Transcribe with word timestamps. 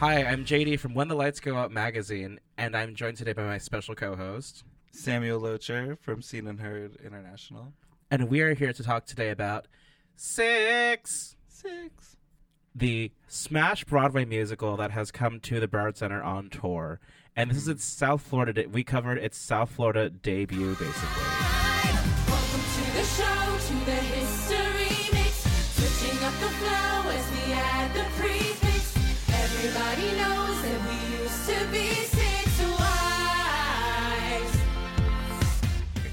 Hi, 0.00 0.24
I'm 0.24 0.46
JD 0.46 0.80
from 0.80 0.94
When 0.94 1.08
the 1.08 1.14
Lights 1.14 1.40
Go 1.40 1.56
Out 1.56 1.70
magazine, 1.70 2.40
and 2.56 2.74
I'm 2.74 2.94
joined 2.94 3.18
today 3.18 3.34
by 3.34 3.42
my 3.42 3.58
special 3.58 3.94
co-host. 3.94 4.64
Samuel 4.92 5.42
Locher 5.42 5.98
from 5.98 6.22
Seen 6.22 6.46
and 6.46 6.58
Heard 6.58 6.96
International. 7.04 7.74
And 8.10 8.30
we 8.30 8.40
are 8.40 8.54
here 8.54 8.72
to 8.72 8.82
talk 8.82 9.04
today 9.04 9.28
about 9.28 9.66
Six, 10.16 11.36
Six. 11.48 12.16
the 12.74 13.12
smash 13.28 13.84
Broadway 13.84 14.24
musical 14.24 14.78
that 14.78 14.90
has 14.92 15.10
come 15.10 15.38
to 15.40 15.60
the 15.60 15.68
Broward 15.68 15.98
Center 15.98 16.22
on 16.22 16.48
tour. 16.48 16.98
And 17.36 17.50
this 17.50 17.58
is 17.58 17.64
mm-hmm. 17.64 17.72
its 17.72 17.84
South 17.84 18.22
Florida. 18.22 18.54
De- 18.54 18.68
we 18.68 18.82
covered 18.82 19.18
its 19.18 19.36
South 19.36 19.70
Florida 19.70 20.08
debut, 20.08 20.76
basically. 20.76 21.24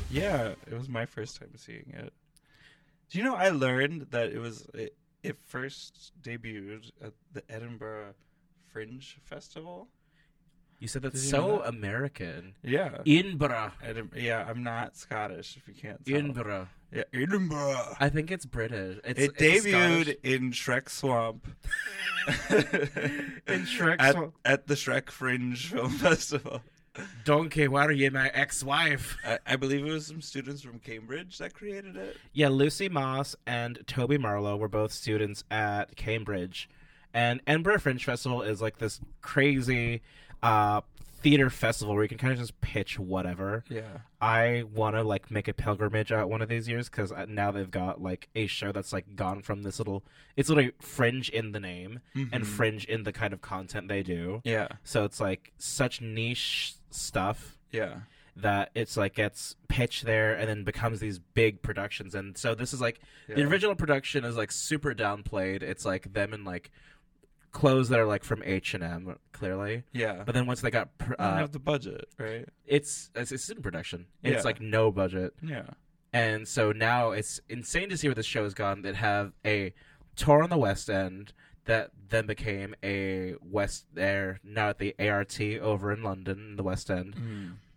Yeah, 0.10 0.56
it 0.66 0.74
was 0.74 0.90
my 0.90 1.06
first 1.06 1.40
time 1.40 1.52
seeing 1.56 1.94
it. 1.96 2.12
Do 3.10 3.18
you 3.20 3.24
know 3.24 3.36
I 3.36 3.50
learned 3.50 4.08
that 4.10 4.32
it 4.32 4.40
was 4.40 4.68
it, 4.74 4.96
it 5.22 5.38
first 5.46 6.12
debuted 6.22 6.92
at 7.02 7.14
the 7.32 7.44
Edinburgh 7.50 8.16
Fringe 8.68 9.18
Festival? 9.24 9.88
You 10.80 10.88
said 10.88 11.02
that's 11.02 11.22
Did 11.22 11.32
you 11.32 11.38
know 11.38 11.58
so? 11.60 11.64
American. 11.64 12.54
Yeah. 12.64 13.00
Edinburgh. 13.06 13.72
Edim- 13.84 14.12
yeah, 14.16 14.46
I'm 14.48 14.64
not 14.64 14.96
Scottish 14.96 15.58
if 15.58 15.68
you 15.68 15.74
can't 15.74 16.06
tell. 16.06 16.16
Edinburgh. 16.16 16.68
Yeah, 16.94 17.04
Edinburgh. 17.14 17.96
I 18.00 18.10
think 18.10 18.32
it's 18.32 18.46
British. 18.46 19.00
It's, 19.04 19.20
it 19.20 19.32
it's 19.40 19.66
debuted 19.66 20.02
Scottish. 20.04 20.16
in 20.24 20.52
Shrek 20.52 20.90
Swamp. 20.90 21.48
In 23.48 23.66
Shrek 23.66 23.98
at, 24.00 24.14
Swamp. 24.14 24.34
at 24.46 24.68
the 24.68 24.74
Shrek 24.76 25.10
Fringe 25.10 25.70
Film 25.72 25.90
Festival. 25.98 26.62
Donkey, 27.26 27.68
why 27.68 27.86
are 27.86 27.92
you 27.92 28.10
my 28.12 28.30
ex-wife? 28.30 29.18
I, 29.26 29.40
I 29.46 29.56
believe 29.56 29.86
it 29.86 29.92
was 29.92 30.08
some 30.08 30.22
students 30.22 30.62
from 30.62 30.80
Cambridge 30.80 31.38
that 31.38 31.54
created 31.54 31.96
it. 31.96 32.18
Yeah, 32.34 32.48
Lucy 32.50 32.90
Moss 32.90 33.36
and 33.46 33.80
Toby 33.88 34.18
Marlow 34.18 34.58
were 34.58 34.68
both 34.68 34.92
students 34.92 35.44
at 35.52 35.96
Cambridge. 35.96 36.70
And 37.14 37.40
Edinburgh 37.48 37.80
Fringe 37.80 38.04
Festival 38.04 38.42
is 38.42 38.62
like 38.62 38.80
this 38.80 39.00
crazy 39.22 40.02
uh, 40.44 40.82
theater 41.20 41.50
festival 41.50 41.94
where 41.96 42.04
you 42.04 42.10
can 42.10 42.18
kind 42.20 42.32
of 42.32 42.40
just 42.40 42.60
pitch 42.62 43.00
whatever. 43.00 43.64
Yeah. 43.70 43.82
I 44.22 44.64
want 44.74 44.96
to 44.96 45.04
like 45.04 45.32
make 45.32 45.48
a 45.48 45.54
pilgrimage 45.54 46.12
out 46.12 46.30
one 46.30 46.42
of 46.42 46.50
these 46.50 46.68
years 46.70 46.90
because 46.90 47.12
now 47.28 47.52
they've 47.52 47.70
got 47.72 48.02
like 48.02 48.30
a 48.36 48.46
show 48.48 48.72
that's 48.72 48.94
like 48.94 49.16
gone 49.16 49.42
from 49.42 49.64
this 49.64 49.80
little. 49.80 50.04
It's 50.36 50.48
literally 50.50 50.74
fringe 50.80 51.30
in 51.30 51.52
the 51.54 51.60
name 51.60 52.00
and 52.16 52.44
Mhm. 52.44 52.46
fringe 52.46 52.86
in 52.86 53.04
the 53.04 53.12
kind 53.12 53.34
of 53.34 53.42
content 53.42 53.88
they 53.88 54.04
do. 54.04 54.42
Yeah. 54.44 54.68
So 54.84 55.06
it's 55.06 55.20
like 55.20 55.54
such 55.58 56.02
niche 56.02 56.76
stuff 56.92 57.58
Yeah. 57.72 58.02
that 58.36 58.70
it's 58.76 58.96
like 58.96 59.16
gets 59.16 59.56
pitched 59.68 60.06
there 60.06 60.34
and 60.36 60.48
then 60.48 60.64
becomes 60.64 61.00
these 61.00 61.18
big 61.20 61.62
productions 61.64 62.14
and 62.16 62.38
so 62.38 62.54
this 62.56 62.72
is 62.74 62.80
like 62.80 63.00
the 63.28 63.44
original 63.44 63.76
production 63.76 64.24
is 64.24 64.38
like 64.38 64.52
super 64.52 64.94
downplayed 64.94 65.62
it's 65.64 65.84
like 65.84 66.14
them 66.14 66.34
in 66.34 66.44
like 66.46 66.72
clothes 67.52 67.90
that 67.90 68.00
are 68.00 68.06
like 68.06 68.24
from 68.24 68.42
h&m 68.46 69.16
clearly 69.32 69.84
Yeah. 69.94 70.24
but 70.26 70.34
then 70.36 70.46
once 70.46 70.62
they 70.62 70.70
got 70.72 70.96
pr- 70.98 71.14
I 71.18 71.24
don't 71.26 71.34
uh, 71.34 71.38
have 71.38 71.52
the 71.52 71.60
budget, 71.60 72.06
right? 72.20 72.48
it's 72.66 73.10
it's 73.16 73.32
it's 73.32 73.44
student 73.44 73.64
production 73.64 74.06
it's 74.24 74.38
Yeah. 74.38 74.42
like 74.44 74.62
no 74.62 74.92
budget 74.92 75.34
Yeah. 75.42 75.66
and 76.14 76.48
so 76.48 76.72
now 76.72 77.12
it's 77.12 77.40
insane 77.50 77.90
to 77.90 77.98
see 77.98 78.08
where 78.08 78.16
this 78.16 78.26
show 78.26 78.44
has 78.44 78.54
gone 78.54 78.82
that 78.84 78.96
have 78.96 79.34
a 79.46 79.74
tour 80.16 80.44
on 80.44 80.50
the 80.50 80.58
west 80.58 80.90
end 80.90 81.34
that 81.66 81.92
then 82.10 82.26
became 82.26 82.76
a 82.84 83.36
west 83.42 83.86
there 83.94 84.40
now 84.44 84.70
at 84.70 84.78
the 84.80 84.96
art 85.00 85.40
over 85.42 85.92
in 85.92 86.02
london 86.04 86.38
in 86.52 86.56
the 86.58 86.64
west 86.64 86.90
end 86.92 87.16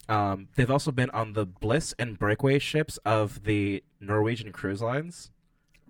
um, 0.08 0.48
they've 0.56 0.70
also 0.70 0.90
been 0.90 1.10
on 1.10 1.34
the 1.34 1.46
Bliss 1.46 1.94
and 1.96 2.18
Breakaway 2.18 2.58
ships 2.58 2.96
of 3.04 3.44
the 3.44 3.84
Norwegian 4.00 4.50
cruise 4.50 4.82
lines. 4.82 5.30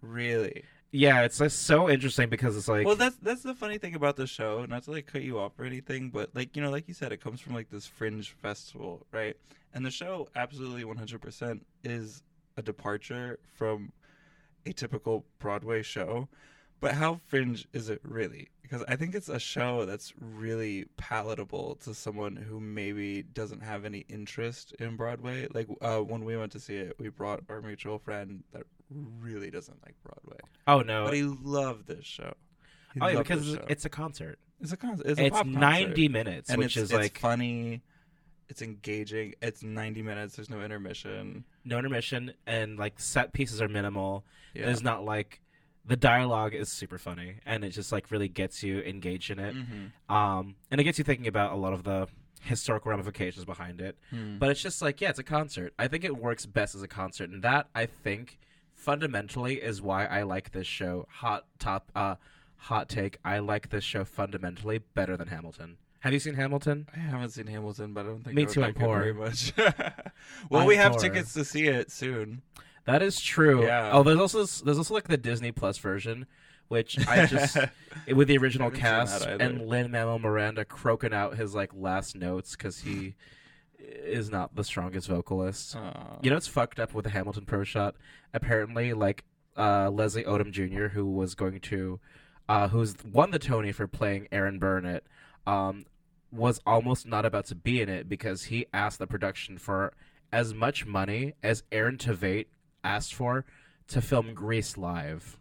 Really? 0.02 0.64
Yeah, 0.92 1.22
it's 1.22 1.40
like 1.40 1.50
so 1.50 1.88
interesting 1.88 2.28
because 2.28 2.56
it's 2.56 2.66
like 2.66 2.84
well, 2.84 2.96
that's 2.96 3.16
that's 3.16 3.42
the 3.42 3.54
funny 3.54 3.78
thing 3.78 3.94
about 3.94 4.16
the 4.16 4.26
show. 4.26 4.66
Not 4.68 4.82
to 4.84 4.90
like 4.90 5.06
cut 5.06 5.22
you 5.22 5.38
off 5.38 5.52
or 5.58 5.64
anything, 5.64 6.10
but 6.10 6.30
like 6.34 6.56
you 6.56 6.62
know, 6.62 6.70
like 6.70 6.88
you 6.88 6.94
said, 6.94 7.12
it 7.12 7.20
comes 7.20 7.40
from 7.40 7.54
like 7.54 7.70
this 7.70 7.86
fringe 7.86 8.30
festival, 8.30 9.06
right? 9.12 9.36
And 9.72 9.86
the 9.86 9.90
show 9.90 10.28
absolutely 10.34 10.82
100% 10.82 11.60
is 11.84 12.24
a 12.56 12.62
departure 12.62 13.38
from 13.54 13.92
a 14.66 14.72
typical 14.72 15.24
Broadway 15.38 15.82
show. 15.82 16.28
But 16.80 16.94
how 16.94 17.20
fringe 17.26 17.68
is 17.72 17.88
it 17.88 18.00
really? 18.02 18.48
Because 18.62 18.82
I 18.88 18.96
think 18.96 19.14
it's 19.14 19.28
a 19.28 19.38
show 19.38 19.84
that's 19.84 20.14
really 20.18 20.86
palatable 20.96 21.76
to 21.84 21.94
someone 21.94 22.36
who 22.36 22.58
maybe 22.58 23.22
doesn't 23.22 23.62
have 23.62 23.84
any 23.84 24.06
interest 24.08 24.74
in 24.80 24.96
Broadway. 24.96 25.46
Like 25.52 25.68
uh, 25.82 25.98
when 25.98 26.24
we 26.24 26.36
went 26.36 26.52
to 26.52 26.60
see 26.60 26.76
it, 26.76 26.96
we 26.98 27.10
brought 27.10 27.42
our 27.48 27.60
mutual 27.60 27.98
friend 27.98 28.42
that 28.52 28.64
really 29.20 29.50
doesn't 29.50 29.78
like 29.84 29.94
Broadway, 30.02 30.40
oh 30.66 30.80
no, 30.80 31.04
but 31.04 31.14
he 31.14 31.22
loved 31.22 31.86
this 31.86 32.04
show. 32.04 32.34
He 32.94 33.00
oh 33.00 33.08
yeah, 33.08 33.18
because 33.18 33.54
it's, 33.68 33.84
a 33.84 33.88
concert. 33.88 34.38
It's 34.60 34.72
a 34.72 34.76
concert. 34.76 35.06
It's, 35.06 35.20
a 35.20 35.26
It's, 35.26 35.36
pop 35.36 35.44
concert. 35.44 35.60
ninety 35.60 36.08
minutes, 36.08 36.50
and 36.50 36.58
which 36.58 36.76
it's, 36.76 36.84
is 36.84 36.90
it's 36.90 36.92
like 36.92 37.18
funny. 37.18 37.82
It's 38.48 38.62
engaging. 38.62 39.34
It's 39.40 39.62
ninety 39.62 40.02
minutes. 40.02 40.36
There's 40.36 40.50
no 40.50 40.60
intermission. 40.60 41.44
no 41.64 41.78
intermission, 41.78 42.32
and 42.46 42.78
like 42.78 42.98
set 42.98 43.32
pieces 43.32 43.62
are 43.62 43.68
minimal. 43.68 44.24
Yeah. 44.54 44.66
There's 44.66 44.82
not 44.82 45.04
like 45.04 45.40
the 45.86 45.96
dialogue 45.96 46.54
is 46.54 46.70
super 46.70 46.98
funny, 46.98 47.36
and 47.46 47.64
it 47.64 47.70
just 47.70 47.92
like 47.92 48.10
really 48.10 48.28
gets 48.28 48.62
you 48.62 48.80
engaged 48.80 49.30
in 49.30 49.38
it. 49.38 49.54
Mhm. 49.54 50.12
Um, 50.12 50.56
and 50.70 50.80
it 50.80 50.84
gets 50.84 50.98
you 50.98 51.04
thinking 51.04 51.28
about 51.28 51.52
a 51.52 51.56
lot 51.56 51.72
of 51.72 51.84
the 51.84 52.08
historical 52.42 52.90
ramifications 52.90 53.44
behind 53.44 53.80
it. 53.80 53.96
Hmm. 54.10 54.38
But 54.38 54.50
it's 54.50 54.62
just 54.62 54.82
like, 54.82 55.00
yeah, 55.00 55.10
it's 55.10 55.18
a 55.18 55.24
concert. 55.24 55.74
I 55.78 55.88
think 55.88 56.04
it 56.04 56.16
works 56.16 56.46
best 56.46 56.74
as 56.74 56.82
a 56.82 56.88
concert, 56.88 57.30
and 57.30 57.42
that 57.42 57.68
I 57.74 57.86
think 57.86 58.38
fundamentally 58.80 59.56
is 59.56 59.82
why 59.82 60.06
I 60.06 60.22
like 60.22 60.52
this 60.52 60.66
show. 60.66 61.06
Hot 61.10 61.44
top, 61.58 61.92
uh, 61.94 62.16
hot 62.56 62.88
take. 62.88 63.18
I 63.24 63.38
like 63.38 63.70
this 63.70 63.84
show 63.84 64.04
fundamentally 64.04 64.78
better 64.94 65.16
than 65.16 65.28
Hamilton. 65.28 65.76
Have 66.00 66.14
you 66.14 66.18
seen 66.18 66.34
Hamilton? 66.34 66.88
I 66.94 66.98
haven't 66.98 67.30
seen 67.30 67.46
Hamilton, 67.46 67.92
but 67.92 68.06
I 68.06 68.08
don't 68.08 68.24
think 68.24 68.34
Me 68.34 68.42
I 68.42 68.46
too, 68.46 68.64
I'm 68.64 68.74
poor. 68.74 69.00
very 69.00 69.12
much. 69.12 69.52
well, 70.50 70.62
I'm 70.62 70.66
we 70.66 70.76
have 70.76 70.92
poor. 70.92 71.00
tickets 71.00 71.34
to 71.34 71.44
see 71.44 71.68
it 71.68 71.90
soon. 71.90 72.40
That 72.86 73.02
is 73.02 73.20
true. 73.20 73.64
Yeah. 73.64 73.90
Oh, 73.92 74.02
there's 74.02 74.18
also 74.18 74.46
there's 74.64 74.78
also 74.78 74.94
like 74.94 75.08
the 75.08 75.18
Disney 75.18 75.52
Plus 75.52 75.76
version, 75.76 76.26
which 76.68 77.06
I 77.06 77.26
just 77.26 77.58
with 78.14 78.28
the 78.28 78.38
original 78.38 78.72
I 78.72 78.78
haven't 78.78 79.08
seen 79.08 79.18
cast 79.18 79.40
and 79.40 79.68
Lin 79.68 79.90
Manuel 79.90 80.18
Miranda 80.18 80.64
croaking 80.64 81.12
out 81.12 81.36
his 81.36 81.54
like 81.54 81.70
last 81.74 82.16
notes 82.16 82.56
because 82.56 82.80
he 82.80 83.14
is 83.90 84.30
not 84.30 84.54
the 84.54 84.64
strongest 84.64 85.08
vocalist. 85.08 85.76
Aw. 85.76 86.18
You 86.22 86.30
know 86.30 86.36
it's 86.36 86.46
fucked 86.46 86.78
up 86.78 86.94
with 86.94 87.04
the 87.04 87.10
Hamilton 87.10 87.44
Pro 87.44 87.64
Shot? 87.64 87.94
Apparently, 88.32 88.92
like 88.92 89.24
uh, 89.56 89.90
Leslie 89.90 90.24
Odom 90.24 90.50
Jr., 90.50 90.88
who 90.88 91.06
was 91.06 91.34
going 91.34 91.60
to, 91.60 92.00
uh, 92.48 92.68
who's 92.68 92.94
won 93.04 93.30
the 93.30 93.38
Tony 93.38 93.72
for 93.72 93.86
playing 93.86 94.28
Aaron 94.32 94.58
Burnett, 94.58 95.04
um, 95.46 95.86
was 96.32 96.60
almost 96.66 97.06
not 97.06 97.24
about 97.24 97.46
to 97.46 97.54
be 97.54 97.80
in 97.80 97.88
it 97.88 98.08
because 98.08 98.44
he 98.44 98.66
asked 98.72 98.98
the 98.98 99.06
production 99.06 99.58
for 99.58 99.92
as 100.32 100.54
much 100.54 100.86
money 100.86 101.34
as 101.42 101.64
Aaron 101.72 101.96
Tveit 101.96 102.46
asked 102.84 103.14
for 103.14 103.44
to 103.88 104.00
film 104.00 104.32
Grease 104.34 104.76
live. 104.76 105.38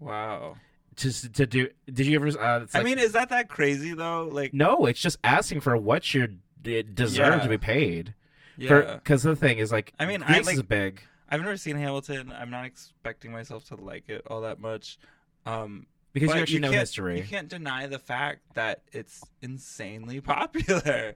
wow. 0.00 0.56
Just 0.94 1.34
to 1.34 1.46
do, 1.46 1.68
did 1.92 2.06
you 2.06 2.16
ever? 2.16 2.28
Uh, 2.28 2.60
it's 2.62 2.74
I 2.74 2.82
mean, 2.82 2.98
is 2.98 3.12
that 3.12 3.28
that 3.28 3.50
crazy 3.50 3.92
though? 3.92 4.30
Like, 4.32 4.54
no, 4.54 4.86
it's 4.86 4.98
just 4.98 5.18
asking 5.22 5.60
for 5.60 5.76
what 5.76 6.14
you 6.14 6.38
d- 6.66 6.82
deserve 6.82 7.34
Yeah. 7.36 7.40
to 7.42 7.48
be 7.48 7.58
paid. 7.58 8.14
yeah. 8.58 8.94
Because 8.96 9.22
the 9.22 9.34
thing 9.36 9.58
is, 9.58 9.72
like, 9.72 9.92
I 9.98 10.06
mean, 10.06 10.22
I 10.22 10.40
like- 10.40 10.54
is 10.56 10.62
big. 10.62 11.00
I've 11.28 11.40
never 11.40 11.56
seen 11.56 11.76
Hamilton. 11.76 12.32
I'm 12.32 12.50
not 12.50 12.66
expecting 12.66 13.32
myself 13.32 13.64
to 13.68 13.76
like 13.76 14.08
it 14.08 14.22
all 14.28 14.42
that 14.42 14.60
much. 14.60 14.98
Um, 15.44 15.86
Because 16.12 16.32
you 16.34 16.40
actually 16.40 16.58
know 16.60 16.70
history. 16.70 17.18
You 17.18 17.24
can't 17.26 17.48
deny 17.48 17.86
the 17.88 17.98
fact 17.98 18.40
that 18.54 18.82
it's 18.92 19.22
insanely 19.42 20.20
popular. 20.34 21.14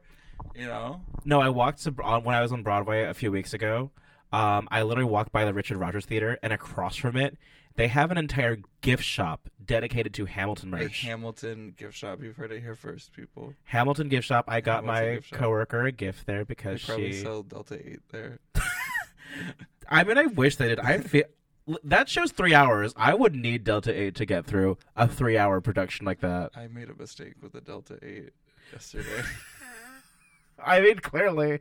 You 0.57 0.67
know? 0.67 1.03
No, 1.25 1.41
I 1.41 1.49
walked 1.51 1.83
to 1.85 1.91
when 1.93 2.35
I 2.35 2.41
was 2.43 2.51
on 2.53 2.63
Broadway 2.63 3.05
a 3.05 3.15
few 3.15 3.31
weeks 3.31 3.53
ago. 3.55 3.91
Um, 4.33 4.69
I 4.71 4.83
literally 4.83 5.11
walked 5.11 5.33
by 5.33 5.45
the 5.45 5.53
Richard 5.55 5.79
Rodgers 5.79 6.07
Theater, 6.07 6.39
and 6.43 6.53
across 6.53 6.97
from 6.97 7.17
it, 7.17 7.37
they 7.77 7.89
have 7.89 8.11
an 8.11 8.19
entire 8.19 8.59
gift 8.81 9.05
shop 9.05 9.49
dedicated 9.65 10.13
to 10.15 10.27
Hamilton 10.27 10.75
A. 10.75 10.89
Hamilton 10.89 11.75
gift 11.77 11.97
shop. 11.97 12.21
You've 12.23 12.37
heard 12.37 12.53
it 12.53 12.61
here 12.61 12.75
first, 12.75 13.13
people. 13.13 13.55
Hamilton 13.65 14.09
gift 14.09 14.27
shop. 14.27 14.45
I 14.49 14.61
got 14.61 14.85
Hamilton 14.85 15.25
my 15.33 15.39
coworker 15.39 15.85
a 15.87 15.93
gift 15.93 16.27
there 16.27 16.45
because 16.45 16.81
They 16.83 16.87
probably 16.87 17.13
she. 17.13 17.21
sell 17.23 17.43
Delta 17.43 17.75
Eight 17.75 18.01
there. 18.11 18.39
I 19.89 20.05
mean, 20.05 20.19
I 20.19 20.27
wish 20.27 20.57
they 20.57 20.69
did. 20.69 20.81
I 20.81 20.99
feel 21.01 21.25
that 21.85 22.09
show's 22.09 22.33
three 22.33 22.55
hours. 22.55 22.93
I 22.97 23.15
would 23.15 23.35
need 23.35 23.65
Delta 23.65 23.93
Eight 23.99 24.17
to 24.17 24.27
get 24.27 24.45
through 24.47 24.77
a 24.97 25.07
three-hour 25.07 25.61
production 25.61 26.05
like 26.07 26.21
that. 26.21 26.51
I 26.57 26.67
made 26.67 26.91
a 26.91 26.95
mistake 26.95 27.35
with 27.41 27.53
the 27.53 27.61
Delta 27.61 27.99
Eight 28.03 28.31
yesterday. 28.73 29.23
I 30.65 30.81
mean, 30.81 30.99
clearly, 30.99 31.61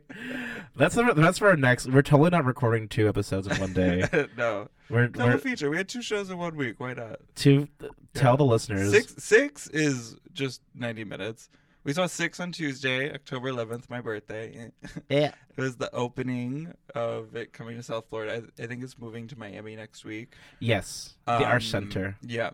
that's 0.76 0.94
the, 0.94 1.12
that's 1.14 1.38
for 1.38 1.48
our 1.48 1.56
next. 1.56 1.86
We're 1.88 2.02
totally 2.02 2.30
not 2.30 2.44
recording 2.44 2.88
two 2.88 3.08
episodes 3.08 3.46
in 3.46 3.56
one 3.58 3.72
day. 3.72 4.04
no, 4.36 4.68
We're, 4.88 5.08
double 5.08 5.32
we're 5.32 5.38
feature. 5.38 5.70
We 5.70 5.76
had 5.76 5.88
two 5.88 6.02
shows 6.02 6.30
in 6.30 6.38
one 6.38 6.56
week. 6.56 6.78
Why 6.78 6.94
not? 6.94 7.20
to 7.36 7.68
tell 8.14 8.36
the 8.36 8.44
listeners. 8.44 8.90
Six 8.90 9.14
six 9.22 9.66
is 9.68 10.16
just 10.32 10.62
ninety 10.74 11.04
minutes. 11.04 11.48
We 11.82 11.94
saw 11.94 12.06
six 12.06 12.38
on 12.40 12.52
Tuesday, 12.52 13.12
October 13.12 13.48
eleventh, 13.48 13.88
my 13.88 14.00
birthday. 14.00 14.70
Yeah. 15.08 15.32
It 15.56 15.60
was 15.60 15.76
the 15.76 15.92
opening 15.94 16.72
of 16.94 17.34
it 17.36 17.52
coming 17.52 17.76
to 17.76 17.82
South 17.82 18.04
Florida. 18.08 18.44
I, 18.58 18.62
I 18.62 18.66
think 18.66 18.82
it's 18.82 18.98
moving 18.98 19.26
to 19.28 19.38
Miami 19.38 19.76
next 19.76 20.04
week. 20.04 20.34
Yes, 20.58 21.14
the 21.26 21.32
Arsht 21.32 21.54
Um, 21.54 21.60
Center. 21.60 22.16
Yeah. 22.22 22.50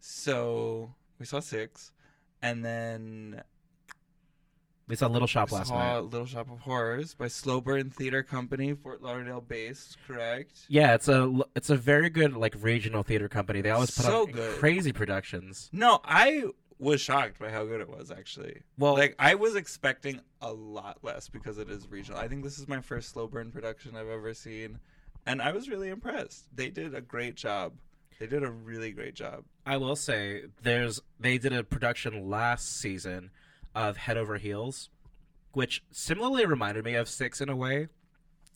So 0.00 0.94
we 1.18 1.26
saw 1.26 1.40
six, 1.40 1.92
and 2.42 2.64
then 2.64 3.42
We 4.88 4.94
saw 4.94 5.08
Little 5.08 5.26
Shop 5.26 5.50
last 5.50 5.68
saw 5.68 5.94
night. 5.94 6.10
Little 6.10 6.26
Shop 6.26 6.48
of 6.50 6.60
Horrors 6.60 7.14
by 7.14 7.26
Slow 7.26 7.60
Burn 7.60 7.90
Theater 7.90 8.22
Company, 8.22 8.72
Fort 8.72 9.02
Lauderdale 9.02 9.40
based. 9.40 9.96
Correct. 10.06 10.60
Yeah, 10.68 10.94
it's 10.94 11.08
a 11.08 11.40
it's 11.56 11.70
a 11.70 11.76
very 11.76 12.08
good 12.08 12.34
like 12.36 12.54
regional 12.60 13.02
theater 13.02 13.28
company. 13.28 13.62
They 13.62 13.70
always 13.70 13.90
put 13.90 14.04
So 14.04 14.26
crazy 14.58 14.92
productions. 14.92 15.68
No, 15.72 16.00
I 16.04 16.44
was 16.78 17.00
shocked 17.00 17.40
by 17.40 17.50
how 17.50 17.64
good 17.64 17.80
it 17.80 17.88
was. 17.88 18.12
Actually, 18.12 18.62
Well, 18.78 18.94
like 18.94 19.16
I 19.18 19.34
was 19.34 19.56
expecting 19.56 20.20
a 20.40 20.52
lot 20.52 20.98
less 21.02 21.28
because 21.28 21.58
it 21.58 21.68
is 21.68 21.90
regional. 21.90 22.20
I 22.20 22.28
think 22.28 22.44
this 22.44 22.58
is 22.58 22.68
my 22.68 22.80
first 22.80 23.08
slow 23.08 23.26
burn 23.26 23.50
production 23.50 23.96
I've 23.96 24.08
ever 24.08 24.34
seen, 24.34 24.78
and 25.26 25.42
I 25.42 25.50
was 25.50 25.68
really 25.68 25.88
impressed. 25.88 26.44
They 26.54 26.70
did 26.70 26.94
a 26.94 27.00
great 27.00 27.34
job. 27.34 27.72
They 28.20 28.28
did 28.28 28.44
a 28.44 28.50
really 28.50 28.92
great 28.92 29.14
job. 29.14 29.44
I 29.66 29.78
will 29.78 29.96
say 29.96 30.44
there's 30.62 31.00
they 31.18 31.38
did 31.38 31.52
a 31.52 31.64
production 31.64 32.30
last 32.30 32.78
season 32.80 33.30
of 33.76 33.96
Head 33.98 34.16
Over 34.16 34.38
Heels, 34.38 34.88
which 35.52 35.84
similarly 35.92 36.46
reminded 36.46 36.84
me 36.84 36.94
of 36.94 37.08
Six 37.08 37.40
in 37.40 37.48
a 37.48 37.54
way, 37.54 37.88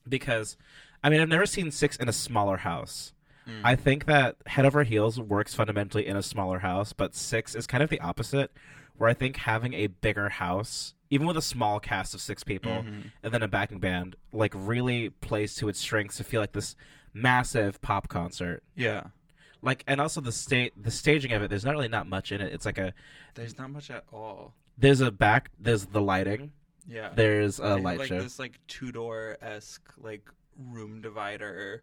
because 0.08 0.56
I 1.04 1.10
mean 1.10 1.20
I've 1.20 1.28
never 1.28 1.46
seen 1.46 1.70
Six 1.70 1.96
in 1.96 2.08
a 2.08 2.12
smaller 2.12 2.56
house. 2.58 3.12
Mm. 3.48 3.60
I 3.64 3.76
think 3.76 4.06
that 4.06 4.36
Head 4.46 4.66
Over 4.66 4.82
Heels 4.82 5.20
works 5.20 5.54
fundamentally 5.54 6.06
in 6.06 6.16
a 6.16 6.22
smaller 6.22 6.58
house, 6.60 6.92
but 6.92 7.14
Six 7.14 7.54
is 7.54 7.66
kind 7.66 7.82
of 7.82 7.90
the 7.90 8.00
opposite, 8.00 8.50
where 8.96 9.08
I 9.08 9.14
think 9.14 9.36
having 9.36 9.74
a 9.74 9.86
bigger 9.88 10.28
house, 10.30 10.94
even 11.10 11.26
with 11.26 11.36
a 11.36 11.42
small 11.42 11.80
cast 11.80 12.14
of 12.14 12.20
six 12.20 12.44
people, 12.44 12.82
Mhm. 12.84 13.10
and 13.22 13.32
then 13.34 13.42
a 13.42 13.48
backing 13.48 13.78
band, 13.80 14.16
like 14.32 14.52
really 14.54 15.10
plays 15.10 15.54
to 15.56 15.68
its 15.68 15.78
strengths 15.80 16.16
to 16.18 16.24
feel 16.24 16.40
like 16.40 16.52
this 16.52 16.76
massive 17.12 17.80
pop 17.80 18.08
concert. 18.08 18.62
Yeah, 18.76 19.08
Like, 19.62 19.84
and 19.86 20.00
also 20.00 20.20
the 20.22 20.32
state, 20.32 20.72
the 20.82 20.90
staging 20.90 21.32
of 21.32 21.42
it. 21.42 21.48
There's 21.50 21.64
not 21.66 21.72
really 21.74 21.88
not 21.88 22.06
much 22.06 22.32
in 22.32 22.40
it. 22.40 22.50
It's 22.52 22.64
like 22.64 22.78
a 22.78 22.94
there's 23.34 23.58
not 23.58 23.70
much 23.70 23.90
at 23.90 24.04
all. 24.12 24.54
There's 24.80 25.00
a 25.00 25.10
back, 25.10 25.50
there's 25.58 25.86
the 25.86 26.00
lighting, 26.00 26.52
Yeah, 26.88 27.10
there's 27.14 27.58
a 27.58 27.76
light 27.76 27.98
like 27.98 28.08
show. 28.08 28.20
this 28.20 28.38
like 28.38 28.58
Tudor 28.66 29.36
esque 29.42 29.92
like 29.98 30.28
room 30.58 31.00
divider 31.00 31.82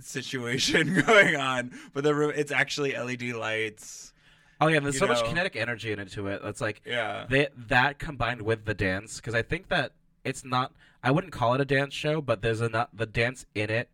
situation 0.00 1.02
going 1.06 1.36
on, 1.36 1.72
but 1.92 2.04
the 2.04 2.14
room 2.14 2.32
it's 2.34 2.52
actually 2.52 2.92
LED 2.96 3.22
lights. 3.34 4.12
Oh 4.60 4.66
yeah, 4.66 4.80
there's 4.80 4.98
so 4.98 5.06
much 5.06 5.24
kinetic 5.24 5.54
energy 5.56 5.92
into 5.92 6.26
it. 6.26 6.42
That's 6.42 6.60
like 6.60 6.82
Yeah, 6.84 7.26
they, 7.28 7.48
that 7.68 7.98
combined 7.98 8.42
with 8.42 8.64
the 8.64 8.74
dance 8.74 9.16
because 9.16 9.34
I 9.34 9.42
think 9.42 9.68
that 9.68 9.92
it's 10.24 10.44
not. 10.44 10.72
I 11.02 11.12
wouldn't 11.12 11.32
call 11.32 11.54
it 11.54 11.60
a 11.60 11.64
dance 11.64 11.94
show, 11.94 12.20
but 12.20 12.42
there's 12.42 12.60
a 12.60 12.88
the 12.92 13.06
dance 13.06 13.46
in 13.54 13.70
it, 13.70 13.88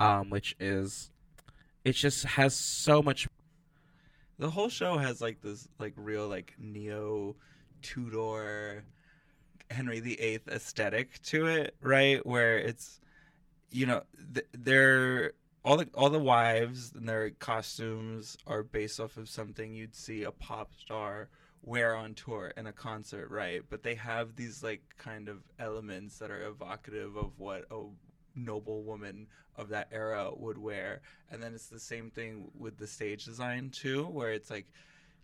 um, 0.00 0.30
which 0.30 0.56
is 0.58 1.10
it 1.84 1.92
just 1.92 2.24
has 2.24 2.56
so 2.56 3.02
much. 3.02 3.28
the 4.38 4.50
whole 4.50 4.70
show 4.70 4.96
has 4.96 5.20
like 5.20 5.42
this 5.42 5.68
like 5.78 5.92
real 5.96 6.26
like 6.28 6.54
neo 6.58 7.36
Tudor 7.86 8.84
Henry 9.70 10.00
VIII 10.00 10.40
aesthetic 10.48 11.22
to 11.22 11.46
it, 11.46 11.76
right? 11.80 12.24
Where 12.26 12.58
it's 12.58 13.00
you 13.70 13.86
know 13.86 14.02
th- 14.34 14.48
they're 14.52 15.32
all 15.64 15.76
the 15.76 15.88
all 15.94 16.10
the 16.10 16.18
wives 16.18 16.92
and 16.96 17.08
their 17.08 17.30
costumes 17.30 18.36
are 18.44 18.64
based 18.64 18.98
off 18.98 19.16
of 19.16 19.28
something 19.28 19.72
you'd 19.72 19.94
see 19.94 20.24
a 20.24 20.32
pop 20.32 20.74
star 20.74 21.28
wear 21.62 21.94
on 21.94 22.14
tour 22.14 22.52
in 22.56 22.66
a 22.66 22.72
concert, 22.72 23.30
right? 23.30 23.62
But 23.68 23.84
they 23.84 23.94
have 23.94 24.34
these 24.34 24.64
like 24.64 24.82
kind 24.98 25.28
of 25.28 25.38
elements 25.60 26.18
that 26.18 26.30
are 26.32 26.42
evocative 26.42 27.16
of 27.16 27.38
what 27.38 27.66
a 27.70 27.82
noble 28.34 28.82
woman 28.82 29.28
of 29.56 29.68
that 29.68 29.88
era 29.92 30.30
would 30.36 30.58
wear. 30.58 31.02
And 31.30 31.40
then 31.40 31.54
it's 31.54 31.68
the 31.68 31.80
same 31.80 32.10
thing 32.10 32.50
with 32.58 32.78
the 32.78 32.86
stage 32.86 33.24
design 33.26 33.70
too, 33.70 34.04
where 34.06 34.32
it's 34.32 34.50
like 34.50 34.66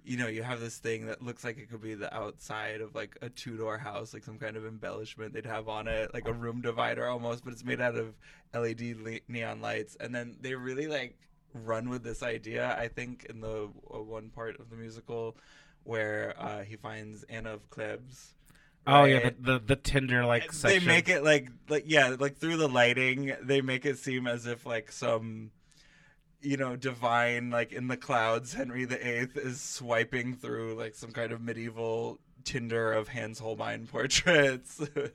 you 0.05 0.17
know, 0.17 0.27
you 0.27 0.43
have 0.43 0.61
this 0.61 0.79
thing 0.79 1.07
that 1.07 1.23
looks 1.23 1.45
like 1.45 1.59
it 1.59 1.71
could 1.71 1.81
be 1.81 1.95
the 1.95 2.13
outside 2.15 2.81
of 2.81 2.95
like 2.95 3.17
a 3.23 3.29
two 3.29 3.57
door 3.57 3.79
house, 3.79 4.13
like 4.13 4.25
some 4.25 4.39
kind 4.39 4.57
of 4.57 4.67
embellishment 4.67 5.33
they'd 5.33 5.47
have 5.47 5.69
on 5.69 5.89
it, 5.89 6.13
like 6.13 6.27
a 6.27 6.33
room 6.33 6.61
divider 6.61 7.07
almost, 7.07 7.45
but 7.45 7.53
it's 7.53 7.65
made 7.65 7.81
out 7.81 7.97
of 7.97 8.15
LED 8.55 8.97
le- 9.01 9.21
neon 9.29 9.61
lights. 9.61 9.97
And 10.01 10.15
then 10.15 10.37
they 10.41 10.55
really 10.55 10.87
like 10.87 11.17
run 11.55 11.89
with 11.89 12.03
this 12.03 12.23
idea, 12.23 12.77
I 12.79 12.89
think, 12.89 13.27
in 13.29 13.41
the 13.41 13.69
uh, 13.93 14.03
one 14.03 14.31
part 14.31 14.59
of 14.59 14.71
the 14.71 14.77
musical 14.77 15.37
where 15.85 16.35
uh, 16.39 16.63
he 16.63 16.77
finds 16.77 17.25
Anna 17.25 17.55
of 17.55 17.71
Cleves. 17.71 18.35
Oh 18.87 19.05
yeah, 19.05 19.31
the 19.31 19.35
the, 19.39 19.59
the 19.61 19.77
Tinder 19.77 20.27
like 20.27 20.53
they 20.53 20.81
make 20.81 21.09
it 21.09 21.23
like 21.23 21.49
like 21.69 21.85
yeah 21.87 22.17
like 22.19 22.39
through 22.39 22.57
the 22.57 22.69
lighting 22.69 23.33
they 23.41 23.61
make 23.61 23.87
it 23.87 23.99
seem 23.99 24.27
as 24.27 24.47
if 24.47 24.67
like 24.67 24.91
some 24.91 25.53
you 26.43 26.57
know 26.57 26.77
divine 26.77 27.51
like 27.51 27.73
in 27.73 27.87
the 27.89 27.97
clouds 27.97 28.53
henry 28.53 28.85
viii 28.85 29.29
is 29.37 29.61
swiping 29.61 30.35
through 30.35 30.75
like 30.75 30.95
some 30.95 31.11
kind 31.13 31.33
of 31.33 31.41
medieval 31.41 32.19
tinder 32.45 32.93
of 32.93 33.09
hans 33.09 33.39
holbein 33.39 33.87
portraits 33.87 34.81
it 34.95 35.13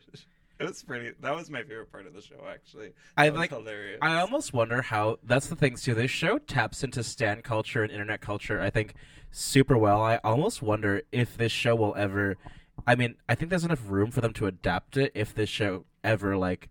was 0.59 0.81
pretty 0.83 1.11
that 1.19 1.35
was 1.35 1.49
my 1.49 1.61
favorite 1.63 1.91
part 1.91 2.07
of 2.07 2.13
the 2.13 2.21
show 2.21 2.35
actually 2.49 2.93
I 3.17 3.29
That 3.29 3.37
like- 3.37 3.49
hilarious 3.51 3.99
I 4.01 4.19
almost 4.21 4.53
wonder 4.53 4.81
how 4.81 5.17
that's 5.23 5.47
the 5.47 5.55
thing 5.55 5.75
too. 5.75 5.93
This 5.93 6.09
show 6.11 6.37
taps 6.37 6.83
into 6.83 7.03
stan 7.03 7.41
culture 7.41 7.83
and 7.83 7.91
internet 7.91 8.21
culture. 8.21 8.61
I 8.61 8.69
think 8.69 8.93
super 9.31 9.77
well. 9.77 10.01
I 10.01 10.17
almost 10.23 10.61
wonder 10.61 11.01
if 11.11 11.35
this 11.37 11.51
show 11.51 11.75
will 11.75 11.95
ever. 11.95 12.37
I 12.85 12.95
mean, 12.95 13.15
I 13.27 13.35
think 13.35 13.49
there's 13.49 13.63
enough 13.65 13.81
room 13.87 14.11
for 14.11 14.21
them 14.21 14.33
to 14.33 14.45
adapt 14.47 14.97
it 14.97 15.11
if 15.15 15.33
this 15.35 15.49
show 15.49 15.85
ever 16.03 16.37
like 16.37 16.69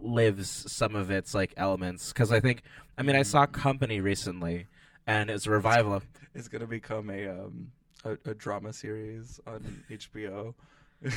outlives 0.00 0.70
some 0.70 0.94
of 0.94 1.10
its 1.10 1.34
like 1.34 1.52
elements. 1.56 2.12
Because 2.12 2.32
I 2.32 2.40
think, 2.40 2.62
I 2.98 3.02
mean, 3.02 3.16
I 3.16 3.22
saw 3.22 3.46
Company 3.46 4.00
recently, 4.00 4.66
and 5.06 5.30
it's 5.30 5.46
a 5.46 5.50
revival. 5.50 5.94
of 5.94 6.06
it's 6.34 6.48
gonna 6.48 6.66
become 6.66 7.10
a 7.10 7.28
um 7.28 7.68
a, 8.04 8.12
a 8.30 8.34
drama 8.34 8.72
series 8.72 9.40
on 9.46 9.82
hbo 9.90 10.54
like 11.02 11.12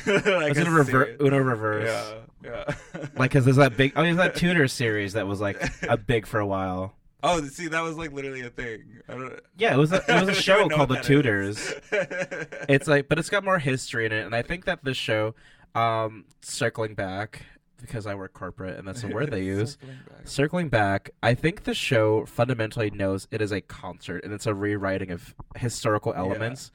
It's 0.50 0.58
a 0.58 0.62
in 0.66 0.74
rever- 0.74 1.16
Uno 1.20 1.38
reverse. 1.38 1.88
yeah 2.42 2.64
yeah 2.96 3.08
Like, 3.16 3.30
cause 3.30 3.44
there's 3.44 3.56
that 3.56 3.76
big. 3.76 3.92
Oh, 3.96 4.02
there's 4.02 4.16
that 4.16 4.34
Tudor 4.36 4.66
series 4.68 5.12
that 5.14 5.26
was 5.26 5.40
like 5.40 5.62
a 5.88 5.96
big 5.96 6.26
for 6.26 6.38
a 6.40 6.46
while. 6.46 6.94
Oh, 7.22 7.42
see, 7.48 7.68
that 7.68 7.82
was 7.82 7.96
like 7.96 8.12
literally 8.12 8.40
a 8.40 8.48
thing. 8.50 9.00
I 9.08 9.12
don't. 9.12 9.40
Yeah, 9.58 9.74
it 9.74 9.76
was 9.76 9.92
a, 9.92 9.96
it 9.96 10.20
was 10.20 10.28
I 10.30 10.32
a 10.32 10.34
show 10.34 10.68
called 10.70 10.88
The 10.88 10.96
Tudors. 10.96 11.72
it's 12.68 12.88
like 12.88 13.08
but 13.08 13.18
it's 13.18 13.28
got 13.30 13.44
more 13.44 13.58
history 13.58 14.06
in 14.06 14.12
it 14.12 14.24
and 14.24 14.34
i 14.34 14.42
think 14.42 14.64
that 14.64 14.82
this 14.84 14.96
show 14.96 15.34
um 15.74 16.24
circling 16.42 16.94
back 16.94 17.42
because 17.80 18.06
i 18.06 18.14
work 18.14 18.32
corporate 18.32 18.78
and 18.78 18.86
that's 18.86 19.02
the 19.02 19.08
word 19.14 19.30
they 19.30 19.42
use 19.42 19.72
Circling 19.80 19.98
back. 20.08 20.28
circling 20.28 20.68
back 20.68 21.10
i 21.22 21.34
think 21.34 21.64
the 21.64 21.74
show 21.74 22.24
fundamentally 22.26 22.90
knows 22.90 23.26
it 23.30 23.40
is 23.40 23.52
a 23.52 23.60
concert 23.60 24.24
and 24.24 24.32
it's 24.32 24.46
a 24.46 24.54
rewriting 24.54 25.10
of 25.10 25.34
historical 25.56 26.12
elements 26.14 26.70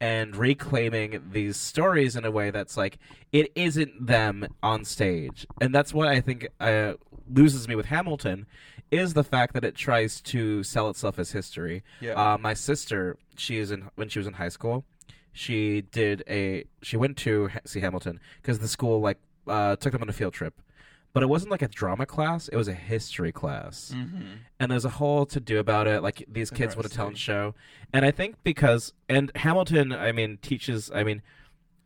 and 0.00 0.36
reclaiming 0.36 1.20
these 1.32 1.56
stories 1.56 2.14
in 2.14 2.24
a 2.24 2.30
way 2.30 2.50
that's 2.50 2.76
like 2.76 2.98
it 3.32 3.50
isn't 3.54 4.06
them 4.06 4.46
on 4.62 4.84
stage 4.84 5.46
and 5.60 5.74
that's 5.74 5.92
what 5.94 6.06
i 6.08 6.20
think 6.20 6.48
uh, 6.60 6.92
loses 7.32 7.66
me 7.68 7.74
with 7.74 7.86
hamilton 7.86 8.46
is 8.90 9.12
the 9.14 9.24
fact 9.24 9.52
that 9.52 9.64
it 9.64 9.74
tries 9.74 10.20
to 10.22 10.62
sell 10.62 10.88
itself 10.88 11.18
as 11.18 11.32
history 11.32 11.82
Yeah. 12.00 12.12
uh, 12.14 12.38
my 12.38 12.54
sister, 12.54 13.18
she 13.36 13.58
is 13.58 13.70
in 13.70 13.90
when 13.96 14.08
she 14.08 14.18
was 14.18 14.26
in 14.26 14.32
high 14.32 14.48
school. 14.48 14.86
She 15.30 15.82
did 15.82 16.24
a 16.26 16.64
she 16.80 16.96
went 16.96 17.18
to 17.18 17.50
see 17.66 17.80
Hamilton 17.80 18.18
because 18.40 18.60
the 18.60 18.66
school 18.66 18.98
like 19.02 19.18
uh, 19.48 19.76
took 19.76 19.92
them 19.92 20.02
on 20.02 20.08
a 20.08 20.12
field 20.12 20.34
trip, 20.34 20.60
but 21.12 21.22
it 21.22 21.26
wasn't 21.26 21.50
like 21.50 21.62
a 21.62 21.68
drama 21.68 22.06
class. 22.06 22.48
It 22.48 22.56
was 22.56 22.68
a 22.68 22.74
history 22.74 23.32
class, 23.32 23.92
mm-hmm. 23.94 24.22
and 24.60 24.70
there's 24.70 24.84
a 24.84 24.90
whole 24.90 25.26
to 25.26 25.40
do 25.40 25.58
about 25.58 25.86
it. 25.86 26.02
Like 26.02 26.24
these 26.28 26.50
kids 26.50 26.76
want 26.76 26.88
to 26.88 26.94
tell 26.94 27.08
and 27.08 27.18
show, 27.18 27.54
and 27.92 28.04
I 28.04 28.10
think 28.10 28.36
because 28.42 28.92
and 29.08 29.32
Hamilton, 29.34 29.92
I 29.92 30.12
mean, 30.12 30.38
teaches. 30.42 30.90
I 30.94 31.04
mean, 31.04 31.22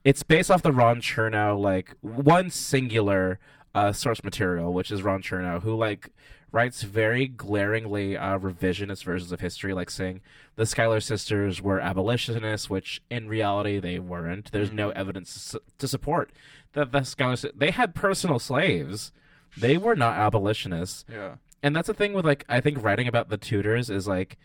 it's 0.05 0.23
based 0.23 0.51
off 0.51 0.63
the 0.63 0.73
Ron 0.73 1.01
Chernow 1.01 1.59
like 1.61 1.95
one 2.01 2.51
singular 2.51 3.39
uh, 3.75 3.93
source 3.93 4.23
material, 4.23 4.73
which 4.73 4.91
is 4.91 5.03
Ron 5.03 5.23
Chernow, 5.23 5.63
who 5.63 5.75
like 5.75 6.11
writes 6.53 6.83
very 6.83 7.27
glaringly 7.27 8.17
uh, 8.17 8.39
revisionist 8.39 9.03
versions 9.05 9.33
of 9.33 9.41
history, 9.41 9.73
like 9.73 9.91
saying 9.91 10.21
the 10.57 10.67
Schuyler 10.67 11.01
sisters 11.01 11.61
were 11.63 11.81
abolitionists, 11.81 12.69
which 12.69 13.03
in 13.11 13.27
reality 13.29 13.81
they 13.81 13.99
weren't. 13.99 14.53
There's 14.53 14.71
no 14.71 14.91
evidence 14.91 15.57
to 15.79 15.89
support 15.89 16.31
that 16.75 16.93
the 16.93 17.03
Schuyler 17.05 17.37
they 17.55 17.71
had 17.71 17.95
personal 17.95 18.39
slaves. 18.39 19.13
They 19.57 19.77
were 19.79 19.97
not 19.97 20.17
abolitionists 20.17 21.05
Yeah. 21.11 21.37
and 21.63 21.75
that's 21.77 21.89
the 21.89 21.95
thing 21.95 22.13
with 22.13 22.25
like 22.25 22.45
I 22.49 22.61
think 22.61 22.83
writing 22.83 23.07
about 23.09 23.29
the 23.29 23.37
Tudors 23.39 23.91
is 23.91 24.07
like 24.09 24.39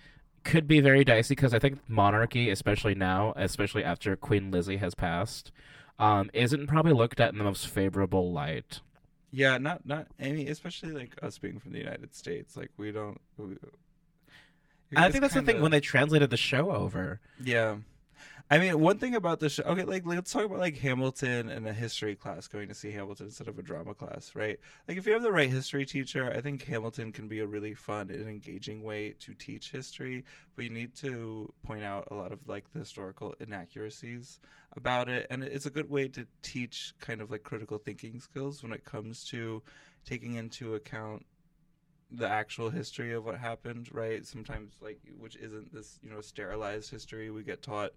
could 0.44 0.68
be 0.68 0.80
very 0.80 1.04
dicey 1.04 1.36
because 1.36 1.54
I 1.54 1.60
think 1.60 1.80
monarchy, 1.90 2.50
especially 2.50 2.96
now, 2.96 3.34
especially 3.36 3.84
after 3.84 4.16
Queen 4.16 4.50
Lizzie 4.50 4.78
has 4.78 4.96
passed, 4.96 5.52
um, 6.00 6.30
isn't 6.34 6.68
probably 6.68 6.94
looked 6.94 7.20
at 7.20 7.32
in 7.34 7.38
the 7.38 7.44
most 7.44 7.68
favorable 7.68 8.32
light. 8.32 8.80
Yeah, 9.32 9.58
not 9.58 9.86
not 9.86 10.08
I 10.20 10.32
mean, 10.32 10.48
especially 10.48 10.92
like 10.92 11.12
us 11.22 11.38
being 11.38 11.60
from 11.60 11.74
the 11.74 11.80
United 11.80 12.16
States, 12.16 12.56
like 12.56 12.72
we 12.78 12.92
don't. 12.92 13.20
We, 13.38 13.58
I 14.96 15.12
think 15.12 15.22
that's 15.22 15.34
the 15.34 15.42
thing 15.42 15.62
when 15.62 15.72
they 15.72 15.82
translated 15.82 16.30
the 16.30 16.38
show 16.38 16.72
over. 16.72 17.20
Yeah. 17.44 17.78
I 18.50 18.60
mean, 18.60 18.80
one 18.80 18.98
thing 18.98 19.14
about 19.14 19.42
the 19.42 19.50
show. 19.50 19.64
Okay, 19.64 19.84
like 19.84 20.06
let's 20.06 20.32
talk 20.32 20.46
about 20.46 20.60
like 20.60 20.78
Hamilton 20.78 21.50
and 21.50 21.68
a 21.68 21.74
history 21.74 22.16
class 22.16 22.48
going 22.48 22.70
to 22.70 22.74
see 22.74 22.92
Hamilton 22.92 23.26
instead 23.26 23.50
of 23.50 23.60
a 23.60 23.62
drama 23.62 23.94
class, 23.94 24.36
right? 24.36 24.58
Like 24.88 24.98
if 24.98 25.06
you 25.06 25.12
have 25.12 25.22
the 25.22 25.34
right 25.34 25.50
history 25.50 25.86
teacher, 25.86 26.32
I 26.34 26.40
think 26.40 26.64
Hamilton 26.64 27.12
can 27.12 27.28
be 27.28 27.40
a 27.42 27.46
really 27.46 27.74
fun 27.74 28.10
and 28.10 28.26
engaging 28.30 28.84
way 28.84 29.16
to 29.20 29.34
teach 29.34 29.72
history. 29.72 30.24
But 30.56 30.64
you 30.64 30.72
need 30.72 30.96
to 30.96 31.54
point 31.66 31.84
out 31.84 32.08
a 32.10 32.16
lot 32.16 32.32
of 32.32 32.40
like 32.48 32.72
the 32.72 32.80
historical 32.80 33.36
inaccuracies 33.42 34.40
about 34.78 35.10
it, 35.10 35.28
and 35.30 35.44
it's 35.44 35.66
a 35.66 35.72
good 35.72 35.90
way 35.90 36.08
to 36.10 36.26
teach 36.42 36.94
kind 37.02 37.20
of 37.20 37.30
like 37.30 37.44
critical 37.44 37.78
thinking 37.78 38.22
skills 38.22 38.64
when 38.64 38.72
it 38.72 38.86
comes 38.86 39.26
to 39.26 39.62
taking 40.06 40.36
into 40.36 40.76
account 40.76 41.26
the 42.12 42.28
actual 42.28 42.70
history 42.70 43.14
of 43.14 43.26
what 43.26 43.38
happened, 43.38 43.90
right? 43.92 44.26
Sometimes 44.26 44.72
like 44.80 45.00
which 45.20 45.36
isn't 45.36 45.74
this, 45.74 46.00
you 46.02 46.10
know, 46.10 46.22
sterilized 46.22 46.90
history 46.90 47.30
we 47.30 47.44
get 47.44 47.62
taught 47.62 47.92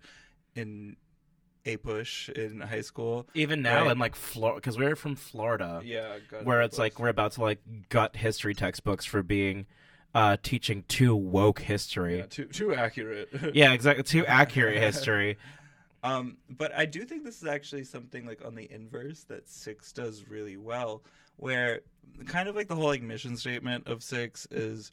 in 0.54 0.96
a 1.66 1.76
push 1.76 2.28
in 2.30 2.60
high 2.60 2.80
school. 2.80 3.26
Even 3.34 3.62
now 3.62 3.82
Right. 3.82 3.92
in 3.92 3.98
like 3.98 4.14
Florida, 4.16 4.56
because 4.60 4.78
we're 4.78 4.96
from 4.96 5.14
Florida, 5.16 5.82
Yeah, 5.84 6.18
where 6.42 6.62
it's 6.62 6.78
like 6.78 6.98
we're 6.98 7.08
about 7.08 7.32
to 7.32 7.42
like 7.42 7.60
gut 7.90 8.16
history 8.16 8.54
textbooks 8.54 9.04
for 9.04 9.22
being 9.22 9.66
uh, 10.14 10.36
teaching 10.42 10.84
too 10.88 11.14
woke 11.14 11.60
history. 11.60 12.18
yeah, 12.18 12.26
too 12.26 12.46
too 12.46 12.74
accurate. 12.74 13.28
Yeah, 13.54 13.72
exactly. 13.72 14.02
Too 14.04 14.26
accurate 14.26 14.78
history. 14.82 15.36
Um, 16.02 16.38
but 16.48 16.74
I 16.74 16.86
do 16.86 17.04
think 17.04 17.24
this 17.24 17.42
is 17.42 17.46
actually 17.46 17.84
something 17.84 18.26
like 18.26 18.42
on 18.44 18.54
the 18.54 18.68
inverse 18.72 19.24
that 19.24 19.48
Six 19.48 19.92
does 19.92 20.24
really 20.28 20.56
well, 20.56 21.02
where 21.36 21.80
kind 22.26 22.48
of 22.48 22.56
like 22.56 22.68
the 22.68 22.74
whole 22.74 22.86
like 22.86 23.02
mission 23.02 23.36
statement 23.36 23.86
of 23.86 24.02
Six 24.02 24.48
is 24.50 24.90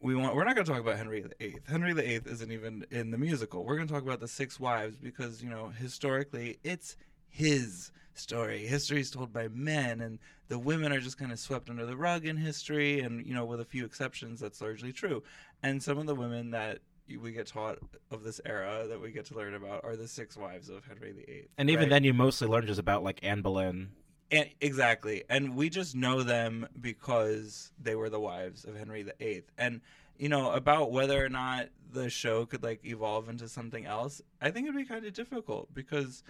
we 0.00 0.14
want 0.14 0.34
we're 0.34 0.44
not 0.44 0.54
going 0.54 0.64
to 0.64 0.72
talk 0.72 0.80
about 0.80 0.96
Henry 0.96 1.24
VIII. 1.38 1.58
Henry 1.68 1.92
VIII 1.92 2.20
isn't 2.26 2.52
even 2.52 2.86
in 2.90 3.10
the 3.10 3.18
musical. 3.18 3.64
We're 3.64 3.76
going 3.76 3.88
to 3.88 3.94
talk 3.94 4.02
about 4.02 4.20
the 4.20 4.28
six 4.28 4.60
wives 4.60 4.96
because 4.96 5.42
you 5.42 5.50
know 5.50 5.68
historically 5.68 6.58
it's 6.62 6.96
his 7.28 7.90
story. 8.14 8.66
History 8.66 9.00
is 9.00 9.10
told 9.10 9.32
by 9.32 9.48
men, 9.48 10.00
and 10.00 10.18
the 10.48 10.58
women 10.58 10.92
are 10.92 11.00
just 11.00 11.18
kind 11.18 11.32
of 11.32 11.38
swept 11.38 11.70
under 11.70 11.86
the 11.86 11.96
rug 11.96 12.26
in 12.26 12.36
history. 12.36 13.00
And 13.00 13.26
you 13.26 13.34
know, 13.34 13.44
with 13.44 13.60
a 13.60 13.64
few 13.64 13.84
exceptions, 13.84 14.40
that's 14.40 14.60
largely 14.60 14.92
true. 14.92 15.22
And 15.62 15.82
some 15.82 15.98
of 15.98 16.06
the 16.06 16.14
women 16.14 16.50
that 16.50 16.78
we 17.08 17.32
get 17.32 17.46
taught 17.46 17.78
of 18.10 18.22
this 18.22 18.40
era 18.44 18.84
that 18.88 19.00
we 19.00 19.10
get 19.10 19.24
to 19.26 19.34
learn 19.34 19.54
about 19.54 19.82
are 19.84 19.96
the 19.96 20.06
six 20.06 20.36
wives 20.36 20.68
of 20.68 20.84
Henry 20.84 21.12
VIII. 21.12 21.48
And 21.56 21.70
even 21.70 21.84
right? 21.84 21.90
then, 21.90 22.04
you 22.04 22.12
mostly 22.12 22.48
learn 22.48 22.66
just 22.66 22.80
about 22.80 23.02
like 23.02 23.20
Anne 23.22 23.40
Boleyn. 23.40 23.90
And, 24.30 24.48
exactly. 24.60 25.24
And 25.28 25.56
we 25.56 25.70
just 25.70 25.94
know 25.94 26.22
them 26.22 26.66
because 26.80 27.72
they 27.82 27.94
were 27.94 28.10
the 28.10 28.20
wives 28.20 28.64
of 28.64 28.76
Henry 28.76 29.02
VIII. 29.18 29.44
And, 29.56 29.80
you 30.18 30.28
know, 30.28 30.52
about 30.52 30.92
whether 30.92 31.24
or 31.24 31.28
not 31.28 31.68
the 31.92 32.10
show 32.10 32.44
could, 32.44 32.62
like, 32.62 32.84
evolve 32.84 33.28
into 33.28 33.48
something 33.48 33.86
else, 33.86 34.20
I 34.40 34.50
think 34.50 34.66
it'd 34.66 34.76
be 34.76 34.84
kind 34.84 35.04
of 35.06 35.14
difficult 35.14 35.72
because 35.74 36.22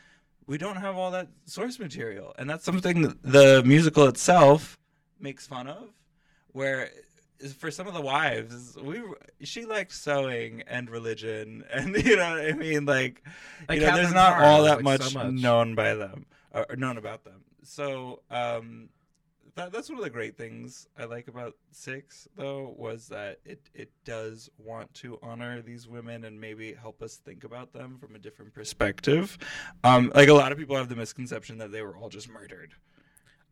we 0.47 0.59
don't 0.59 0.77
have 0.77 0.97
all 0.97 1.11
that 1.11 1.29
source 1.45 1.79
material. 1.79 2.35
And 2.39 2.49
that's 2.49 2.65
something 2.65 3.03
that 3.03 3.23
the 3.23 3.63
musical 3.65 4.07
itself 4.07 4.79
makes 5.21 5.47
fun 5.47 5.67
of, 5.67 5.89
where 6.53 6.91
eh, 7.43 7.49
for 7.49 7.71
some 7.71 7.87
of 7.87 7.95
the 7.95 8.01
wives, 8.01 8.77
we 8.83 9.03
she 9.43 9.65
liked 9.65 9.93
sewing 9.93 10.63
and 10.67 10.89
religion, 10.89 11.65
and 11.73 11.95
you 11.97 12.17
know 12.17 12.31
what 12.31 12.47
I 12.47 12.53
mean. 12.53 12.87
Like, 12.87 13.23
Like 13.69 13.81
you 13.81 13.87
know, 13.87 13.97
there's 13.97 14.15
not 14.15 14.41
all 14.43 14.63
that 14.65 14.77
like, 14.77 14.85
much, 14.85 15.03
so 15.03 15.19
much. 15.19 15.33
known 15.33 15.75
by 15.75 15.95
them 15.95 16.27
or 16.53 16.77
known 16.77 16.97
about 16.97 17.25
them. 17.25 17.45
So, 17.69 18.23
um, 18.31 18.89
that 19.55 19.73
that's 19.73 19.89
one 19.89 19.99
of 19.99 20.05
the 20.05 20.11
great 20.11 20.37
things 20.37 20.87
I 20.99 21.05
like 21.05 21.29
about 21.29 21.55
Six, 21.71 22.27
though, 22.37 22.75
was 22.77 23.09
that 23.09 23.41
it 23.45 23.61
it 23.75 23.91
does 24.05 24.49
want 24.59 24.93
to 24.95 25.19
honor 25.23 25.61
these 25.61 25.87
women 25.87 26.25
and 26.25 26.41
maybe 26.41 26.73
help 26.73 27.03
us 27.03 27.17
think 27.17 27.45
about 27.45 27.73
them 27.73 27.99
from 27.99 28.15
a 28.15 28.19
different 28.19 28.55
perspective. 28.55 29.37
Um, 29.85 30.13
like 30.15 30.29
a 30.29 30.35
lot 30.35 30.51
of 30.51 30.59
people 30.59 30.77
have 30.77 30.89
the 30.89 30.97
misconception 30.97 31.59
that 31.59 31.71
they 31.71 31.83
were 31.83 31.97
all 31.97 32.09
just 32.09 32.29
murdered. 32.29 32.73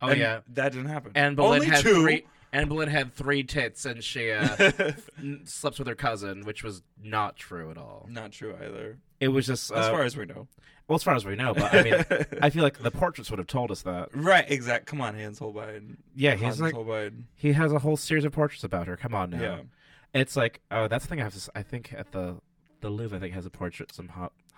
Oh 0.00 0.08
And 0.08 0.20
yeah, 0.20 0.40
that 0.54 0.72
didn't 0.72 0.88
happen. 0.88 1.12
And 1.14 1.38
Only 1.38 1.66
had 1.66 1.82
two. 1.82 2.02
three. 2.02 2.26
Anne 2.56 2.68
Boleyn 2.68 2.88
had 2.88 3.12
three 3.12 3.42
tits, 3.42 3.84
and 3.84 4.02
she 4.02 4.32
uh, 4.32 4.72
slept 5.44 5.78
with 5.78 5.86
her 5.88 5.94
cousin, 5.94 6.44
which 6.44 6.64
was 6.64 6.82
not 7.02 7.36
true 7.36 7.70
at 7.70 7.76
all. 7.76 8.06
Not 8.10 8.32
true 8.32 8.54
either, 8.56 8.98
It 9.20 9.28
was 9.28 9.46
just 9.46 9.70
uh, 9.70 9.74
as 9.76 9.88
far 9.88 10.02
as 10.02 10.16
we 10.16 10.24
know. 10.24 10.48
well, 10.88 10.96
as 10.96 11.02
far 11.02 11.14
as 11.14 11.26
we 11.26 11.36
know. 11.36 11.52
But 11.52 11.74
I 11.74 11.82
mean, 11.82 11.94
I 12.42 12.48
feel 12.48 12.62
like 12.62 12.78
the 12.82 12.90
portraits 12.90 13.30
would 13.30 13.38
have 13.38 13.46
told 13.46 13.70
us 13.70 13.82
that. 13.82 14.08
right, 14.14 14.50
exact. 14.50 14.86
Come 14.86 15.02
on, 15.02 15.14
Hans 15.14 15.38
Holbein. 15.38 15.98
Yeah, 16.14 16.32
he's 16.32 16.42
Hans 16.42 16.60
like 16.62 16.74
Holbein. 16.74 17.26
he 17.34 17.52
has 17.52 17.72
a 17.72 17.78
whole 17.80 17.98
series 17.98 18.24
of 18.24 18.32
portraits 18.32 18.64
about 18.64 18.86
her. 18.86 18.96
Come 18.96 19.14
on 19.14 19.30
now. 19.30 19.40
Yeah. 19.40 19.60
It's 20.14 20.34
like 20.34 20.60
oh, 20.70 20.88
that's 20.88 21.04
the 21.04 21.10
thing 21.10 21.20
I 21.20 21.24
have 21.24 21.34
to. 21.34 21.50
I 21.54 21.62
think 21.62 21.92
at 21.92 22.12
the 22.12 22.36
the 22.80 22.88
Louvre, 22.88 23.18
I 23.18 23.20
think 23.20 23.34
has 23.34 23.44
a 23.44 23.50
portrait 23.50 23.90
of 23.90 24.08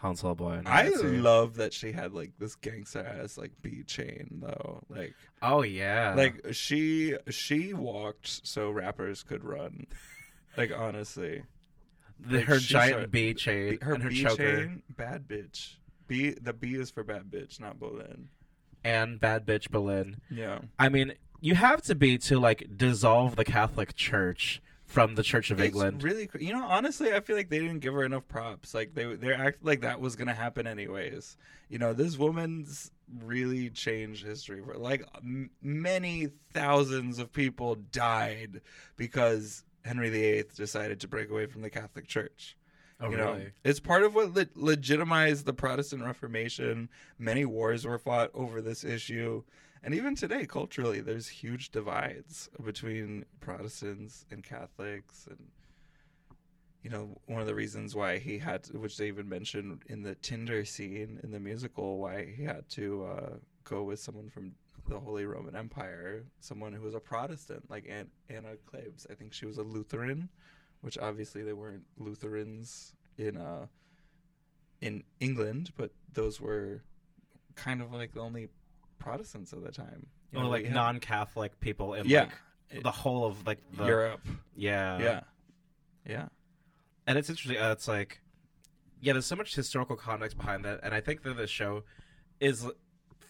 Han- 0.00 0.08
Hans 0.08 0.20
Holbein. 0.22 0.62
I 0.66 0.88
Let's 0.88 1.02
love 1.02 1.56
that 1.56 1.72
she 1.72 1.92
had 1.92 2.12
like 2.12 2.32
this 2.38 2.54
gangster 2.54 3.00
ass 3.04 3.36
like 3.36 3.52
B 3.62 3.82
chain 3.84 4.40
though. 4.42 4.82
Like 4.88 5.14
Oh 5.42 5.62
yeah. 5.62 6.14
like 6.16 6.46
she 6.52 7.16
she 7.30 7.74
walked 7.74 8.46
so 8.46 8.70
rappers 8.70 9.22
could 9.22 9.44
run. 9.44 9.86
Like 10.56 10.72
honestly. 10.76 11.42
the, 12.20 12.38
like, 12.38 12.46
her 12.46 12.60
she 12.60 12.68
giant 12.74 12.90
started- 12.92 13.10
B 13.10 13.34
chain 13.34 13.78
Her 13.82 13.94
and 13.94 14.02
her 14.04 14.08
B 14.10 14.22
choker 14.22 14.56
chain, 14.66 14.82
bad 14.96 15.26
bitch. 15.28 15.76
B 16.06 16.30
the 16.40 16.52
B 16.52 16.74
is 16.74 16.90
for 16.90 17.02
bad 17.04 17.24
bitch, 17.30 17.60
not 17.60 17.78
Boleyn. 17.78 18.28
and 18.84 19.20
bad 19.20 19.44
bitch 19.46 19.70
Boleyn. 19.70 20.20
Yeah. 20.30 20.60
I 20.78 20.88
mean, 20.88 21.14
you 21.40 21.54
have 21.56 21.82
to 21.82 21.94
be 21.94 22.18
to 22.18 22.38
like 22.38 22.66
dissolve 22.76 23.36
the 23.36 23.44
Catholic 23.44 23.94
Church 23.96 24.60
from 24.88 25.14
the 25.14 25.22
Church 25.22 25.50
of 25.52 25.60
It's 25.60 25.66
England. 25.68 26.02
really, 26.02 26.28
you 26.40 26.52
know, 26.52 26.64
honestly, 26.64 27.12
I 27.12 27.20
feel 27.20 27.36
like 27.36 27.50
they 27.50 27.58
didn't 27.60 27.78
give 27.80 27.94
her 27.94 28.04
enough 28.04 28.26
props. 28.26 28.74
Like 28.74 28.94
they, 28.94 29.04
they 29.14 29.32
acted 29.32 29.64
like 29.64 29.82
that 29.82 30.00
was 30.00 30.16
gonna 30.16 30.34
happen 30.34 30.66
anyways. 30.66 31.36
You 31.68 31.78
know, 31.78 31.92
this 31.92 32.16
woman's 32.18 32.90
really 33.22 33.70
changed 33.70 34.26
history. 34.26 34.62
For 34.64 34.74
like 34.78 35.04
m- 35.18 35.50
many 35.62 36.28
thousands 36.52 37.18
of 37.18 37.32
people 37.32 37.76
died 37.92 38.62
because 38.96 39.62
Henry 39.84 40.10
VIII 40.10 40.44
decided 40.56 41.00
to 41.00 41.08
break 41.08 41.30
away 41.30 41.46
from 41.46 41.62
the 41.62 41.70
Catholic 41.70 42.06
Church. 42.08 42.56
oh 43.00 43.10
you 43.10 43.16
know, 43.16 43.32
really? 43.34 43.52
it's 43.64 43.80
part 43.80 44.02
of 44.02 44.14
what 44.14 44.32
le- 44.34 44.46
legitimized 44.54 45.44
the 45.46 45.52
Protestant 45.52 46.02
Reformation. 46.02 46.88
Many 47.18 47.44
wars 47.44 47.86
were 47.86 47.98
fought 47.98 48.30
over 48.34 48.60
this 48.62 48.84
issue, 48.84 49.42
and 49.82 49.94
even 49.94 50.14
today, 50.14 50.46
culturally, 50.46 51.00
there's 51.00 51.28
huge 51.28 51.70
divides 51.70 52.48
between 52.64 53.24
Protestants 53.40 54.26
and 54.30 54.42
Catholics, 54.42 55.26
and 55.28 55.48
you 56.82 56.90
know, 56.90 57.18
one 57.26 57.40
of 57.40 57.46
the 57.46 57.54
reasons 57.54 57.94
why 57.94 58.18
he 58.18 58.38
had, 58.38 58.64
to, 58.64 58.78
which 58.78 58.96
they 58.96 59.08
even 59.08 59.28
mentioned 59.28 59.82
in 59.86 60.02
the 60.02 60.14
Tinder 60.16 60.64
scene 60.64 61.20
in 61.22 61.30
the 61.30 61.40
musical, 61.40 61.98
why 61.98 62.32
he 62.36 62.44
had 62.44 62.68
to 62.70 63.04
uh, 63.04 63.30
go 63.64 63.82
with 63.82 64.00
someone 64.00 64.28
from 64.28 64.52
the 64.88 64.98
Holy 64.98 65.26
Roman 65.26 65.54
Empire, 65.54 66.24
someone 66.40 66.72
who 66.72 66.82
was 66.82 66.94
a 66.94 67.00
Protestant, 67.00 67.68
like 67.70 67.86
An- 67.88 68.10
Anna 68.30 68.56
Cleves. 68.64 69.06
I 69.10 69.14
think 69.14 69.32
she 69.32 69.46
was 69.46 69.58
a 69.58 69.62
Lutheran, 69.62 70.28
which 70.80 70.96
obviously 70.98 71.42
they 71.42 71.52
weren't 71.52 71.84
Lutherans 71.98 72.94
in 73.18 73.36
uh 73.36 73.66
in 74.80 75.02
England, 75.20 75.72
but 75.76 75.90
those 76.12 76.40
were 76.40 76.82
kind 77.56 77.82
of 77.82 77.92
like 77.92 78.14
the 78.14 78.20
only 78.20 78.48
Protestants 78.98 79.52
at 79.52 79.62
the 79.64 79.70
time. 79.72 80.06
You 80.32 80.40
know, 80.40 80.48
like 80.48 80.64
had- 80.64 80.74
non-Catholic 80.74 81.58
people 81.60 81.94
in 81.94 82.06
Yeah. 82.06 82.28
like 82.72 82.82
the 82.82 82.90
whole 82.90 83.24
of 83.26 83.46
like 83.46 83.58
the 83.72 83.86
Europe. 83.86 84.20
yeah 84.54 84.98
yeah, 84.98 85.20
yeah. 86.06 86.28
and 87.06 87.16
it's 87.18 87.30
interesting. 87.30 87.60
Uh, 87.62 87.72
it's 87.72 87.88
like 87.88 88.20
yeah, 89.00 89.12
there's 89.12 89.26
so 89.26 89.36
much 89.36 89.54
historical 89.54 89.96
context 89.96 90.36
behind 90.36 90.64
that, 90.64 90.80
and 90.82 90.92
I 90.92 91.00
think 91.00 91.22
that 91.22 91.36
the 91.36 91.46
show 91.46 91.84
is 92.40 92.66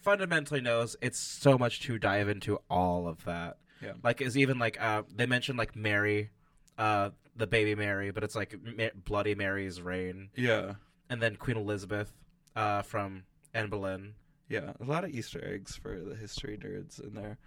fundamentally 0.03 0.61
knows 0.61 0.97
it's 1.01 1.19
so 1.19 1.59
much 1.59 1.81
to 1.83 1.99
dive 1.99 2.29
into 2.29 2.59
all 2.71 3.07
of 3.09 3.25
that. 3.25 3.59
Yeah. 3.81 3.93
like 4.03 4.21
is 4.21 4.37
even 4.37 4.59
like 4.59 4.81
uh, 4.81 5.03
they 5.15 5.27
mentioned 5.27 5.57
like 5.57 5.77
Mary, 5.77 6.31
uh, 6.79 7.11
the 7.37 7.47
baby 7.47 7.77
Mary, 7.77 8.11
but 8.11 8.25
it's 8.25 8.35
like 8.35 8.57
Ma- 8.77 8.89
Bloody 9.05 9.37
Mary's 9.37 9.81
reign, 9.81 10.31
Yeah. 10.35 10.75
and 11.09 11.23
then 11.23 11.37
Queen 11.37 11.57
Elizabeth, 11.57 12.13
uh, 12.57 12.83
from 12.83 13.23
Anne 13.55 13.69
Boleyn. 13.71 14.15
Yeah, 14.49 14.73
a 14.81 14.85
lot 14.85 15.05
of 15.05 15.11
Easter 15.11 15.43
eggs 15.45 15.77
for 15.77 15.99
the 16.01 16.15
history 16.15 16.57
nerds 16.57 17.03
in 17.03 17.15
there. 17.15 17.39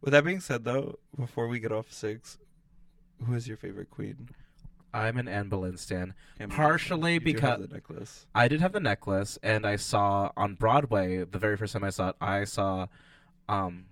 With 0.00 0.12
that 0.12 0.24
being 0.24 0.40
said, 0.40 0.64
though, 0.64 0.98
before 1.18 1.48
we 1.48 1.58
get 1.58 1.72
off 1.72 1.90
six, 1.92 2.38
who 3.24 3.34
is 3.34 3.48
your 3.48 3.56
favorite 3.56 3.90
queen? 3.90 4.28
I'm 4.92 5.16
an 5.18 5.26
Anne 5.26 5.48
Boleyn 5.48 5.76
stan. 5.76 6.14
Mean, 6.38 6.50
Partially 6.50 7.14
you 7.14 7.20
do 7.20 7.26
have 7.32 7.58
because- 7.58 7.68
the 7.68 7.74
necklace. 7.74 8.26
I 8.34 8.46
did 8.46 8.60
have 8.60 8.72
the 8.72 8.80
necklace, 8.80 9.38
and 9.42 9.66
I 9.66 9.74
saw 9.76 10.30
on 10.36 10.54
Broadway 10.54 11.24
the 11.24 11.38
very 11.38 11.56
first 11.56 11.72
time 11.72 11.82
I 11.82 11.90
saw 11.90 12.10
it. 12.10 12.16
I 12.20 12.44
saw, 12.44 12.86
um, 13.48 13.86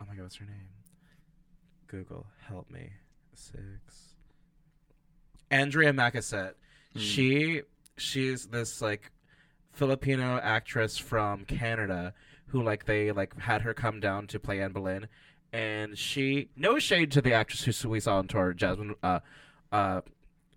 oh 0.00 0.06
my 0.08 0.14
god, 0.14 0.22
what's 0.22 0.36
her 0.36 0.46
name? 0.46 0.68
Google, 1.88 2.26
help 2.48 2.70
me. 2.70 2.90
Six. 3.34 4.14
Andrea 5.50 5.92
Macasaet. 5.92 6.54
Hmm. 6.94 6.98
She 6.98 7.62
she's 7.98 8.46
this 8.46 8.80
like 8.80 9.10
Filipino 9.76 10.38
actress 10.42 10.96
from 10.98 11.44
Canada 11.44 12.14
who 12.48 12.62
like 12.62 12.86
they 12.86 13.12
like 13.12 13.38
had 13.38 13.62
her 13.62 13.74
come 13.74 14.00
down 14.00 14.26
to 14.28 14.40
play 14.40 14.60
Anne 14.62 14.72
Boleyn, 14.72 15.06
and 15.52 15.98
she 15.98 16.48
no 16.56 16.78
shade 16.78 17.10
to 17.12 17.20
the 17.20 17.32
actress 17.34 17.82
who 17.82 17.88
we 17.88 18.00
saw 18.00 18.16
on 18.18 18.26
tour, 18.26 18.52
Jasmine, 18.54 18.94
uh, 19.02 19.20
uh, 19.70 20.00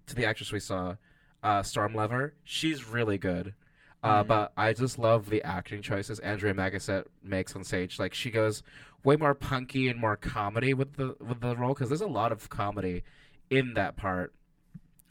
to 0.07 0.15
the 0.15 0.25
actress 0.25 0.51
we 0.51 0.59
saw, 0.59 0.95
uh, 1.43 1.61
Storm 1.63 1.93
Lever. 1.93 2.33
She's 2.43 2.87
really 2.87 3.17
good. 3.17 3.53
Uh, 4.01 4.23
Mhm. 4.23 4.27
But 4.27 4.53
I 4.55 4.71
just 4.71 4.97
love 4.97 5.29
the 5.29 5.43
acting 5.43 5.81
choices 5.81 6.19
Andrea 6.19 6.53
Macasaet 6.53 7.05
makes 7.21 7.53
on 7.55 7.65
stage. 7.65 7.99
Like 7.99 8.13
she 8.13 8.31
goes 8.31 8.63
way 9.03 9.17
more 9.17 9.33
punky 9.35 9.89
and 9.89 9.99
more 9.99 10.15
comedy 10.15 10.73
with 10.73 10.93
the 10.95 11.15
with 11.19 11.41
the 11.41 11.55
role 11.57 11.73
because 11.73 11.89
there's 11.89 11.99
a 12.01 12.07
lot 12.07 12.31
of 12.31 12.47
comedy 12.49 13.03
in 13.49 13.73
that 13.73 13.97
part. 13.97 14.33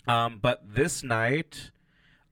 Um, 0.07 0.39
but 0.41 0.63
this 0.75 1.03
night, 1.03 1.71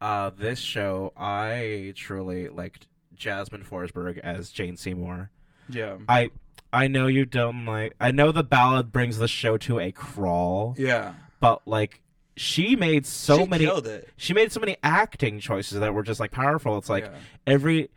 uh, 0.06 0.30
this 0.30 0.58
show, 0.60 1.12
I 1.16 1.92
truly 1.96 2.48
liked 2.48 2.86
Jasmine 3.14 3.64
Forsberg 3.64 4.18
as 4.18 4.50
Jane 4.50 4.76
Seymour. 4.76 5.30
Yeah. 5.68 5.96
I 6.08 6.30
I 6.72 6.86
know 6.88 7.06
you 7.06 7.25
don't 7.25 7.64
like. 7.64 7.94
I 8.00 8.10
know 8.12 8.30
the 8.32 8.44
ballad 8.44 8.92
brings 8.92 9.18
the 9.18 9.26
show 9.28 9.56
to 9.58 9.80
a 9.80 9.90
crawl, 9.92 10.75
Yeah. 10.78 11.14
but 11.40 11.66
like 11.66 12.02
she 12.36 12.76
made 12.76 13.06
so 13.06 13.38
She 13.38 13.46
many. 13.46 13.68
She 14.16 14.32
made 14.34 14.52
so 14.52 14.60
many 14.60 14.76
acting 14.82 15.40
choices 15.40 15.80
that 15.80 15.92
were 15.94 16.02
just 16.02 16.20
like 16.20 16.30
powerful. 16.30 16.76
It's 16.78 16.90
like 16.90 17.04
Yeah. 17.06 17.14
every 17.46 17.90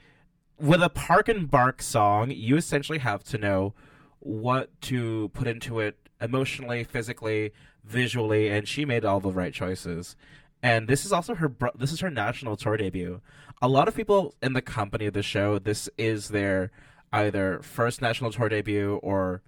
with 0.59 0.81
a 0.81 0.89
Park 0.89 1.29
and 1.29 1.49
Bark 1.49 1.81
song, 1.81 2.31
you 2.31 2.57
essentially 2.57 2.99
have 2.99 3.23
to 3.25 3.37
know 3.37 3.73
what 4.19 4.69
to 4.81 5.29
put 5.33 5.47
into 5.47 5.79
it 5.79 5.97
emotionally, 6.19 6.83
physically, 6.83 7.51
visually, 7.83 8.49
and 8.49 8.67
she 8.67 8.83
made 8.83 9.05
all 9.05 9.19
the 9.19 9.31
right 9.31 9.53
choices. 9.53 10.15
And 10.61 10.87
this 10.87 11.05
is 11.05 11.13
also 11.13 11.35
her 11.35 11.53
this 11.75 11.91
is 11.91 12.01
her 12.01 12.09
national 12.09 12.57
tour 12.57 12.77
debut. 12.77 13.21
A 13.61 13.67
lot 13.67 13.87
of 13.87 13.95
people 13.95 14.35
in 14.41 14.53
the 14.53 14.61
company 14.61 15.05
of 15.05 15.13
the 15.13 15.23
show, 15.23 15.59
this 15.59 15.89
is 15.97 16.29
their 16.29 16.71
either 17.11 17.61
first 17.61 18.01
national 18.01 18.31
tour 18.31 18.49
debut 18.49 18.99
or 19.01 19.41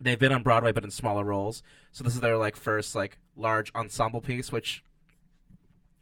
they've 0.00 0.18
been 0.18 0.32
on 0.32 0.42
Broadway 0.42 0.72
but 0.72 0.84
in 0.84 0.90
smaller 0.90 1.24
roles. 1.24 1.62
So 1.92 2.04
this 2.04 2.14
is 2.14 2.20
their 2.20 2.36
like 2.36 2.56
first 2.56 2.94
like 2.94 3.18
large 3.36 3.72
ensemble 3.74 4.20
piece, 4.20 4.52
which 4.52 4.84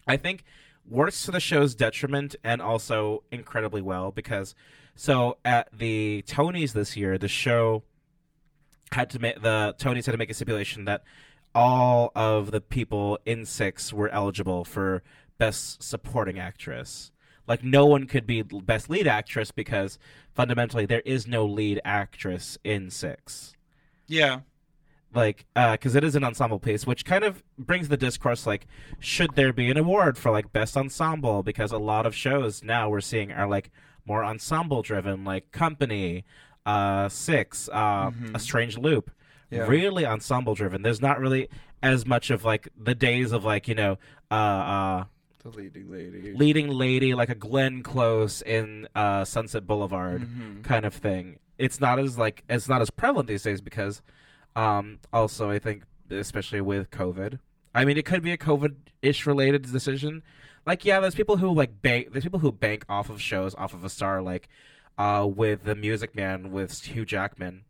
I 0.07 0.16
think 0.16 0.45
works 0.88 1.25
to 1.25 1.31
the 1.31 1.40
show's 1.40 1.75
detriment 1.75 2.37
and 2.42 2.61
also 2.61 3.23
incredibly 3.31 3.81
well 3.81 4.11
because 4.11 4.54
so 4.95 5.38
at 5.45 5.69
the 5.73 6.23
Tonys 6.26 6.73
this 6.73 6.97
year, 6.97 7.16
the 7.16 7.28
show 7.28 7.83
had 8.92 9.09
to 9.11 9.19
make 9.19 9.40
the 9.40 9.75
Tonys 9.78 10.07
had 10.07 10.12
to 10.12 10.19
make 10.19 10.31
a 10.31 10.35
stipulation 10.35 10.85
that 10.85 11.02
all 11.54 12.12
of 12.14 12.50
the 12.50 12.61
people 12.61 13.18
in 13.26 13.44
six 13.44 13.92
were 13.92 14.09
eligible 14.09 14.64
for 14.64 15.02
best 15.38 15.82
supporting 15.82 16.38
actress. 16.38 17.11
Like 17.47 17.62
no 17.64 17.85
one 17.87 18.06
could 18.06 18.26
be 18.26 18.42
best 18.42 18.88
lead 18.88 19.06
actress 19.06 19.50
because 19.50 19.99
fundamentally 20.35 20.87
there 20.87 21.02
is 21.04 21.26
no 21.26 21.44
lead 21.44 21.80
actress 21.85 22.56
in 22.64 22.88
six 22.90 23.54
Yeah. 24.06 24.40
like 25.14 25.44
because 25.54 25.94
it 25.94 26.04
is 26.04 26.14
an 26.16 26.25
ensemble 26.25 26.59
piece 26.59 26.87
which 26.87 27.04
kind 27.04 27.23
of 27.25 27.42
brings 27.59 27.88
the 27.88 27.99
discourse 27.99 28.47
like 28.47 28.66
should 28.99 29.35
there 29.35 29.52
be 29.52 29.71
an 29.71 29.76
award 29.76 30.16
for 30.16 30.30
like 30.30 30.52
best 30.54 30.75
ensemble 30.75 31.42
because 31.42 31.71
a 31.73 31.76
lot 31.78 32.06
of 32.06 32.14
shows 32.14 32.62
now 32.62 32.88
we're 32.88 33.02
seeing 33.02 33.30
are 33.30 33.47
like 33.47 33.71
more 34.06 34.25
ensemble 34.25 34.80
driven 34.80 35.23
like 35.23 35.50
company 35.52 36.25
uh 36.64 37.11
six 37.11 37.68
uh 37.73 38.11
Mhm. 38.11 38.35
a 38.35 38.38
strange 38.38 38.78
loop 38.78 39.11
Yeah. 39.52 39.66
really 39.66 40.06
ensemble 40.06 40.54
driven 40.54 40.82
there's 40.82 41.00
not 41.02 41.21
really 41.21 41.49
as 41.82 42.06
much 42.06 42.30
of 42.30 42.44
like 42.44 42.68
the 42.76 42.94
days 42.94 43.32
of 43.32 43.44
like 43.44 43.68
you 43.68 43.75
know 43.75 43.99
uh 44.30 44.35
uh 44.35 45.04
The 45.42 45.50
leading 45.50 45.90
lady. 45.90 46.32
leading 46.35 46.68
lady 46.68 47.14
like 47.14 47.28
a 47.28 47.35
glenn 47.35 47.82
close 47.82 48.40
in 48.42 48.88
uh 48.94 49.25
sunset 49.25 49.66
boulevard 49.66 50.23
Mhm. 50.23 50.62
kind 50.64 50.85
of 50.87 50.94
thing. 50.94 51.38
It's 51.59 51.80
not 51.80 51.99
as 51.99 52.16
like 52.18 52.44
it's 52.49 52.68
not 52.68 52.80
as 52.80 52.90
prevalent 52.90 53.28
these 53.28 53.42
days 53.42 53.61
because 53.61 54.00
um 54.56 54.99
also 55.12 55.50
I 55.50 55.59
think 55.59 55.82
especially 56.11 56.61
with 56.61 56.90
COVID. 56.90 57.38
I 57.75 57.85
mean 57.85 57.97
it 57.99 58.04
could 58.04 58.23
be 58.23 58.32
a 58.32 58.38
COVID 58.38 58.75
ish 59.02 59.27
related 59.27 59.62
decision. 59.70 60.22
Like 60.64 60.85
yeah, 60.85 61.00
there's 61.00 61.14
people 61.14 61.37
who 61.38 61.53
like 61.53 61.83
bank 61.83 62.12
there's 62.12 62.24
people 62.24 62.38
who 62.40 62.53
bank 62.53 62.85
off 62.88 63.11
of 63.11 63.20
shows 63.20 63.55
off 63.57 63.74
of 63.74 63.85
a 63.85 63.88
star 63.90 64.22
like 64.22 64.48
uh 64.98 65.27
with 65.29 65.64
the 65.64 65.74
Music 65.74 66.14
Man 66.14 66.53
with 66.53 66.81
Hugh 66.85 67.05
Jackman. 67.05 67.64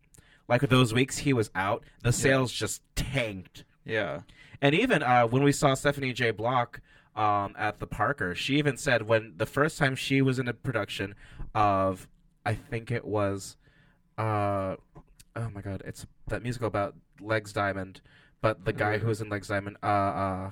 Like 0.47 0.61
those 0.61 0.93
weeks 0.93 1.19
he 1.19 1.33
was 1.33 1.49
out, 1.55 1.83
the 2.01 2.11
sales 2.11 2.51
just 2.51 2.81
tanked. 2.95 3.63
Yeah. 3.85 4.21
And 4.61 4.75
even 4.75 5.03
uh, 5.03 5.27
when 5.27 5.43
we 5.43 5.51
saw 5.51 5.73
Stephanie 5.73 6.13
J. 6.13 6.31
Block 6.31 6.81
um, 7.15 7.53
at 7.57 7.79
the 7.79 7.87
Parker, 7.87 8.35
she 8.35 8.57
even 8.57 8.77
said 8.77 9.03
when 9.03 9.33
the 9.37 9.45
first 9.45 9.77
time 9.77 9.95
she 9.95 10.21
was 10.21 10.39
in 10.39 10.47
a 10.47 10.53
production 10.53 11.15
of, 11.53 12.07
I 12.45 12.55
think 12.55 12.91
it 12.91 13.05
was, 13.05 13.57
uh, 14.17 14.75
oh 15.35 15.49
my 15.53 15.61
god, 15.61 15.81
it's 15.85 16.05
that 16.27 16.43
musical 16.43 16.67
about 16.67 16.95
Legs 17.19 17.53
Diamond, 17.53 18.01
but 18.41 18.65
the 18.65 18.73
guy 18.73 18.97
who 18.97 19.07
was 19.07 19.21
in 19.21 19.29
Legs 19.29 19.47
Diamond, 19.47 19.77
uh, 19.83 19.85
uh, 19.85 20.49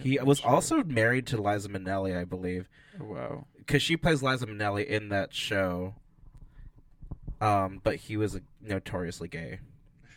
he 0.00 0.18
was 0.18 0.38
sure. 0.38 0.50
also 0.50 0.82
married 0.82 1.26
to 1.28 1.40
Liza 1.40 1.68
Minnelli, 1.68 2.16
I 2.16 2.24
believe, 2.24 2.68
wow. 3.00 3.46
because 3.56 3.82
she 3.82 3.96
plays 3.96 4.22
Liza 4.22 4.46
Minnelli 4.46 4.84
in 4.86 5.10
that 5.10 5.32
show. 5.32 5.94
Um, 7.40 7.80
but 7.84 7.96
he 7.96 8.16
was 8.16 8.40
notoriously 8.62 9.28
gay, 9.28 9.60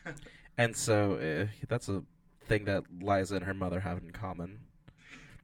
and 0.57 0.75
so 0.75 1.15
uh, 1.15 1.47
that's 1.67 1.89
a 1.89 2.03
thing 2.45 2.65
that 2.65 2.83
Liza 3.01 3.35
and 3.35 3.45
her 3.45 3.53
mother 3.53 3.81
have 3.81 3.97
in 3.97 4.11
common. 4.11 4.59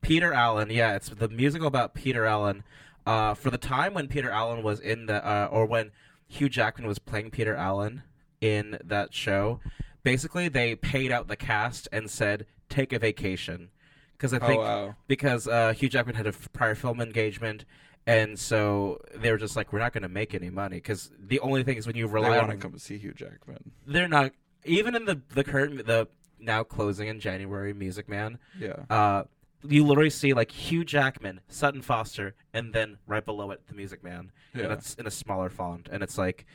Peter 0.01 0.33
Allen, 0.33 0.69
yeah, 0.69 0.95
it's 0.95 1.09
the 1.09 1.27
musical 1.27 1.67
about 1.67 1.93
Peter 1.93 2.25
Allen. 2.25 2.63
Uh, 3.05 3.33
for 3.33 3.49
the 3.51 3.57
time 3.57 3.93
when 3.93 4.07
Peter 4.07 4.29
Allen 4.29 4.63
was 4.63 4.79
in 4.79 5.05
the, 5.05 5.25
uh, 5.27 5.47
or 5.51 5.65
when 5.65 5.91
Hugh 6.27 6.49
Jackman 6.49 6.87
was 6.87 6.97
playing 6.99 7.31
Peter 7.31 7.55
Allen 7.55 8.03
in 8.41 8.77
that 8.83 9.13
show, 9.13 9.59
basically 10.03 10.47
they 10.47 10.75
paid 10.75 11.11
out 11.11 11.27
the 11.27 11.35
cast 11.35 11.87
and 11.91 12.09
said, 12.09 12.45
"Take 12.69 12.93
a 12.93 12.99
vacation," 12.99 13.69
because 14.13 14.33
I 14.33 14.37
Oh 14.37 14.47
think 14.47 14.61
wow. 14.61 14.95
because 15.07 15.47
uh, 15.47 15.73
Hugh 15.73 15.89
Jackman 15.89 16.15
had 16.15 16.27
a 16.27 16.31
prior 16.31 16.75
film 16.75 17.01
engagement, 17.01 17.65
and 18.07 18.37
so 18.37 19.01
they 19.15 19.31
were 19.31 19.37
just 19.37 19.55
like, 19.55 19.73
"We're 19.73 19.79
not 19.79 19.93
going 19.93 20.03
to 20.03 20.09
make 20.09 20.33
any 20.33 20.49
money," 20.49 20.77
because 20.77 21.11
the 21.19 21.39
only 21.39 21.63
thing 21.63 21.77
is 21.77 21.87
when 21.87 21.95
you 21.95 22.07
They 22.07 22.13
rely 22.13 22.37
want 22.37 22.47
to 22.47 22.53
on 22.53 22.59
come 22.59 22.77
see 22.77 22.97
Hugh 22.97 23.13
Jackman. 23.13 23.71
they're 23.87 24.07
not 24.07 24.31
even 24.63 24.95
in 24.95 25.05
the 25.05 25.21
the 25.29 25.43
current 25.43 25.85
the 25.85 26.07
now 26.39 26.63
closing 26.63 27.07
in 27.07 27.19
January 27.19 27.73
Music 27.73 28.07
Man. 28.09 28.37
Yeah. 28.59 28.75
Uh, 28.89 29.23
you 29.67 29.83
literally 29.85 30.09
see 30.11 30.33
like 30.33 30.51
Hugh 30.51 30.85
Jackman, 30.85 31.39
Sutton 31.47 31.81
Foster, 31.81 32.35
and 32.53 32.73
then 32.73 32.97
right 33.07 33.25
below 33.25 33.49
it 33.51 33.65
the 33.67 33.73
Music 33.73 34.03
Man, 34.03 34.31
Yeah. 34.53 34.65
and 34.65 34.73
it's 34.73 34.93
in 34.95 35.07
a 35.07 35.11
smaller 35.11 35.49
font, 35.49 35.89
and 35.91 36.03
it's 36.03 36.17
like. 36.17 36.45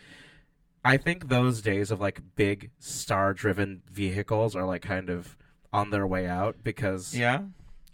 I 0.83 0.97
think 0.97 1.29
those 1.29 1.61
days 1.61 1.91
of 1.91 2.01
like 2.01 2.23
big 2.37 2.71
star 2.79 3.35
driven 3.35 3.83
vehicles 3.93 4.57
are 4.57 4.65
like 4.65 4.81
kind 4.81 5.11
of 5.11 5.37
on 5.75 5.91
their 5.91 6.07
way 6.07 6.27
out 6.27 6.57
because 6.65 7.15
Yeah. 7.15 7.43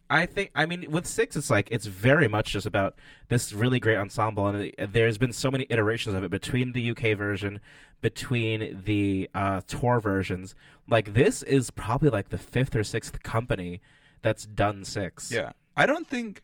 I 0.09 0.27
think 0.27 0.51
I 0.55 0.67
mean 0.67 0.91
with 0.91 1.07
six, 1.07 1.37
it's 1.37 1.51
like 1.51 1.69
it's 1.71 1.87
very 1.87 2.29
much 2.29 2.53
just 2.53 2.67
about 2.67 2.95
this 3.29 3.53
really 3.53 3.81
great 3.81 3.97
ensemble, 3.97 4.47
and 4.47 4.73
there's 4.93 5.19
been 5.19 5.33
so 5.33 5.51
many 5.51 5.67
iterations 5.69 6.15
of 6.15 6.23
it 6.23 6.31
between 6.31 6.73
the 6.73 6.91
UK 6.91 7.17
version, 7.17 7.61
between 8.01 8.83
the 8.85 9.29
uh, 9.35 9.63
tour 9.67 10.01
versions. 10.01 10.55
Like 10.89 11.15
this 11.15 11.43
is 11.43 11.71
probably 11.71 12.11
like 12.11 12.29
the 12.29 12.39
fifth 12.39 12.77
or 12.77 12.85
sixth 12.85 13.23
company 13.23 13.81
that's 14.23 14.47
done 14.47 14.85
six. 14.85 15.31
Yeah. 15.33 15.53
I 15.77 15.87
don't 15.87 16.07
think 16.07 16.43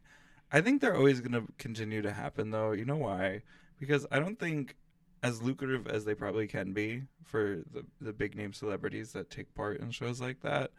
I 0.50 0.60
think 0.60 0.80
they're 0.80 0.96
always 0.96 1.20
going 1.20 1.32
to 1.32 1.52
continue 1.58 2.02
to 2.02 2.12
happen 2.12 2.50
though. 2.50 2.72
You 2.72 2.84
know 2.84 2.96
why? 2.96 3.42
Because 3.78 4.06
I 4.10 4.18
don't 4.18 4.38
think 4.38 4.76
as 5.22 5.40
lucrative 5.40 5.86
as 5.86 6.04
they 6.04 6.14
probably 6.14 6.46
can 6.46 6.72
be 6.72 7.02
for 7.24 7.62
the 7.72 7.84
the 8.00 8.12
big 8.12 8.36
name 8.36 8.52
celebrities 8.52 9.12
that 9.12 9.30
take 9.30 9.54
part 9.54 9.80
in 9.80 9.90
shows 9.90 10.20
like 10.20 10.40
that. 10.40 10.72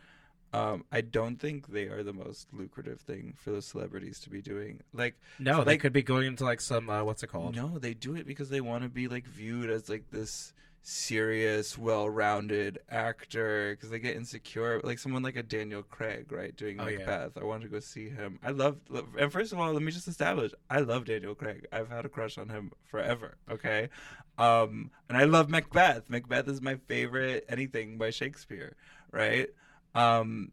Um, 0.53 0.85
I 0.91 1.01
don't 1.01 1.37
think 1.39 1.67
they 1.67 1.85
are 1.87 2.03
the 2.03 2.13
most 2.13 2.47
lucrative 2.53 3.01
thing 3.01 3.33
for 3.37 3.49
the 3.51 3.61
celebrities 3.61 4.19
to 4.21 4.29
be 4.29 4.41
doing. 4.41 4.81
Like, 4.93 5.15
No, 5.39 5.63
they 5.63 5.71
Like- 5.73 5.81
could 5.81 5.93
be 5.93 6.03
going 6.03 6.27
into 6.27 6.43
like 6.43 6.61
some 6.61 6.89
uh, 6.89 7.03
what's 7.03 7.23
it 7.23 7.27
called? 7.27 7.55
no, 7.55 7.79
they 7.79 7.93
do 7.95 8.15
it 8.15 8.27
because 8.27 8.49
they 8.49 8.61
want 8.61 8.83
to 8.83 8.89
be 8.89 9.07
like 9.07 9.25
viewed 9.25 9.69
as 9.69 9.89
like 9.89 10.11
this 10.11 10.53
serious, 10.85 11.77
well-rounded 11.77 12.77
actor 12.89 13.71
because 13.75 13.89
they 13.89 13.99
get 13.99 14.15
insecure. 14.15 14.79
Like 14.83 14.99
someone 14.99 15.23
like 15.23 15.35
a 15.37 15.41
Daniel 15.43 15.81
Craig, 15.81 16.31
right, 16.31 16.55
doing 16.55 16.79
Oh, 16.79 16.87
yeah. 16.87 16.99
Macbeth. 16.99 17.37
I 17.37 17.43
want 17.45 17.63
to 17.63 17.69
go 17.69 17.79
see 17.79 18.09
him. 18.09 18.37
I 18.43 18.51
love. 18.51 18.77
And 19.17 19.31
first 19.31 19.53
of 19.53 19.59
all, 19.59 19.71
let 19.73 19.81
me 19.81 19.91
just 19.91 20.07
establish: 20.07 20.51
I 20.69 20.79
love 20.81 21.05
Daniel 21.05 21.35
Craig. 21.35 21.65
I've 21.71 21.89
had 21.89 22.05
a 22.05 22.09
crush 22.09 22.37
on 22.37 22.49
him 22.49 22.71
forever. 22.83 23.37
Okay, 23.49 23.89
um, 24.37 24.91
and 25.09 25.17
I 25.17 25.23
love 25.23 25.49
Macbeth. 25.49 26.09
Macbeth 26.09 26.47
is 26.47 26.61
my 26.61 26.75
favorite 26.75 27.45
anything 27.49 27.97
by 27.97 28.09
Shakespeare, 28.09 28.75
right? 29.11 29.49
Um, 29.95 30.51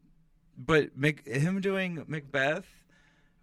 but 0.56 0.96
Mac- 0.96 1.26
him 1.26 1.60
doing 1.60 2.04
Macbeth 2.06 2.66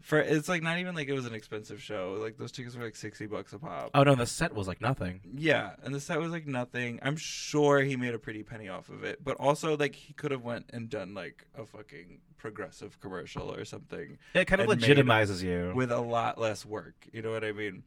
For 0.01 0.19
it's 0.19 0.47
like 0.47 0.62
not 0.62 0.77
even 0.77 0.93
like 0.95 1.07
it 1.07 1.13
was 1.13 1.25
an 1.25 1.33
expensive 1.33 1.81
show. 1.81 2.17
Like 2.21 2.38
those 2.38 2.51
tickets 2.51 2.75
were 2.75 2.83
like 2.83 2.95
sixty 2.95 3.25
bucks 3.25 3.51
a 3.53 3.60
pop. 3.60 3.89
Oh 3.95 4.03
no, 4.03 4.13
the 4.15 4.25
set 4.27 4.53
was 4.53 4.67
like 4.67 4.79
nothing. 4.79 5.21
Yeah, 5.36 5.71
and 5.83 5.93
the 5.93 5.99
set 5.99 6.19
was 6.19 6.31
like 6.31 6.45
nothing. 6.45 6.99
I'm 7.01 7.15
sure 7.17 7.79
he 7.81 7.95
made 7.95 8.13
a 8.13 8.19
pretty 8.19 8.43
penny 8.43 8.69
off 8.69 8.89
of 8.89 9.03
it, 9.03 9.23
but 9.23 9.38
also 9.38 9.75
like 9.75 9.95
he 9.95 10.13
could 10.13 10.31
have 10.31 10.43
went 10.43 10.69
and 10.71 10.88
done 10.89 11.13
like 11.15 11.45
a 11.57 11.65
fucking 11.65 12.19
progressive 12.38 12.99
commercial 13.01 13.51
or 13.51 13.65
something 13.65 14.19
It 14.36 14.45
kind 14.45 14.62
of 14.62 14.67
legitimizes 14.67 15.41
you. 15.41 15.73
with 15.75 15.91
a 15.91 15.99
lot 15.99 16.38
less 16.39 16.63
work. 16.63 17.07
You 17.12 17.23
know 17.23 17.31
what 17.31 17.43
I 17.43 17.51
mean? 17.51 17.83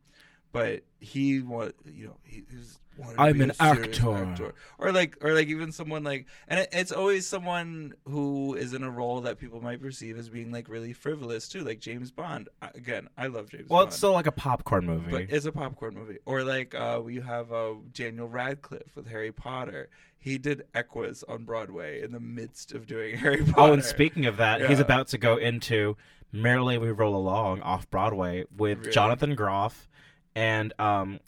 But 0.53 0.83
he 0.99 1.41
was, 1.41 1.73
you 1.85 2.07
know, 2.09 2.17
he, 2.25 2.43
he's. 2.51 2.79
wanted 2.99 3.21
I'm 3.21 3.41
an 3.41 3.51
a 3.53 3.55
serious 3.55 3.99
actor. 4.01 4.53
or 4.79 4.91
like, 4.93 5.17
or 5.25 5.33
like 5.33 5.47
even 5.47 5.71
someone 5.71 6.03
like, 6.03 6.27
and 6.49 6.59
it, 6.61 6.69
it's 6.73 6.91
always 6.91 7.27
someone 7.27 7.95
who 8.09 8.55
is 8.55 8.75
in 8.75 8.83
a 8.83 8.91
role 8.91 9.21
that 9.21 9.39
people 9.39 9.61
might 9.63 9.81
perceive 9.81 10.19
as 10.19 10.29
being 10.29 10.51
like 10.51 10.69
really 10.69 10.93
frivolous 10.93 11.49
too, 11.49 11.63
like 11.63 11.79
James 11.79 12.11
Bond. 12.11 12.49
I, 12.61 12.71
again, 12.75 13.09
I 13.17 13.29
love 13.29 13.49
James. 13.49 13.69
well, 13.71 13.83
Bond. 13.83 13.89
it's 13.89 13.97
still 13.97 14.13
like 14.13 14.27
a 14.27 14.33
popcorn 14.33 14.87
movie. 14.87 15.11
But 15.11 15.23
it's 15.29 15.47
a 15.47 15.53
popcorn 15.53 15.95
movie. 15.95 16.19
Or 16.27 16.43
like 16.43 16.75
uh, 16.75 17.03
you 17.07 17.23
have 17.23 17.53
uh, 17.53 17.75
Daniel 17.95 18.29
Radcliffe 18.29 18.97
with 18.97 19.07
Harry 19.09 19.31
Potter. 19.33 19.89
He 20.19 20.37
did 20.37 20.65
Equus 20.75 21.23
on 21.29 21.45
Broadway 21.45 22.03
in 22.03 22.11
the 22.13 22.21
midst 22.21 22.73
of 22.73 22.87
doing 22.89 23.17
Harry 23.19 23.39
Potter. 23.45 23.55
oh, 23.57 23.73
and 23.73 23.85
speaking 23.85 24.27
of 24.27 24.37
that, 24.39 24.69
he's 24.69 24.81
about 24.81 25.07
to 25.09 25.19
go 25.19 25.37
into 25.37 25.97
Merrily 26.33 26.77
We 26.77 26.91
Roll 26.91 27.17
Along 27.17 27.63
off 27.63 27.89
Broadway 27.89 28.45
with 28.55 28.81
Really? 28.81 28.93
Jonathan 28.93 29.35
Groff 29.35 29.89
and 30.35 30.73
um, 30.79 31.21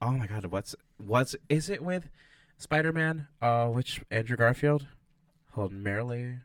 oh 0.00 0.12
my 0.12 0.26
God, 0.26 0.46
what's 0.46 0.74
what's 0.98 1.36
is 1.48 1.70
it 1.70 1.82
with 1.82 2.08
Spider 2.56 2.92
Man? 2.92 3.28
Uh, 3.40 3.66
which 3.68 4.02
Andrew 4.10 4.36
Garfield? 4.36 4.86
Hold 5.52 5.72
Merrily. 5.72 6.36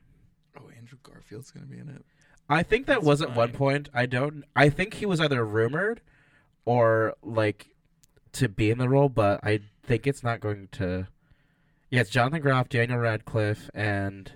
oh, 0.60 0.70
Andrew 0.78 0.98
Garfield's 1.04 1.52
gonna 1.52 1.66
be 1.66 1.80
in 1.80 1.90
it. 1.90 2.04
I 2.50 2.64
think 2.64 2.86
that 2.88 2.96
That's 2.96 3.06
was 3.06 3.22
at 3.22 3.36
one 3.36 3.52
point. 3.52 3.90
I 3.94 4.06
don't. 4.06 4.44
I 4.56 4.70
think 4.70 4.96
he 4.96 5.06
was 5.06 5.20
either 5.20 5.46
rumored 5.46 6.02
or 6.66 7.16
like 7.24 7.68
to 8.34 8.50
be 8.50 8.70
in 8.72 8.78
the 8.78 8.90
role, 8.90 9.10
but 9.10 9.40
I 9.44 9.62
think 9.84 10.08
it's 10.08 10.24
not 10.24 10.40
going 10.40 10.68
to. 10.74 11.08
Yeah, 11.90 12.02
it's 12.02 12.10
Jonathan 12.10 12.42
Groff, 12.42 12.70
Daniel 12.70 12.98
Radcliffe, 12.98 13.70
and 13.74 14.32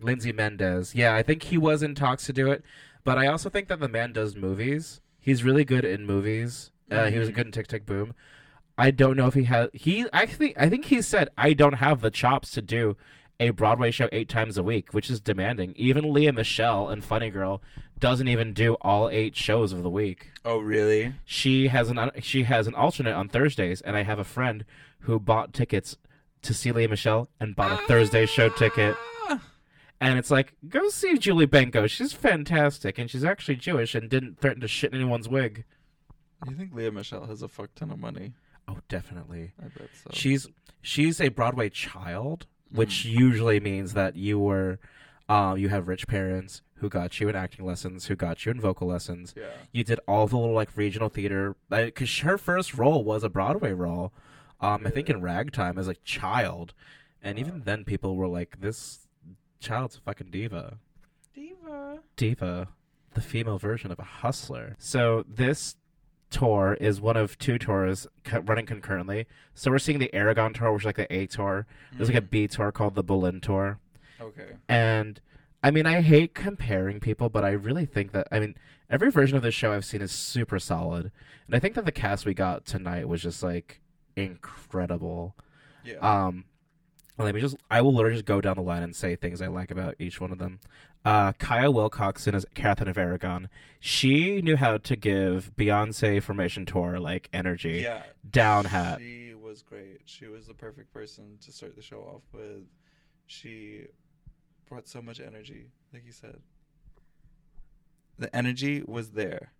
Lindsay 0.00 0.32
Mendez. 0.32 0.94
Yeah, 0.94 1.14
I 1.14 1.22
think 1.22 1.44
he 1.44 1.58
was 1.58 1.82
in 1.82 1.94
talks 1.94 2.26
to 2.26 2.32
do 2.32 2.50
it, 2.50 2.62
but 3.04 3.16
I 3.16 3.26
also 3.28 3.48
think 3.48 3.68
that 3.68 3.80
the 3.80 3.88
man 3.88 4.12
does 4.12 4.36
movies. 4.36 5.00
He's 5.22 5.42
really 5.44 5.64
good 5.64 5.84
in 5.86 6.04
movies. 6.04 6.70
Uh, 6.90 7.06
he 7.06 7.18
was 7.18 7.30
Mhm. 7.30 7.34
good 7.34 7.46
in 7.46 7.52
Tick 7.52 7.68
Tick 7.68 7.86
Boom. 7.86 8.12
I 8.76 8.90
don't 8.90 9.16
know 9.16 9.26
if 9.28 9.34
he 9.34 9.44
has. 9.44 9.68
He 9.72 10.04
actually, 10.12 10.54
I 10.58 10.68
think 10.68 10.86
he 10.86 11.00
said, 11.00 11.30
"I 11.38 11.52
don't 11.54 11.74
have 11.74 12.00
the 12.02 12.10
chops 12.10 12.50
to 12.52 12.60
do 12.62 12.96
a 13.40 13.50
Broadway 13.50 13.90
show 13.90 14.08
eight 14.12 14.28
times 14.28 14.58
a 14.58 14.62
week, 14.62 14.92
which 14.92 15.08
is 15.08 15.20
demanding." 15.20 15.72
Even 15.76 16.12
Lea 16.12 16.30
Michele 16.32 16.88
and 16.88 17.04
Funny 17.04 17.30
Girl 17.30 17.62
doesn't 17.98 18.28
even 18.28 18.52
do 18.52 18.74
all 18.80 19.08
eight 19.08 19.36
shows 19.36 19.72
of 19.72 19.82
the 19.82 19.90
week. 19.90 20.32
Oh, 20.44 20.58
really? 20.58 21.14
She 21.24 21.68
has 21.68 21.88
an 21.88 22.10
she 22.20 22.42
has 22.44 22.66
an 22.66 22.74
alternate 22.74 23.14
on 23.14 23.28
Thursdays, 23.28 23.80
and 23.80 23.96
I 23.96 24.02
have 24.02 24.18
a 24.18 24.24
friend 24.24 24.64
who 25.00 25.20
bought 25.20 25.52
tickets 25.54 25.96
to 26.42 26.52
see 26.52 26.72
Lea 26.72 26.88
Michele 26.88 27.28
and 27.38 27.54
bought 27.54 27.72
a 27.72 27.86
Thursday 27.86 28.26
show 28.26 28.48
ticket. 28.48 28.96
And 30.02 30.18
it's 30.18 30.30
like, 30.32 30.54
go 30.68 30.88
see 30.88 31.16
Julie 31.16 31.46
Benko. 31.46 31.88
She's 31.88 32.12
fantastic, 32.12 32.98
and 32.98 33.08
she's 33.08 33.22
actually 33.24 33.54
Jewish 33.56 33.94
and 33.94 34.10
didn't 34.10 34.40
threaten 34.40 34.60
to 34.62 34.66
shit 34.68 34.92
anyone's 34.92 35.28
wig. 35.28 35.64
You 36.48 36.56
think 36.56 36.74
Lea 36.74 36.90
Michele 36.90 37.26
has 37.26 37.40
a 37.42 37.46
fuck 37.48 37.72
ton 37.76 37.92
of 37.92 38.00
money? 38.00 38.32
Oh, 38.66 38.78
definitely. 38.88 39.52
I 39.60 39.68
bet 39.68 39.88
so. 40.02 40.10
She's 40.12 40.48
she's 40.80 41.20
a 41.20 41.28
Broadway 41.28 41.68
child, 41.70 42.46
which 42.70 43.04
Mm. 43.06 43.12
usually 43.18 43.60
means 43.60 43.94
that 43.94 44.16
you 44.16 44.40
were, 44.40 44.80
um, 45.28 45.56
you 45.58 45.68
have 45.68 45.86
rich 45.86 46.08
parents 46.08 46.62
who 46.74 46.88
got 46.88 47.20
you 47.20 47.28
in 47.28 47.36
acting 47.36 47.64
lessons, 47.64 48.06
who 48.06 48.16
got 48.16 48.44
you 48.44 48.50
in 48.50 48.60
vocal 48.60 48.88
lessons. 48.88 49.34
yeah. 49.36 49.44
You 49.70 49.84
did 49.84 50.00
all 50.08 50.26
the 50.26 50.36
little 50.36 50.54
like 50.54 50.76
regional 50.76 51.10
theater 51.10 51.54
because 51.70 52.18
her 52.20 52.36
first 52.38 52.74
role 52.74 53.04
was 53.04 53.22
a 53.22 53.28
Broadway 53.28 53.72
role. 53.72 54.12
Um, 54.60 54.84
I 54.84 54.90
think 54.90 55.08
in 55.08 55.20
Ragtime 55.20 55.78
as 55.78 55.86
a 55.86 55.94
child, 55.94 56.74
and 57.22 57.38
even 57.38 57.62
then 57.62 57.84
people 57.84 58.16
were 58.16 58.26
like, 58.28 58.60
"This 58.60 59.01
child's 59.62 59.96
a 59.96 60.00
fucking 60.00 60.28
diva." 60.30 60.78
Diva. 61.34 62.00
Diva, 62.16 62.68
the 63.14 63.20
female 63.20 63.58
version 63.58 63.90
of 63.90 63.98
a 63.98 64.04
hustler. 64.04 64.76
So 64.78 65.24
this 65.26 65.76
tour 66.30 66.76
is 66.80 67.00
one 67.00 67.16
of 67.16 67.38
two 67.38 67.58
tours 67.58 68.06
co- 68.24 68.40
running 68.40 68.66
concurrently. 68.66 69.26
So 69.54 69.70
we're 69.70 69.78
seeing 69.78 69.98
the 69.98 70.12
Aragon 70.14 70.52
tour, 70.54 70.72
which 70.72 70.82
is 70.82 70.86
like 70.86 70.96
the 70.96 71.12
A 71.14 71.26
tour. 71.26 71.66
There's 71.94 72.08
like 72.08 72.18
a 72.18 72.22
B 72.22 72.46
tour 72.48 72.72
called 72.72 72.94
the 72.94 73.02
Berlin 73.02 73.40
tour. 73.40 73.78
Okay. 74.20 74.56
And 74.68 75.20
I 75.62 75.70
mean, 75.70 75.86
I 75.86 76.00
hate 76.00 76.34
comparing 76.34 77.00
people, 77.00 77.28
but 77.28 77.44
I 77.44 77.50
really 77.50 77.86
think 77.86 78.12
that 78.12 78.28
I 78.32 78.40
mean 78.40 78.54
every 78.90 79.10
version 79.10 79.36
of 79.36 79.42
this 79.42 79.54
show 79.54 79.72
I've 79.72 79.84
seen 79.84 80.02
is 80.02 80.12
super 80.12 80.58
solid, 80.58 81.12
and 81.46 81.54
I 81.54 81.58
think 81.58 81.74
that 81.74 81.84
the 81.84 81.92
cast 81.92 82.26
we 82.26 82.34
got 82.34 82.64
tonight 82.64 83.08
was 83.08 83.22
just 83.22 83.42
like 83.42 83.80
incredible. 84.16 85.36
Yeah. 85.84 85.96
Um, 85.98 86.44
let 87.18 87.34
me 87.34 87.40
just 87.40 87.56
I 87.70 87.80
will 87.82 87.94
literally 87.94 88.16
just 88.16 88.24
go 88.26 88.40
down 88.40 88.56
the 88.56 88.62
line 88.62 88.82
and 88.82 88.94
say 88.96 89.16
things 89.16 89.42
I 89.42 89.46
like 89.48 89.70
about 89.70 89.94
each 89.98 90.20
one 90.20 90.32
of 90.32 90.38
them. 90.38 90.60
Uh, 91.04 91.32
Khaila 91.32 91.90
Wilcoxon 91.90 92.34
as 92.34 92.46
Catherine 92.54 92.88
of 92.88 92.96
Aragon. 92.96 93.48
She 93.80 94.40
knew 94.40 94.56
how 94.56 94.78
to 94.78 94.96
give 94.96 95.50
Beyonce 95.56 96.22
Formation 96.22 96.64
Tour 96.64 96.98
like 97.00 97.28
energy. 97.32 97.80
yeah. 97.84 98.02
Down 98.28 98.66
hat. 98.66 99.00
She 99.00 99.34
was 99.34 99.62
great. 99.62 100.02
She 100.04 100.26
was 100.26 100.46
the 100.46 100.54
perfect 100.54 100.92
person 100.92 101.38
to 101.44 101.52
start 101.52 101.74
the 101.76 101.82
show 101.82 101.98
off 102.00 102.22
with. 102.32 102.64
She 103.26 103.86
brought 104.68 104.88
so 104.88 105.02
much 105.02 105.20
energy, 105.20 105.70
like 105.92 106.04
you 106.06 106.12
said. 106.12 106.38
The 108.18 108.34
energy 108.34 108.82
was 108.86 109.10
there. 109.10 109.52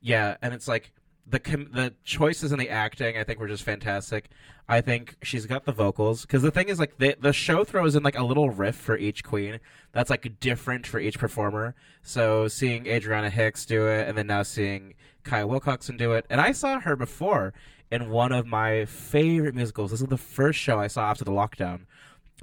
Yeah, 0.00 0.36
and 0.40 0.54
it's 0.54 0.68
like 0.68 0.92
the 1.30 1.38
com- 1.38 1.70
the 1.72 1.94
choices 2.04 2.52
in 2.52 2.58
the 2.58 2.70
acting 2.70 3.16
I 3.18 3.24
think 3.24 3.38
were 3.38 3.48
just 3.48 3.62
fantastic. 3.62 4.30
I 4.68 4.80
think 4.80 5.16
she's 5.22 5.46
got 5.46 5.64
the 5.64 5.72
vocals 5.72 6.22
because 6.22 6.42
the 6.42 6.50
thing 6.50 6.68
is 6.68 6.78
like 6.78 6.98
the 6.98 7.16
the 7.20 7.32
show 7.32 7.64
throws 7.64 7.94
in 7.94 8.02
like 8.02 8.18
a 8.18 8.24
little 8.24 8.50
riff 8.50 8.76
for 8.76 8.96
each 8.96 9.24
queen 9.24 9.60
that's 9.92 10.10
like 10.10 10.40
different 10.40 10.86
for 10.86 10.98
each 11.00 11.18
performer. 11.18 11.74
So 12.02 12.48
seeing 12.48 12.86
Adriana 12.86 13.30
Hicks 13.30 13.66
do 13.66 13.86
it, 13.86 14.08
and 14.08 14.16
then 14.16 14.26
now 14.26 14.42
seeing 14.42 14.94
Khaila 15.24 15.60
Wilcoxon 15.60 15.98
do 15.98 16.12
it, 16.12 16.26
and 16.30 16.40
I 16.40 16.52
saw 16.52 16.80
her 16.80 16.96
before 16.96 17.52
in 17.90 18.10
one 18.10 18.32
of 18.32 18.46
my 18.46 18.84
favorite 18.84 19.54
musicals. 19.54 19.90
This 19.90 20.00
is 20.02 20.06
the 20.08 20.18
first 20.18 20.58
show 20.58 20.78
I 20.78 20.86
saw 20.86 21.10
after 21.10 21.24
the 21.24 21.32
lockdown. 21.32 21.82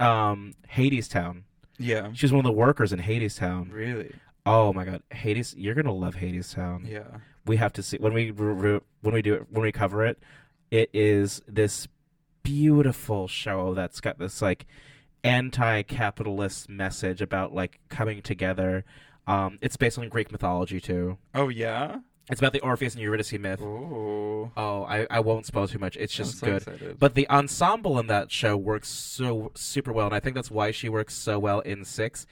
Um, 0.00 0.54
Hadestown. 0.74 1.42
Yeah. 1.78 2.10
She 2.12 2.26
was 2.26 2.32
one 2.32 2.40
of 2.40 2.50
the 2.50 2.52
workers 2.52 2.92
in 2.92 3.00
Hadestown. 3.00 3.72
Really? 3.72 4.14
Oh 4.44 4.72
my 4.72 4.84
god, 4.84 5.02
Hades! 5.10 5.54
You're 5.56 5.74
gonna 5.74 5.92
love 5.94 6.16
Hadestown 6.16 6.88
Yeah. 6.88 7.18
We 7.46 7.56
have 7.56 7.72
to 7.72 7.82
see 7.82 7.96
when 7.98 8.12
we 8.12 8.28
when 8.30 8.80
we 9.02 9.22
do 9.22 9.34
it 9.34 9.46
when 9.50 9.62
we 9.62 9.72
cover 9.72 10.04
it 10.04 10.18
it 10.70 10.90
is 10.92 11.40
this 11.48 11.86
beautiful 12.42 13.26
show 13.28 13.74
that's 13.74 14.00
got 14.00 14.18
this 14.18 14.42
like 14.42 14.66
anti-capitalist 15.24 16.68
message 16.68 17.20
about 17.20 17.54
like 17.54 17.80
coming 17.88 18.22
together 18.22 18.84
um 19.26 19.58
it's 19.60 19.76
based 19.76 19.98
on 19.98 20.08
greek 20.08 20.30
mythology 20.30 20.80
too 20.80 21.18
Oh 21.34 21.48
yeah. 21.48 21.98
it's 22.30 22.40
about 22.40 22.52
the 22.52 22.60
orpheus 22.60 22.94
and 22.94 23.02
eurydice 23.02 23.32
myth 23.32 23.60
Oh. 23.62 24.50
oh 24.56 24.82
i, 24.84 25.06
I 25.10 25.20
won't 25.20 25.46
spoil 25.46 25.66
too 25.68 25.78
much 25.78 25.96
it's 25.96 26.12
just 26.14 26.38
so 26.38 26.46
good 26.46 26.56
excited. 26.62 26.98
but 26.98 27.14
the 27.14 27.28
ensemble 27.28 27.98
in 27.98 28.06
that 28.08 28.30
show 28.30 28.56
works 28.56 28.88
so 28.88 29.50
super 29.54 29.92
well, 29.92 30.06
and 30.06 30.14
I 30.14 30.20
think 30.20 30.34
that's 30.36 30.50
why 30.50 30.70
she 30.70 30.88
works 30.88 31.14
so 31.14 31.38
well 31.38 31.60
in 31.60 31.84
Six, 31.84 32.26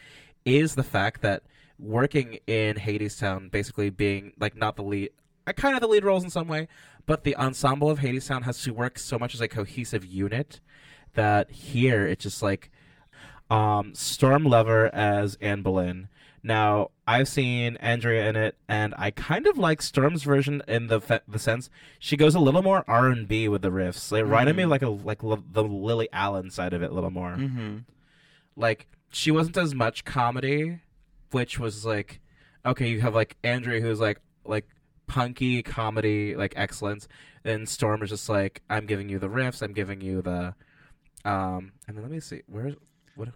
is 0.45 0.75
the 0.75 0.83
fact 0.83 1.23
that 1.23 1.43
working 1.79 2.39
in 2.47 2.77
Hadestown, 2.77 3.51
basically 3.51 3.91
being 3.91 4.33
like 4.39 4.57
not 4.57 4.77
the 4.77 4.83
lead, 4.83 5.11
uh, 5.47 5.53
kind 5.53 5.75
of 5.75 5.81
the 5.81 5.89
lead 5.89 6.05
roles 6.05 6.25
in 6.25 6.31
some 6.31 6.49
way, 6.49 6.69
but 7.07 7.25
the 7.25 7.37
ensemble 7.37 7.91
of 7.91 7.99
Hadestown 8.01 8.43
has 8.45 8.63
to 8.63 8.73
work 8.73 8.99
so 8.99 9.19
much 9.19 9.35
as 9.35 9.41
a 9.41 9.49
cohesive 9.49 10.05
unit 10.05 10.61
that 11.15 11.51
here 11.51 12.07
it's 12.07 12.23
just 12.25 12.43
like 12.43 12.71
um, 13.51 13.95
Storm 13.95 14.45
Lever 14.45 14.93
as 14.95 15.37
Anne 15.41 15.63
Boleyn. 15.63 16.09
Now 16.43 16.91
I've 17.07 17.29
seen 17.29 17.77
Andrea 17.79 18.29
in 18.29 18.37
it, 18.37 18.57
and 18.69 18.95
I 18.99 19.11
kind 19.11 19.47
of 19.47 19.57
like 19.59 19.81
Storm's 19.81 20.23
version 20.25 20.63
in 20.69 20.89
the 20.89 21.01
fe- 21.01 21.21
the 21.27 21.39
sense 21.39 21.71
she 21.99 22.17
goes 22.19 22.35
a 22.35 22.41
little 22.41 22.63
more 22.63 22.85
R 22.87 23.09
and 23.09 23.27
B 23.27 23.49
with 23.49 23.63
the 23.63 23.71
riffs. 23.71 24.09
They 24.11 24.23
reminded 24.23 24.57
me 24.57 24.65
Mhm. 24.65 24.69
like 24.69 24.83
a 24.83 24.89
like 24.91 25.25
l- 25.25 25.43
the 25.51 25.65
Lily 25.65 26.09
Allen 26.13 26.51
side 26.51 26.73
of 26.75 26.83
it 26.83 26.91
a 26.91 26.95
little 26.95 27.11
more. 27.11 27.37
Mm-hmm. 27.37 27.79
Like 28.57 28.87
she 29.11 29.31
wasn't 29.31 29.57
as 29.57 29.75
much 29.75 30.05
comedy, 30.05 30.81
which 31.31 31.59
was 31.59 31.85
like 31.85 32.21
okay, 32.67 32.89
you 32.89 33.01
have 33.01 33.15
like 33.15 33.37
Andrea 33.45 33.81
who's 33.81 34.01
like 34.01 34.21
like 34.45 34.67
punky 35.07 35.63
comedy 35.63 36.35
like 36.37 36.55
excellence, 36.57 37.09
and 37.45 37.69
Storm 37.69 38.03
is 38.03 38.11
just 38.11 38.29
like 38.29 38.63
I'm 38.71 38.87
giving 38.87 39.09
you 39.09 39.19
the 39.19 39.29
riffs, 39.29 39.63
I'm 39.63 39.73
giving 39.73 40.01
you 40.01 40.23
the 40.23 40.55
um, 41.25 41.73
and 41.89 41.97
then 41.97 42.03
let 42.03 42.11
me 42.11 42.21
see 42.21 42.43
where 42.47 42.75
what. 43.17 43.29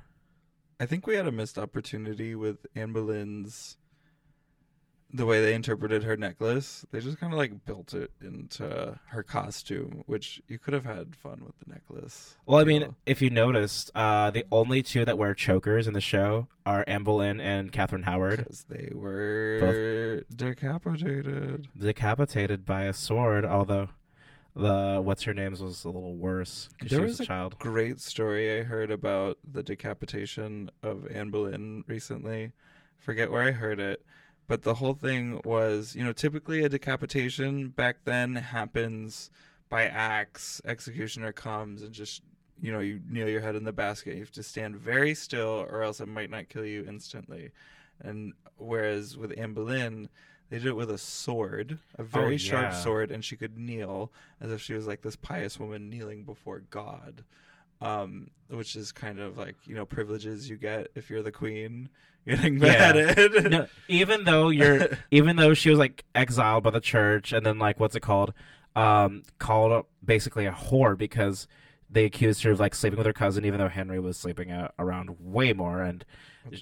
I 0.81 0.87
think 0.87 1.07
we 1.09 1.17
had 1.17 1.27
a 1.27 1.33
missed 1.33 1.59
opportunity 1.59 2.37
with 2.37 2.65
Anne 2.77 2.93
Boleyn's 2.93 3.78
the 5.11 5.25
way 5.25 5.41
they 5.41 5.55
interpreted 5.55 6.03
her 6.05 6.17
necklace. 6.19 6.85
They 6.91 7.01
just 7.01 7.19
kind 7.19 7.33
of 7.33 7.39
like 7.39 7.65
built 7.65 7.95
it 7.95 8.11
into 8.21 8.99
her 9.07 9.23
costume, 9.23 10.03
which 10.07 10.43
you 10.49 10.59
could 10.59 10.75
have 10.75 10.85
had 10.85 11.17
fun 11.17 11.43
with 11.45 11.55
the 11.65 11.73
necklace. 11.73 12.37
Well, 12.47 12.59
I 12.61 12.65
mean, 12.65 12.83
So- 12.83 12.95
if 13.07 13.23
you 13.23 13.31
noticed, 13.31 13.91
uh, 13.95 14.31
the 14.31 14.45
only 14.53 14.83
two 14.83 15.05
that 15.07 15.17
wear 15.17 15.33
chokers 15.35 15.87
in 15.87 15.95
the 15.95 16.01
show 16.03 16.49
are 16.67 16.85
Anne 16.87 17.05
Boleyn 17.05 17.41
and 17.41 17.73
Catherine 17.73 18.03
Howard, 18.03 18.39
because 18.39 18.65
they 18.69 18.91
were 18.95 20.25
decapitated. 20.35 21.69
decapitated 21.79 22.65
by 22.65 22.83
a 22.85 22.93
sword. 22.93 23.45
Although 23.45 23.89
the 24.55 25.01
what's 25.03 25.23
her 25.23 25.33
name's 25.35 25.63
was 25.63 25.85
a 25.85 25.89
little 25.89 26.17
worse 26.17 26.69
because 26.79 26.91
There 26.91 27.01
was, 27.01 27.13
was 27.13 27.21
a 27.21 27.27
child. 27.27 27.59
Great 27.59 28.01
story 28.01 28.61
I 28.61 28.63
heard 28.65 28.91
about 28.91 29.39
the 29.51 29.63
decapitation 29.63 30.71
of 30.83 31.07
Anne 31.11 31.31
Boleyn 31.31 31.85
recently. 31.87 32.53
Forget 32.99 33.31
where 33.31 33.43
I 33.43 33.53
heard 33.53 33.79
it, 33.81 34.05
but 34.49 34.63
the 34.63 34.75
whole 34.75 34.95
thing 34.95 35.41
was, 35.45 35.95
you 35.95 36.03
know, 36.03 36.13
typically 36.13 36.65
a 36.65 36.69
decapitation 36.69 37.69
back 37.69 37.99
then 38.05 38.35
happens 38.35 39.31
by 39.69 39.85
axe. 39.85 40.61
Executioner 40.65 41.33
comes 41.33 41.83
and 41.83 41.93
just, 41.93 42.23
you 42.61 42.73
know, 42.73 42.81
you 42.81 43.01
kneel 43.09 43.29
your 43.29 43.43
head 43.43 43.55
in 43.55 43.65
the 43.65 43.73
basket. 43.73 44.15
You 44.15 44.21
have 44.21 44.33
to 44.33 44.43
stand 44.43 44.77
very 44.77 45.15
still, 45.15 45.67
or 45.71 45.83
else 45.83 46.01
it 46.01 46.09
might 46.09 46.31
not 46.31 46.49
kill 46.49 46.65
you 46.65 46.85
instantly. 46.89 47.51
And 48.01 48.33
whereas 48.57 49.19
with 49.19 49.39
Anne 49.39 49.53
Boleyn, 49.53 50.09
they 50.49 50.57
did 50.57 50.69
it 50.69 50.77
with 50.77 50.91
a 50.91 50.99
sword, 50.99 51.79
a 51.99 52.01
oh, 52.01 52.05
very 52.05 52.39
sharp 52.39 52.73
yeah. 52.73 52.81
sword, 52.81 53.11
and 53.11 53.23
she 53.23 53.37
could 53.37 53.59
kneel 53.59 54.11
as 54.41 54.51
if 54.51 54.63
she 54.63 54.73
was 54.73 54.87
like 54.87 55.03
this 55.03 55.17
pious 55.17 55.61
woman 55.61 55.91
kneeling 55.91 56.25
before 56.25 56.63
God, 56.71 57.23
um, 57.81 58.29
which 58.49 58.77
is 58.77 58.93
kind 58.93 59.19
of 59.21 59.37
like 59.39 59.57
you 59.67 59.75
know 59.75 59.85
privileges 59.87 60.49
you 60.49 60.57
get 60.57 60.89
if 60.95 61.11
you're 61.11 61.23
the 61.23 61.33
queen 61.33 61.89
getting 62.27 62.59
Yeah. 62.59 62.93
beheaded. 62.93 63.51
No, 63.51 63.67
even 63.89 64.25
though 64.25 64.49
you're, 64.51 64.89
even 65.11 65.37
though 65.37 65.55
she 65.55 65.71
was 65.71 65.79
like 65.79 66.05
exiled 66.15 66.65
by 66.65 66.71
the 66.71 66.81
church, 66.81 67.33
and 67.33 67.45
then 67.47 67.59
like 67.59 67.79
what's 67.81 67.95
it 67.97 68.01
called, 68.01 68.33
um, 68.77 69.23
called 69.39 69.87
basically 70.05 70.47
a 70.47 70.53
whore 70.53 70.97
because 70.97 71.47
they 71.91 72.05
accused 72.05 72.43
her 72.43 72.51
of 72.51 72.61
like 72.61 72.75
sleeping 72.75 72.99
with 72.99 73.07
her 73.07 73.13
cousin, 73.15 73.45
even 73.47 73.59
though 73.59 73.69
Henry 73.69 73.99
was 73.99 74.19
sleeping 74.19 74.51
uh, 74.51 74.69
around 74.79 75.17
way 75.21 75.55
more 75.55 75.81
and 75.83 76.05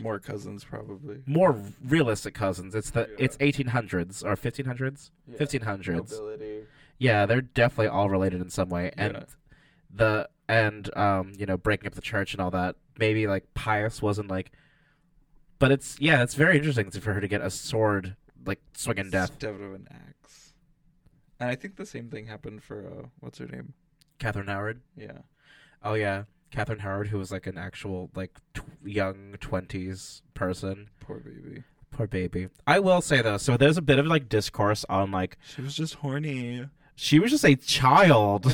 More 0.01 0.21
cousins 0.21 0.63
probably. 0.63 1.23
more 1.27 1.61
realistic 1.85 2.33
cousins. 2.35 2.75
It's 2.77 2.91
the 2.91 3.09
Yeah. 3.19 3.25
it's 3.25 3.37
1800s 3.39 4.25
or 4.25 4.37
fifteen 4.37 4.67
hundreds, 4.67 5.11
fifteen 5.37 5.63
hundreds. 5.63 6.21
Yeah, 6.99 7.27
they're 7.27 7.41
definitely 7.43 7.89
all 7.89 8.09
related 8.09 8.41
in 8.41 8.51
some 8.51 8.69
way, 8.69 8.93
and 8.97 9.15
Yeah. 9.15 9.25
the 9.93 10.29
and 10.49 10.95
um 10.97 11.33
you 11.39 11.47
know 11.47 11.57
breaking 11.57 11.87
up 11.87 11.95
the 11.95 12.01
church 12.01 12.33
and 12.35 12.41
all 12.41 12.51
that. 12.51 12.77
Maybe 12.99 13.27
like 13.27 13.53
pious 13.55 14.01
wasn't 14.01 14.29
like, 14.31 14.53
but 15.59 15.71
it's 15.73 15.97
yeah, 16.01 16.23
it's 16.23 16.35
very 16.35 16.57
interesting 16.59 16.91
for 16.91 17.13
her 17.15 17.21
to 17.21 17.29
get 17.29 17.41
a 17.41 17.51
sword 17.51 18.17
like 18.45 18.61
swinging 18.75 19.11
death. 19.11 19.31
Instead 19.31 19.55
of 19.55 19.61
an 19.75 19.89
axe. 19.91 20.55
And 21.41 21.51
I 21.51 21.55
think 21.55 21.77
the 21.77 21.85
same 21.87 22.09
thing 22.09 22.27
happened 22.27 22.63
for 22.63 22.87
uh, 22.87 23.07
what's 23.21 23.39
her 23.39 23.47
name? 23.47 23.75
Catherine 24.19 24.47
Howard. 24.47 24.81
Yeah. 24.97 25.19
Oh 25.83 25.95
yeah, 25.95 26.25
Catherine 26.51 26.79
Howard, 26.79 27.09
who 27.09 27.19
was 27.19 27.31
like 27.31 27.47
an 27.47 27.59
actual 27.59 28.11
like 28.15 28.39
tw- 28.55 28.63
young 28.85 29.35
twenties 29.41 30.23
person. 30.35 30.89
Poor 31.01 31.19
baby. 31.19 31.63
Poor 31.91 32.07
baby. 32.07 32.49
I 32.67 32.79
will 32.79 33.01
say 33.03 33.21
though, 33.23 33.37
so 33.37 33.57
there's 33.57 33.77
a 33.77 33.83
bit 33.83 33.99
of 33.99 34.07
like 34.07 34.29
discourse 34.29 34.85
on 34.89 35.11
like 35.11 35.37
She 35.55 35.61
was 35.63 35.75
just 35.77 35.95
horny. 35.97 36.67
she 36.95 37.19
was 37.19 37.31
just 37.31 37.45
a 37.45 37.57
child. 37.57 38.47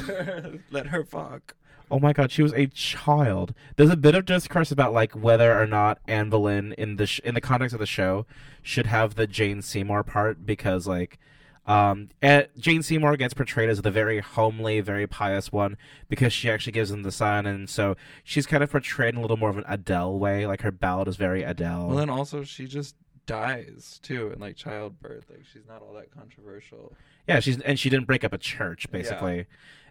Let 0.71 0.89
her 0.89 1.05
fuck. 1.05 1.55
Oh 1.93 1.99
my 1.99 2.15
god, 2.15 2.33
she 2.33 2.43
was 2.43 2.55
a 2.55 2.69
child. 2.69 3.53
There's 3.77 3.91
a 3.91 3.99
bit 3.99 4.15
of 4.15 4.25
discourse 4.25 4.73
about 4.73 4.95
like 4.95 5.13
whether 5.13 5.61
or 5.61 5.67
not 5.67 5.99
Anne 6.09 6.31
Boleyn 6.31 6.73
in 6.79 6.97
the 6.97 7.07
sh- 7.07 7.21
in 7.23 7.35
the 7.35 7.41
context 7.41 7.75
of 7.75 7.81
the 7.81 7.87
show 7.87 8.25
should 8.63 8.87
have 8.87 9.15
the 9.15 9.27
Jane 9.27 9.61
Seymour 9.61 10.03
part 10.03 10.47
because 10.47 10.87
like 10.87 11.19
um 11.67 12.09
eh, 12.23 12.45
Jane 12.59 12.83
Seymour 12.83 13.19
gets 13.19 13.35
portrayed 13.35 13.69
as 13.69 13.83
the 13.83 13.91
very 13.91 14.21
homely, 14.21 14.81
very 14.81 15.07
pious 15.07 15.53
one 15.53 15.77
because 16.09 16.33
she 16.33 16.51
actually 16.51 16.73
gives 16.73 16.91
him 16.91 17.03
the 17.03 17.13
son 17.13 17.45
and 17.45 17.69
so 17.69 17.95
she's 18.25 18.47
kind 18.47 18.65
of 18.65 18.71
portrayed 18.71 19.13
in 19.13 19.19
a 19.19 19.21
little 19.21 19.37
more 19.37 19.51
of 19.51 19.59
an 19.59 19.65
Adele 19.69 20.19
way, 20.19 20.47
like 20.47 20.63
her 20.63 20.73
ballad 20.73 21.09
is 21.09 21.17
very 21.17 21.43
Adele. 21.43 21.89
Well, 21.89 21.99
then 21.99 22.09
also 22.09 22.43
she 22.43 22.67
just 22.67 22.97
dies 23.27 23.99
too 24.03 24.31
in 24.33 24.41
like 24.41 24.57
childbirth. 24.57 25.27
Like 25.31 25.45
she's 25.53 25.67
not 25.69 25.83
all 25.83 25.95
that 25.95 26.11
controversial. 26.11 26.93
Yeah, 27.29 27.41
she's 27.41 27.61
and 27.61 27.79
she 27.79 27.89
didn't 27.91 28.07
break 28.07 28.25
up 28.25 28.33
a 28.33 28.39
church 28.39 28.91
basically. 28.91 29.37
Yeah. 29.37 29.43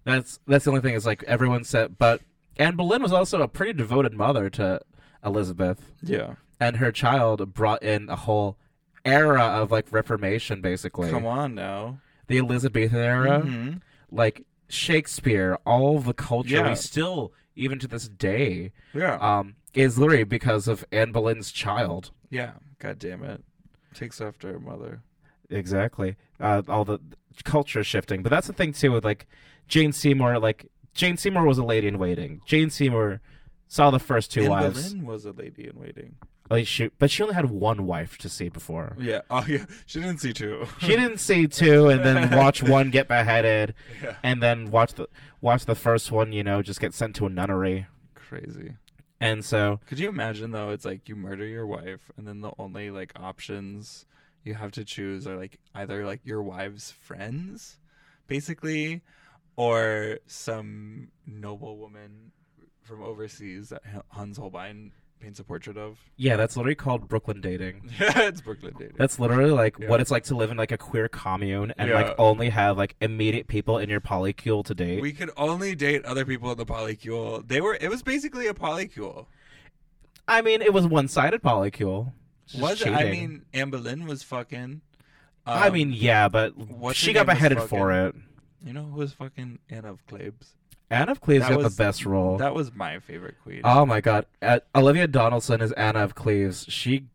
That's 0.03 0.39
that's 0.47 0.65
the 0.65 0.71
only 0.71 0.81
thing 0.81 0.95
is 0.95 1.05
like 1.05 1.23
everyone 1.23 1.63
said 1.63 1.97
but 1.97 2.21
Anne 2.57 2.75
Boleyn 2.75 3.01
was 3.01 3.13
also 3.13 3.41
a 3.41 3.47
pretty 3.47 3.73
devoted 3.73 4.13
mother 4.13 4.49
to 4.51 4.81
Elizabeth. 5.23 5.91
Yeah. 6.03 6.35
and 6.59 6.77
her 6.77 6.91
child 6.91 7.53
brought 7.53 7.81
in 7.83 8.09
a 8.09 8.15
whole 8.15 8.57
era 9.05 9.41
of 9.41 9.71
like 9.71 9.87
reformation 9.91 10.61
basically 10.61 11.09
Come 11.09 11.25
on 11.25 11.55
now. 11.55 11.99
the 12.27 12.37
elizabethan 12.37 12.99
era 12.99 13.41
Mhm. 13.41 13.81
like 14.11 14.45
shakespeare 14.69 15.57
all 15.65 15.99
the 15.99 16.13
culture 16.13 16.55
Yeah. 16.57 16.69
we 16.69 16.75
still 16.75 17.33
even 17.55 17.79
to 17.79 17.87
this 17.87 18.07
day 18.07 18.71
Yeah. 18.93 19.15
um 19.15 19.55
is 19.73 19.97
literally 19.97 20.23
because 20.23 20.67
of 20.67 20.85
anne 20.91 21.11
boleyn's 21.11 21.51
child 21.51 22.11
yeah. 22.29 22.51
God 22.81 22.99
damn 22.99 23.23
it. 23.23 23.43
Takes 23.93 24.19
after 24.21 24.51
her 24.53 24.59
mother. 24.59 25.01
exactly 25.49 26.15
uh 26.39 26.61
all 26.67 26.85
the 26.85 26.99
culture 27.43 27.83
shifting 27.83 28.23
but 28.23 28.29
that's 28.29 28.47
the 28.47 28.53
thing 28.53 28.71
too 28.73 28.91
with 28.91 29.03
like 29.03 29.27
jane 29.67 29.91
seymour 29.91 30.39
like 30.39 30.67
jane 30.93 31.17
seymour 31.17 31.45
was 31.45 31.57
a 31.57 31.63
lady 31.63 31.87
in 31.87 31.97
waiting 31.97 32.41
jane 32.45 32.69
seymour 32.69 33.19
saw 33.67 33.91
the 33.91 33.99
first 33.99 34.31
two 34.31 34.43
Anne 34.43 34.49
wives 34.49 34.93
Boleyn 34.93 35.05
was 35.05 35.25
a 35.25 35.31
lady 35.31 35.67
in 35.67 35.77
waiting. 35.79 36.15
like 36.49 36.67
she 36.67 36.89
but 36.99 37.11
she 37.11 37.21
only 37.23 37.35
had 37.35 37.49
one 37.49 37.85
wife 37.85 38.17
to 38.19 38.29
see 38.29 38.47
before 38.49 38.95
Yeah. 38.99 39.21
Oh 39.29 39.43
yeah. 39.47 39.65
She 39.85 39.99
didn't 39.99 40.19
see 40.19 40.31
two. 40.33 40.65
she 40.79 40.87
didn't 40.95 41.19
see 41.19 41.47
two 41.47 41.89
and 41.89 42.03
then 42.05 42.31
watch 42.37 42.63
one 42.63 42.89
get 42.91 43.07
beheaded 43.09 43.73
yeah. 44.01 44.15
and 44.23 44.41
then 44.41 44.71
watch 44.71 44.93
the 44.93 45.07
watch 45.41 45.65
the 45.65 45.75
first 45.75 46.11
one 46.13 46.31
you 46.31 46.43
know 46.43 46.61
just 46.61 46.79
get 46.79 46.93
sent 46.93 47.15
to 47.17 47.25
a 47.25 47.29
nunnery 47.29 47.87
Crazy. 48.15 48.75
And 49.21 49.45
so 49.45 49.79
Could 49.87 49.99
you 49.99 50.09
imagine 50.09 50.51
though? 50.51 50.71
It's 50.71 50.85
like 50.85 51.07
you 51.07 51.15
murder 51.15 51.45
your 51.45 51.65
wife, 51.65 52.11
and 52.17 52.27
then 52.27 52.41
the 52.41 52.51
only 52.57 52.91
like 52.91 53.13
options 53.15 54.05
you 54.43 54.55
have 54.55 54.71
to 54.71 54.83
choose 54.83 55.27
are 55.27 55.37
like 55.37 55.59
either 55.75 56.05
like 56.05 56.21
your 56.25 56.41
wife's 56.41 56.91
friends, 56.91 57.77
basically, 58.27 59.01
or 59.55 60.19
some 60.25 61.09
noble 61.25 61.77
woman 61.77 62.31
from 62.81 63.03
overseas 63.03 63.69
that 63.69 63.83
Hans 64.09 64.37
Holbein 64.37 64.91
paints 65.21 65.39
a 65.39 65.43
portrait 65.43 65.77
of. 65.77 65.97
yeah 66.17 66.35
that's 66.35 66.57
literally 66.57 66.75
called 66.75 67.07
brooklyn 67.07 67.39
dating 67.41 67.89
Yeah, 67.99 68.21
it's 68.23 68.41
Brooklyn 68.41 68.73
dating. 68.77 68.95
that's 68.97 69.19
literally 69.19 69.51
like 69.51 69.77
Yeah. 69.79 69.87
what 69.89 70.01
it's 70.01 70.11
like 70.11 70.23
to 70.25 70.35
live 70.35 70.51
in 70.51 70.57
like 70.57 70.71
a 70.71 70.77
queer 70.77 71.07
commune 71.07 71.73
and 71.77 71.89
Yeah. 71.89 71.95
like 72.01 72.15
only 72.17 72.49
have 72.49 72.77
like 72.77 72.95
immediate 73.01 73.47
people 73.47 73.77
in 73.77 73.89
your 73.89 74.01
polycule 74.01 74.65
to 74.65 74.73
date 74.73 75.01
we 75.01 75.13
could 75.13 75.29
only 75.37 75.75
date 75.75 76.03
other 76.05 76.25
people 76.25 76.51
in 76.51 76.57
the 76.57 76.65
polycule. 76.65 77.47
They 77.47 77.61
were. 77.61 77.77
It 77.79 77.89
was 77.89 78.01
basically 78.03 78.47
a 78.47 78.53
polycule. 78.53 79.27
i 80.27 80.41
mean 80.41 80.61
it 80.61 80.73
was 80.73 80.85
one-sided 80.87 81.41
polycule 81.41 82.11
just 82.47 82.61
Was 82.61 82.81
it? 82.81 82.89
I 82.91 83.09
mean, 83.11 83.45
Anne 83.53 83.69
Boleyn 83.69 84.05
was 84.07 84.23
fucking. 84.23 84.81
i 85.45 85.67
um, 85.67 85.73
mean 85.73 85.91
yeah 85.93 86.27
but 86.29 86.53
she 86.93 87.13
got 87.13 87.25
beheaded 87.27 87.57
fucking- 87.59 87.69
for 87.69 87.91
it 87.91 88.15
you 88.63 88.73
know 88.73 88.83
who 88.83 88.97
was 88.99 89.13
fucking 89.13 89.59
Anne 89.69 89.85
of 89.85 90.05
Cleves? 90.07 90.55
Anne 90.91 91.09
of 91.09 91.21
cleves 91.21 91.45
That 91.45 91.51
got 91.51 91.63
was- 91.63 91.75
the 91.75 91.83
best 91.83 92.05
role 92.05 92.37
That 92.37 92.53
was 92.53 92.73
my 92.75 92.99
favorite 92.99 93.35
queen. 93.41 93.61
Oh 93.63 93.85
my 93.85 94.01
god, 94.01 94.25
uh, 94.41 94.59
Olivia 94.75 95.07
Donalson 95.07 95.61
is 95.61 95.71
Anna 95.71 95.99
of 96.03 96.13
Cleves. 96.15 96.65
She, 96.69 97.05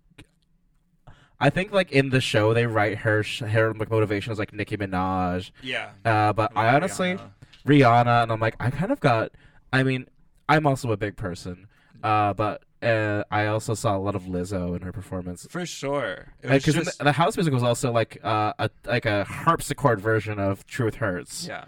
I 1.39 1.51
think, 1.51 1.71
like 1.73 1.93
in 1.93 2.09
the 2.11 2.21
show, 2.21 2.55
they 2.55 2.67
write 2.67 2.99
her 2.99 3.23
her 3.23 3.75
like, 3.75 3.91
motivation 3.91 4.33
as 4.33 4.39
like 4.39 4.53
Nicki 4.53 4.77
Minaj. 4.77 5.51
yeah. 5.63 5.91
Uh, 6.05 6.33
but 6.33 6.51
I 6.57 6.75
honestly 6.75 7.15
Rihanna. 7.15 7.31
Rihanna, 7.67 8.23
and 8.23 8.33
I'm 8.33 8.41
like, 8.41 8.57
I 8.59 8.71
kind 8.71 8.91
of 8.91 9.01
got. 9.01 9.33
I 9.73 9.83
mean, 9.83 10.07
I'm 10.49 10.67
also 10.67 10.91
a 10.93 10.97
big 10.97 11.17
person, 11.17 11.67
uh, 12.03 12.33
but 12.33 12.63
uh, 12.83 13.25
I 13.31 13.47
also 13.47 13.75
saw 13.75 13.97
a 13.97 13.99
lot 13.99 14.15
of 14.15 14.23
Lizzo 14.23 14.75
in 14.77 14.83
her 14.83 14.93
performance. 14.93 15.47
for 15.51 15.67
sure. 15.67 16.33
Because 16.41 16.75
just, 16.75 16.99
the, 16.99 17.05
the 17.05 17.13
house 17.13 17.37
music 17.37 17.53
was 17.53 17.63
also 17.65 17.93
like 17.93 18.19
uh, 18.25 18.53
a 18.59 18.71
like 18.87 19.05
a 19.05 19.25
harpsichord 19.25 20.01
version 20.01 20.39
of 20.39 20.67
Truth 20.67 20.97
Hurts. 20.97 21.47
yeah, 21.47 21.65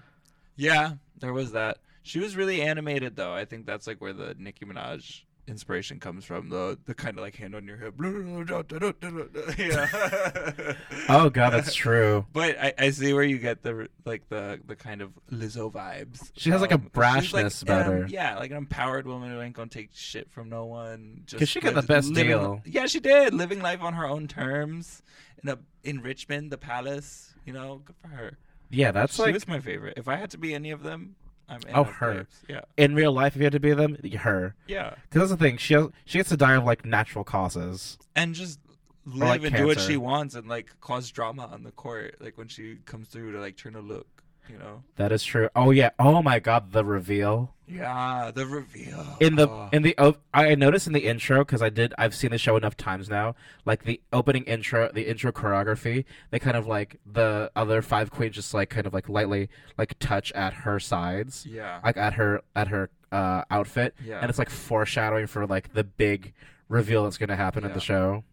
yeah. 0.57 0.93
There 1.21 1.33
was 1.35 1.53
that. 1.53 1.79
She 2.09 2.19
was 2.21 2.37
really 2.37 2.63
animated 2.63 3.17
though. 3.17 3.35
I 3.35 3.45
think 3.45 3.67
that's 3.67 3.87
like 3.87 4.01
where 4.01 4.13
the 4.15 4.35
Nicki 4.39 4.65
Minaj 4.65 5.23
inspiration 5.47 5.99
comes 6.01 6.25
from. 6.25 6.49
The 6.49 6.79
the 6.87 6.95
kind 6.95 7.19
of 7.19 7.23
like 7.23 7.37
hand 7.37 7.55
on 7.55 7.67
your 7.67 7.77
hip. 7.77 7.95
yeah. 9.59 10.75
Oh 11.09 11.29
god, 11.31 11.51
that's 11.51 11.75
true. 11.75 12.25
But 12.33 12.59
I, 12.59 12.73
I 12.79 12.91
see 12.91 13.13
where 13.13 13.23
you 13.25 13.39
get 13.39 13.63
the 13.63 13.89
like 14.05 14.29
the 14.29 14.61
the 14.67 14.77
kind 14.77 15.03
of 15.03 15.11
Lizzo 15.31 15.73
vibes. 15.73 16.31
She 16.37 16.51
has, 16.51 16.61
like, 16.61 16.71
a 16.71 16.75
Um, 16.75 16.83
she's, 17.21 17.33
like, 17.33 17.45
brashness 17.47 17.63
about 17.63 17.87
um, 17.87 17.93
her. 17.93 18.07
Yeah, 18.09 18.37
like 18.39 18.51
an 18.51 18.57
empowered 18.57 19.07
woman 19.07 19.31
who 19.31 19.41
ain't 19.41 19.55
gonna 19.55 19.69
take 19.69 19.91
shit 19.93 20.31
from 20.31 20.49
no 20.49 20.67
one. 20.67 21.23
Just 21.27 21.39
'Cause 21.41 21.49
she 21.49 21.61
got 21.61 21.75
the 21.75 21.83
best 21.83 22.09
living- 22.09 22.29
deal. 22.31 22.63
Yeah, 22.65 22.87
she 22.87 23.01
did. 23.01 23.35
Living 23.35 23.61
life 23.61 23.83
on 23.83 23.95
her 23.95 24.07
own 24.07 24.29
terms 24.29 25.03
in 25.43 25.49
a 25.49 25.59
in 25.85 26.01
Richmond, 26.03 26.51
the 26.51 26.59
palace. 26.59 27.35
You 27.45 27.53
know, 27.53 27.83
good 27.85 27.97
for 28.01 28.09
her. 28.09 28.39
Yeah, 28.71 28.93
that's 28.93 29.17
she 29.17 29.23
like 29.23 29.35
was 29.35 29.49
my 29.49 29.61
favorite. 29.61 29.95
If 29.97 30.09
I 30.09 30.17
had 30.17 30.31
to 30.33 30.39
be 30.39 30.55
any 30.55 30.71
of 30.71 30.83
them, 30.83 31.17
I'm 31.49 31.61
Oh, 31.75 31.85
her. 31.85 32.27
Yeah, 32.49 32.61
in 32.77 32.95
real 32.95 33.13
life. 33.13 33.35
If 33.35 33.39
you 33.41 33.45
had 33.45 33.53
to 33.53 33.61
be 33.61 33.73
them, 33.73 33.97
her. 34.21 34.55
yeah, 34.67 34.95
Because 35.09 35.29
that's 35.29 35.41
the 35.41 35.45
thing. 35.45 35.57
She 35.57 35.75
has, 35.75 35.89
she 36.05 36.19
gets 36.19 36.29
to 36.29 36.37
die 36.37 36.55
of 36.57 36.65
like 36.65 36.85
natural 36.85 37.25
causes. 37.25 37.99
and 38.15 38.35
just 38.35 38.61
live 39.07 39.29
like 39.29 39.43
and 39.45 39.57
do 39.57 39.67
what 39.67 39.81
she 39.81 39.97
wants 39.97 40.35
and 40.35 40.47
like 40.49 40.75
cause 40.83 41.11
drama 41.11 41.47
on 41.51 41.63
the 41.63 41.71
court, 41.73 42.17
like 42.21 42.37
when 42.37 42.49
she 42.49 42.77
comes 42.85 43.09
through 43.09 43.33
to 43.33 43.41
like 43.41 43.57
turn 43.57 43.75
a 43.75 43.81
look, 43.81 44.18
you 44.49 44.59
know. 44.59 44.83
That 44.97 45.13
is 45.13 45.25
true. 45.25 45.49
Oh 45.55 45.71
yeah. 45.71 45.91
Oh 45.99 46.23
my 46.23 46.39
god, 46.39 46.73
the 46.73 46.85
reveal 46.85 47.55
Yeah, 47.67 48.31
the 48.35 48.47
reveal 48.47 49.17
in 49.21 49.37
the 49.37 49.49
Oh. 49.49 49.69
in 49.73 49.83
the 49.83 50.17
I 50.33 50.55
noticed 50.55 50.87
in 50.87 50.93
the 50.93 51.07
intro 51.07 51.41
because 51.41 51.61
I 51.63 51.69
did 51.69 51.93
I've 51.99 52.15
seen 52.15 52.31
the 52.31 52.39
show 52.39 52.57
enough 52.57 52.77
times 52.77 53.09
now. 53.11 53.35
Like 53.65 53.85
the 53.85 54.01
opening 54.13 54.45
intro, 54.45 54.91
the 54.93 55.07
intro 55.09 55.33
choreography, 55.33 56.05
they 56.31 56.39
kind 56.39 56.57
of 56.57 56.67
like 56.67 56.99
the 57.05 57.51
other 57.55 57.83
five 57.83 58.11
queens 58.11 58.35
just 58.37 58.55
like 58.55 58.71
kind 58.71 58.87
of 58.87 58.95
like 58.95 59.09
lightly 59.09 59.49
like 59.77 59.99
touch 59.99 60.33
at 60.33 60.53
her 60.65 60.81
sides, 60.81 61.45
yeah, 61.47 61.81
like 61.85 61.97
at 61.97 62.15
her 62.15 62.43
at 62.57 62.69
her 62.69 62.91
uh, 63.13 63.43
outfit, 63.51 63.95
yeah, 64.05 64.21
and 64.21 64.29
it's 64.31 64.39
like 64.39 64.51
foreshadowing 64.51 65.27
for 65.27 65.47
like 65.47 65.73
the 65.75 65.85
big 65.85 66.33
reveal 66.69 67.05
that's 67.05 67.17
going 67.19 67.29
to 67.31 67.37
happen 67.37 67.65
at 67.65 67.71
Yeah. 67.71 67.75
the 67.75 67.81
show. 67.81 68.25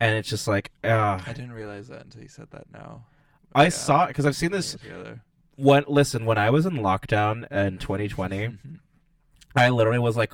And 0.00 0.16
it's 0.16 0.28
just 0.28 0.48
like, 0.48 0.72
uh, 0.82 1.20
I 1.24 1.32
didn't 1.32 1.52
realize 1.52 1.86
that 1.86 2.02
until 2.04 2.22
you 2.22 2.28
said 2.28 2.48
that. 2.50 2.64
Now 2.72 3.04
I 3.54 3.64
Yeah. 3.64 3.68
saw 3.70 4.04
it 4.04 4.08
because 4.08 4.26
I've 4.26 4.36
seen 4.36 4.52
this. 4.52 4.76
When 5.56 5.84
listen, 5.86 6.24
when 6.24 6.38
I 6.38 6.50
was 6.50 6.66
in 6.66 6.74
lockdown 6.74 7.50
in 7.52 7.78
2020, 7.78 8.58
I 9.56 9.68
literally 9.68 9.98
was 9.98 10.16
like, 10.16 10.32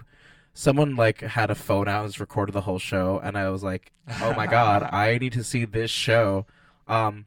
someone 0.55 0.97
like 0.97 1.21
had 1.21 1.51
a 1.51 1.55
phone 1.55 1.89
out 1.89 2.03
and 2.05 2.09
just 2.09 2.21
recorded 2.21 2.53
the 2.53 2.61
whole 2.63 2.79
show, 2.79 3.21
and 3.23 3.37
I 3.37 3.51
was 3.51 3.63
like, 3.63 3.93
oh 4.23 4.33
my 4.35 4.47
god, 4.47 4.83
I 4.93 5.19
need 5.19 5.33
to 5.33 5.45
see 5.45 5.65
this 5.65 5.91
show. 5.91 6.47
Um, 6.87 7.27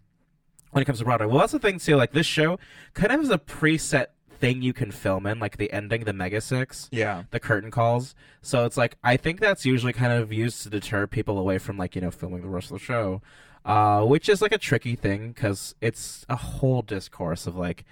when 0.72 0.82
it 0.82 0.86
comes 0.86 1.00
to 1.00 1.06
Broadway, 1.06 1.28
well, 1.28 1.40
that's 1.40 1.52
the 1.52 1.60
thing 1.60 1.80
too. 1.80 1.96
Like 1.98 2.14
this 2.14 2.26
show 2.26 2.58
kind 2.94 3.12
of 3.12 3.20
has 3.20 3.30
a 3.30 3.38
preset 3.38 4.08
thing 4.40 4.62
you 4.62 4.74
can 4.74 4.90
film 4.90 5.26
in, 5.28 5.38
like 5.38 5.58
the 5.58 5.72
ending, 5.72 6.06
the 6.06 6.14
Mega 6.14 6.40
Six, 6.42 6.88
yeah, 6.94 7.24
the 7.32 7.40
curtain 7.42 7.70
calls. 7.72 8.16
So 8.42 8.66
it's 8.66 8.78
like 8.78 8.98
I 9.04 9.18
think 9.18 9.42
that's 9.42 9.66
usually 9.66 9.94
kind 9.94 10.14
of 10.14 10.32
used 10.32 10.64
to 10.64 10.70
deter 10.70 11.08
people 11.08 11.38
away 11.38 11.58
from 11.58 11.78
like 11.78 11.94
you 11.96 12.02
know 12.02 12.10
filming 12.10 12.42
the 12.42 12.48
rest 12.48 12.72
of 12.72 12.80
the 12.80 12.84
show, 12.84 13.22
uh, 13.66 14.04
which 14.04 14.28
is 14.30 14.42
like 14.42 14.52
a 14.52 14.58
tricky 14.58 14.96
thing 14.96 15.32
because 15.32 15.76
it's 15.82 16.26
a 16.30 16.36
whole 16.36 16.82
discourse 16.82 17.48
of 17.48 17.56
like. 17.56 17.86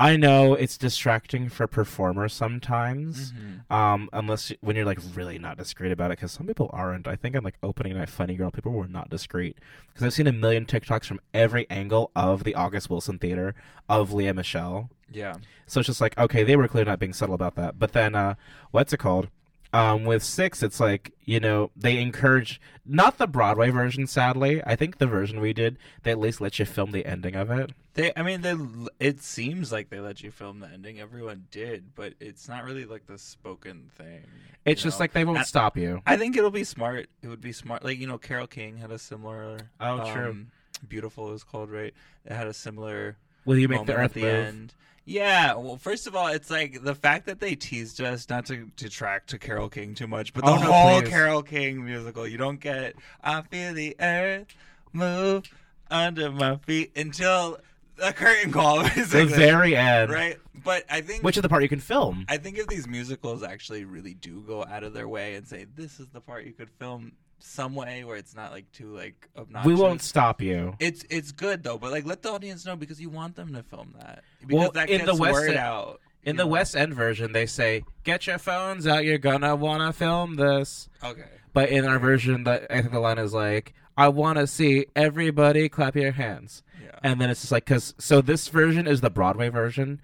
I 0.00 0.16
know 0.16 0.54
it's 0.54 0.76
distracting 0.76 1.48
for 1.48 1.68
performers 1.68 2.32
sometimes, 2.32 3.32
Mhm. 3.32 3.70
um, 3.70 4.08
unless 4.12 4.50
you- 4.50 4.56
when 4.60 4.74
you're 4.74 4.84
like 4.84 4.98
really 5.14 5.38
not 5.38 5.56
discreet 5.56 5.92
about 5.92 6.10
it, 6.10 6.18
because 6.18 6.32
some 6.32 6.44
people 6.48 6.68
aren't. 6.72 7.06
I 7.06 7.14
think 7.14 7.36
I'm 7.36 7.44
like 7.44 7.54
opening 7.62 7.94
night 7.96 8.08
funny 8.08 8.34
girl. 8.34 8.50
People 8.50 8.72
were 8.72 8.88
not 8.88 9.10
discreet 9.10 9.58
because 9.88 10.02
I've 10.04 10.12
seen 10.12 10.26
a 10.26 10.32
million 10.32 10.66
TikToks 10.66 11.04
from 11.04 11.20
every 11.32 11.70
angle 11.70 12.10
of 12.16 12.42
the 12.42 12.56
August 12.56 12.90
Wilson 12.90 13.18
Theater 13.18 13.54
of 13.88 14.12
Lea 14.12 14.32
Michele. 14.32 14.90
yeah, 15.12 15.34
So 15.66 15.78
it's 15.80 15.86
just 15.86 16.00
like, 16.00 16.18
okay, 16.18 16.42
they 16.42 16.56
were 16.56 16.66
clearly 16.66 16.90
not 16.90 16.98
being 16.98 17.12
subtle 17.12 17.34
about 17.34 17.54
that. 17.54 17.78
But 17.78 17.92
then, 17.92 18.14
uh, 18.16 18.34
what's 18.72 18.92
it 18.92 18.96
called? 18.98 19.28
Um, 19.74 20.04
with 20.04 20.22
six, 20.22 20.62
it's 20.62 20.80
like, 20.80 21.12
you 21.24 21.40
know, 21.40 21.70
they 21.74 21.96
encourage, 21.98 22.60
not 22.84 23.16
the 23.16 23.26
Broadway 23.26 23.70
version, 23.70 24.06
sadly. 24.06 24.62
I 24.66 24.76
think 24.76 24.98
the 24.98 25.06
version 25.06 25.40
we 25.40 25.54
did, 25.54 25.78
they 26.02 26.10
at 26.10 26.18
least 26.18 26.42
let 26.42 26.58
you 26.58 26.66
film 26.66 26.92
the 26.92 27.06
ending 27.06 27.34
of 27.34 27.50
it. 27.50 27.70
They, 27.94 28.12
I 28.16 28.22
mean, 28.22 28.40
they. 28.42 28.54
It 29.00 29.22
seems 29.22 29.70
like 29.72 29.88
they 29.90 30.00
let 30.00 30.22
you 30.22 30.30
film 30.30 30.60
the 30.60 30.68
ending. 30.68 31.00
Everyone 31.00 31.44
did, 31.50 31.94
but 31.94 32.14
it's 32.20 32.48
not 32.48 32.64
really 32.64 32.84
like 32.84 33.06
the 33.06 33.18
spoken 33.18 33.90
thing. 33.96 34.24
It's 34.64 34.82
just 34.82 34.98
know? 34.98 35.04
like 35.04 35.12
they 35.12 35.24
won't 35.24 35.38
I- 35.38 35.44
stop 35.44 35.76
you. 35.76 36.00
I 36.06 36.16
think 36.16 36.36
it'll 36.36 36.50
be 36.50 36.64
smart. 36.64 37.08
It 37.22 37.28
would 37.28 37.40
be 37.42 37.52
smart. 37.52 37.84
Like 37.84 37.98
you 37.98 38.06
know, 38.06 38.18
Carole 38.18 38.46
King 38.46 38.78
had 38.78 38.90
a 38.90 38.98
similar. 38.98 39.58
Oh, 39.80 40.10
true. 40.12 40.30
um, 40.30 40.46
Beautiful 40.88 41.32
is 41.32 41.44
called 41.44 41.70
right. 41.70 41.92
It 42.24 42.32
had 42.32 42.46
a 42.46 42.54
similar 42.54 43.16
Will 43.44 43.58
you 43.58 43.68
make 43.68 43.84
the 43.86 43.92
at 43.92 43.98
earth 43.98 44.14
the 44.14 44.22
move? 44.22 44.46
end. 44.46 44.74
Yeah, 45.04 45.54
well, 45.54 45.76
first 45.76 46.06
of 46.06 46.14
all, 46.14 46.28
it's 46.28 46.48
like 46.50 46.82
the 46.84 46.94
fact 46.94 47.26
that 47.26 47.40
they 47.40 47.54
teased 47.56 48.00
us 48.00 48.28
not 48.28 48.46
to 48.46 48.66
detract 48.76 49.30
to 49.30 49.38
Carole 49.38 49.68
King 49.68 49.94
too 49.94 50.06
much, 50.06 50.32
but 50.32 50.44
the 50.44 50.50
Oh, 50.52 50.56
no, 50.62 50.72
whole 50.72 51.00
please. 51.00 51.08
Carole 51.10 51.42
King 51.42 51.84
musical, 51.84 52.26
you 52.26 52.38
don't 52.38 52.60
get 52.60 52.94
I 53.22 53.42
feel 53.42 53.74
the 53.74 53.96
earth 53.98 54.46
move 54.92 55.50
under 55.90 56.30
my 56.30 56.56
feet 56.58 56.92
until 56.96 57.58
the 57.96 58.12
curtain 58.12 58.52
call, 58.52 58.82
The 58.84 59.26
very 59.28 59.74
end. 59.76 60.12
right? 60.12 60.38
But 60.64 60.84
I 60.88 61.00
think 61.00 61.24
Which 61.24 61.36
is 61.36 61.42
the 61.42 61.48
part 61.48 61.62
you 61.64 61.68
can 61.68 61.80
film. 61.80 62.24
I 62.28 62.36
think 62.36 62.56
if 62.58 62.68
these 62.68 62.86
musicals 62.86 63.42
actually 63.42 63.84
really 63.84 64.14
do 64.14 64.42
go 64.46 64.64
out 64.64 64.84
of 64.84 64.92
their 64.94 65.08
way 65.08 65.34
and 65.34 65.46
say 65.46 65.66
this 65.74 65.98
is 65.98 66.06
the 66.12 66.20
part 66.20 66.44
you 66.46 66.52
could 66.52 66.70
film 66.78 67.12
some 67.44 67.74
way 67.74 68.04
where 68.04 68.16
it's 68.16 68.34
not 68.34 68.52
like 68.52 68.70
too 68.72 68.94
like 68.94 69.28
obnoxious. 69.36 69.66
We 69.66 69.74
won't 69.74 70.00
stop 70.02 70.40
you. 70.40 70.74
It's 70.78 71.04
it's 71.10 71.32
good 71.32 71.62
though, 71.62 71.78
but 71.78 71.90
like 71.90 72.06
let 72.06 72.22
the 72.22 72.30
audience 72.30 72.64
know 72.64 72.76
because 72.76 73.00
you 73.00 73.10
want 73.10 73.36
them 73.36 73.52
to 73.54 73.62
film 73.62 73.94
that 73.98 74.22
because 74.40 74.54
Well, 74.58 74.70
that 74.72 74.88
in 74.90 74.98
gets 75.04 75.12
the 75.12 75.16
West 75.20 75.32
word 75.34 75.48
End- 75.50 75.58
out. 75.58 76.00
In 76.24 76.36
the 76.36 76.44
know? 76.44 76.50
West 76.50 76.76
End 76.76 76.94
version, 76.94 77.32
they 77.32 77.46
say, 77.46 77.82
"Get 78.04 78.28
your 78.28 78.38
phones 78.38 78.86
out. 78.86 79.04
You're 79.04 79.18
gonna 79.18 79.56
wanna 79.56 79.92
film 79.92 80.36
this." 80.36 80.88
okay, 81.02 81.24
But 81.52 81.68
in 81.70 81.84
our 81.84 81.98
version, 81.98 82.44
that 82.44 82.66
I 82.70 82.80
think 82.80 82.92
the 82.92 83.00
line 83.00 83.18
is 83.18 83.34
like, 83.34 83.74
"I 83.96 84.06
want 84.08 84.38
to 84.38 84.46
see 84.46 84.86
everybody 84.94 85.68
clap 85.68 85.96
your 85.96 86.12
hands," 86.12 86.62
yeah, 86.80 86.90
and 87.02 87.20
then 87.20 87.28
it's 87.28 87.40
just 87.40 87.50
like, 87.50 87.66
"Cause 87.66 87.94
so 87.98 88.20
this 88.20 88.46
version 88.46 88.86
is 88.86 89.00
the 89.00 89.10
Broadway 89.10 89.48
version, 89.48 90.00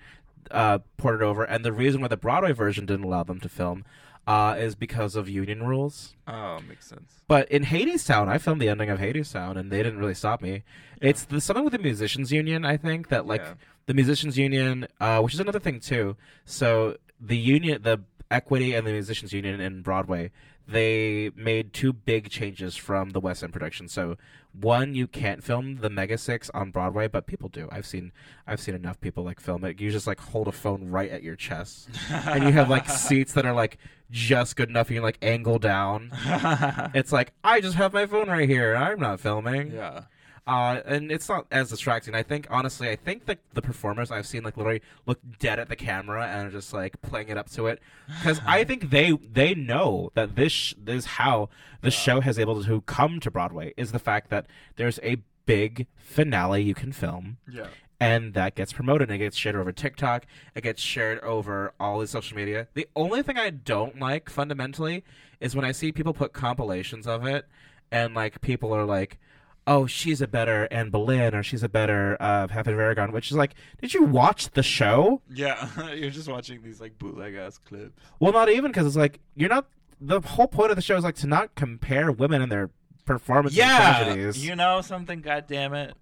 uh, 0.51 0.81
ported 0.97 1.23
over, 1.23 1.45
and 1.45 1.65
the 1.65 1.73
reason 1.73 2.01
why 2.01 2.09
the 2.09 2.17
Broadway 2.17 2.51
version 2.53 2.85
didn't 2.85 3.05
allow 3.05 3.23
them 3.23 3.39
to 3.39 3.49
film, 3.49 3.85
uh, 4.29 4.55
is 4.59 4.75
because 4.77 5.17
of 5.17 5.29
union 5.29 5.63
rules." 5.65 6.15
oh, 6.29 6.61
makes 6.69 6.87
sense. 6.87 7.23
But 7.27 7.51
in 7.51 7.65
Hadestown, 7.65 8.29
I 8.29 8.39
filmed 8.39 8.61
the 8.61 8.69
ending 8.69 8.91
of 8.91 8.99
Hadestown, 9.01 9.57
and 9.59 9.71
they 9.73 9.83
didn't 9.83 9.99
really 9.99 10.15
stop 10.15 10.41
me. 10.43 10.63
It's 11.01 11.25
the, 11.25 11.41
something 11.41 11.65
with 11.65 11.73
the 11.73 11.79
musicians 11.91 12.31
union, 12.31 12.65
I 12.65 12.77
think, 12.77 13.09
that 13.09 13.27
like 13.27 13.41
Yeah. 13.41 13.55
the 13.87 13.95
musicians 13.95 14.37
union, 14.39 14.87
uh, 15.01 15.21
which 15.23 15.35
is 15.35 15.41
another 15.41 15.61
thing 15.61 15.81
too. 15.81 16.17
So 16.45 16.97
the 17.21 17.37
union, 17.37 17.83
the 17.83 17.99
equity, 18.31 18.75
and 18.75 18.87
the 18.87 18.93
musicians 18.93 19.33
union 19.33 19.61
in 19.61 19.83
Broadway, 19.83 20.31
they 20.67 21.31
made 21.35 21.73
two 21.73 21.93
big 21.95 22.29
changes 22.31 22.77
from 22.77 23.11
the 23.11 23.21
West 23.21 23.43
End 23.43 23.53
production. 23.55 23.89
So 23.89 24.17
one, 24.53 24.95
you 24.95 25.07
can't 25.07 25.43
film 25.43 25.77
the 25.77 25.89
Mega 25.89 26.19
Six 26.19 26.51
on 26.53 26.71
Broadway, 26.71 27.09
but 27.09 27.27
people 27.27 27.49
do. 27.49 27.69
I've 27.73 27.87
seen, 27.87 28.13
I've 28.47 28.61
seen 28.61 28.75
enough 28.75 29.01
people 29.01 29.25
like 29.25 29.41
film 29.41 29.65
it. 29.65 29.81
You 29.81 29.91
just 29.91 30.07
like 30.07 30.21
hold 30.21 30.47
a 30.49 30.53
phone 30.53 30.89
right 30.91 31.11
at 31.11 31.23
your 31.23 31.37
chest, 31.37 31.89
and 32.11 32.45
you 32.45 32.53
have 32.53 32.69
like 32.69 32.89
seats 32.89 33.33
that 33.35 33.47
are 33.47 33.55
like 33.55 33.79
just 34.11 34.57
good 34.57 34.69
enough. 34.69 34.91
You 34.91 34.97
can 34.97 35.03
like 35.05 35.19
angle 35.23 35.59
down. 35.59 36.11
It's 36.95 37.13
like 37.13 37.33
I 37.45 37.61
just 37.61 37.77
have 37.77 37.93
my 37.93 38.07
phone 38.07 38.29
right 38.29 38.49
here. 38.49 38.75
I'm 38.75 38.99
not 39.01 39.21
filming. 39.21 39.73
yeah, 39.73 40.03
Uh, 40.47 40.81
and 40.87 41.13
it's 41.13 41.29
not 41.29 41.47
as 41.51 41.69
distracting. 41.71 42.15
I 42.15 42.23
think 42.23 42.47
honestly, 42.51 42.89
I 42.89 42.97
think 42.97 43.27
that 43.27 43.39
the 43.53 43.61
performers 43.63 44.11
I've 44.11 44.27
seen 44.27 44.43
like 44.45 44.57
literally 44.57 44.83
look 45.07 45.19
dead 45.39 45.59
at 45.59 45.69
the 45.69 45.77
camera 45.77 46.27
and 46.27 46.49
are 46.49 46.51
just 46.51 46.73
like 46.73 47.01
playing 47.03 47.29
it 47.29 47.37
up 47.37 47.51
to 47.51 47.67
it 47.67 47.81
because 48.19 48.41
I 48.47 48.65
think 48.65 48.91
they 48.91 49.13
they 49.13 49.55
know 49.55 50.11
that 50.15 50.37
this 50.37 50.53
sh- 50.53 50.75
this 50.83 50.97
is 51.01 51.07
how 51.21 51.51
the 51.83 51.91
show 51.91 52.21
has 52.21 52.39
able 52.39 52.63
to 52.65 52.81
come 52.83 53.21
to 53.21 53.31
Broadway 53.31 53.75
is 53.77 53.93
the 53.93 53.99
fact 53.99 54.31
that 54.31 54.47
there's 54.77 54.99
a 55.03 55.19
big 55.45 55.87
finale 55.97 56.63
you 56.63 56.75
can 56.75 56.93
film 56.93 57.39
yeah, 57.51 57.69
and 58.01 58.35
that 58.35 58.55
gets 58.55 58.73
promoted 58.73 59.09
and 59.11 59.17
it 59.17 59.25
gets 59.25 59.37
shared 59.37 59.57
over 59.57 59.73
TikTok. 59.73 60.27
It 60.55 60.63
gets 60.63 60.81
shared 60.81 61.19
over 61.21 61.73
all 61.81 61.99
the 61.99 62.07
social 62.07 62.37
media. 62.37 62.69
The 62.75 62.87
only 62.95 63.23
thing 63.23 63.37
I 63.39 63.51
don't 63.51 63.99
like 63.99 64.31
fundamentally 64.31 65.05
is 65.41 65.57
when 65.57 65.65
I 65.65 65.73
see 65.73 65.91
people 65.93 66.13
put 66.15 66.33
compilations 66.33 67.07
of 67.07 67.27
it 67.27 67.47
and 67.91 68.15
like 68.15 68.41
people 68.41 68.73
are 68.75 68.85
like, 68.85 69.19
"Oh, 69.67 69.87
she's 69.87 70.21
a 70.21 70.27
better 70.29 70.69
Anne 70.71 70.91
Boleyn 70.91 71.35
or 71.35 71.43
she's 71.43 71.63
a 71.63 71.69
better 71.69 72.17
uh, 72.21 72.49
Half 72.49 72.67
of 72.69 72.79
Aragon," 72.79 73.13
which 73.13 73.31
is 73.31 73.37
like, 73.37 73.55
did 73.81 73.95
you 73.95 74.05
watch 74.05 74.51
the 74.51 74.63
show? 74.63 75.21
yeah. 75.33 75.69
You're 75.95 76.11
just 76.11 76.29
watching 76.29 76.63
these 76.63 76.81
like 76.81 76.99
bootleg 76.99 77.35
ass 77.35 77.59
clips. 77.59 77.93
Well, 78.21 78.33
not 78.33 78.49
even 78.49 78.71
because 78.71 78.87
it's 78.87 78.97
like 78.97 79.21
you're 79.35 79.49
not. 79.49 79.67
The 80.01 80.21
whole 80.21 80.47
point 80.47 80.71
of 80.71 80.77
the 80.77 80.83
show 80.83 80.97
is 80.97 81.03
like 81.03 81.17
to 81.17 81.27
not 81.27 81.57
compare 81.57 82.13
women 82.13 82.41
and 82.43 82.53
their 82.53 82.71
performances. 83.05 83.59
and 83.59 83.69
Yeah, 83.69 84.05
tragedies. 84.05 84.47
you 84.47 84.55
know 84.55 84.81
something. 84.81 85.21
God 85.21 85.47
damn 85.49 85.75
it. 85.75 85.95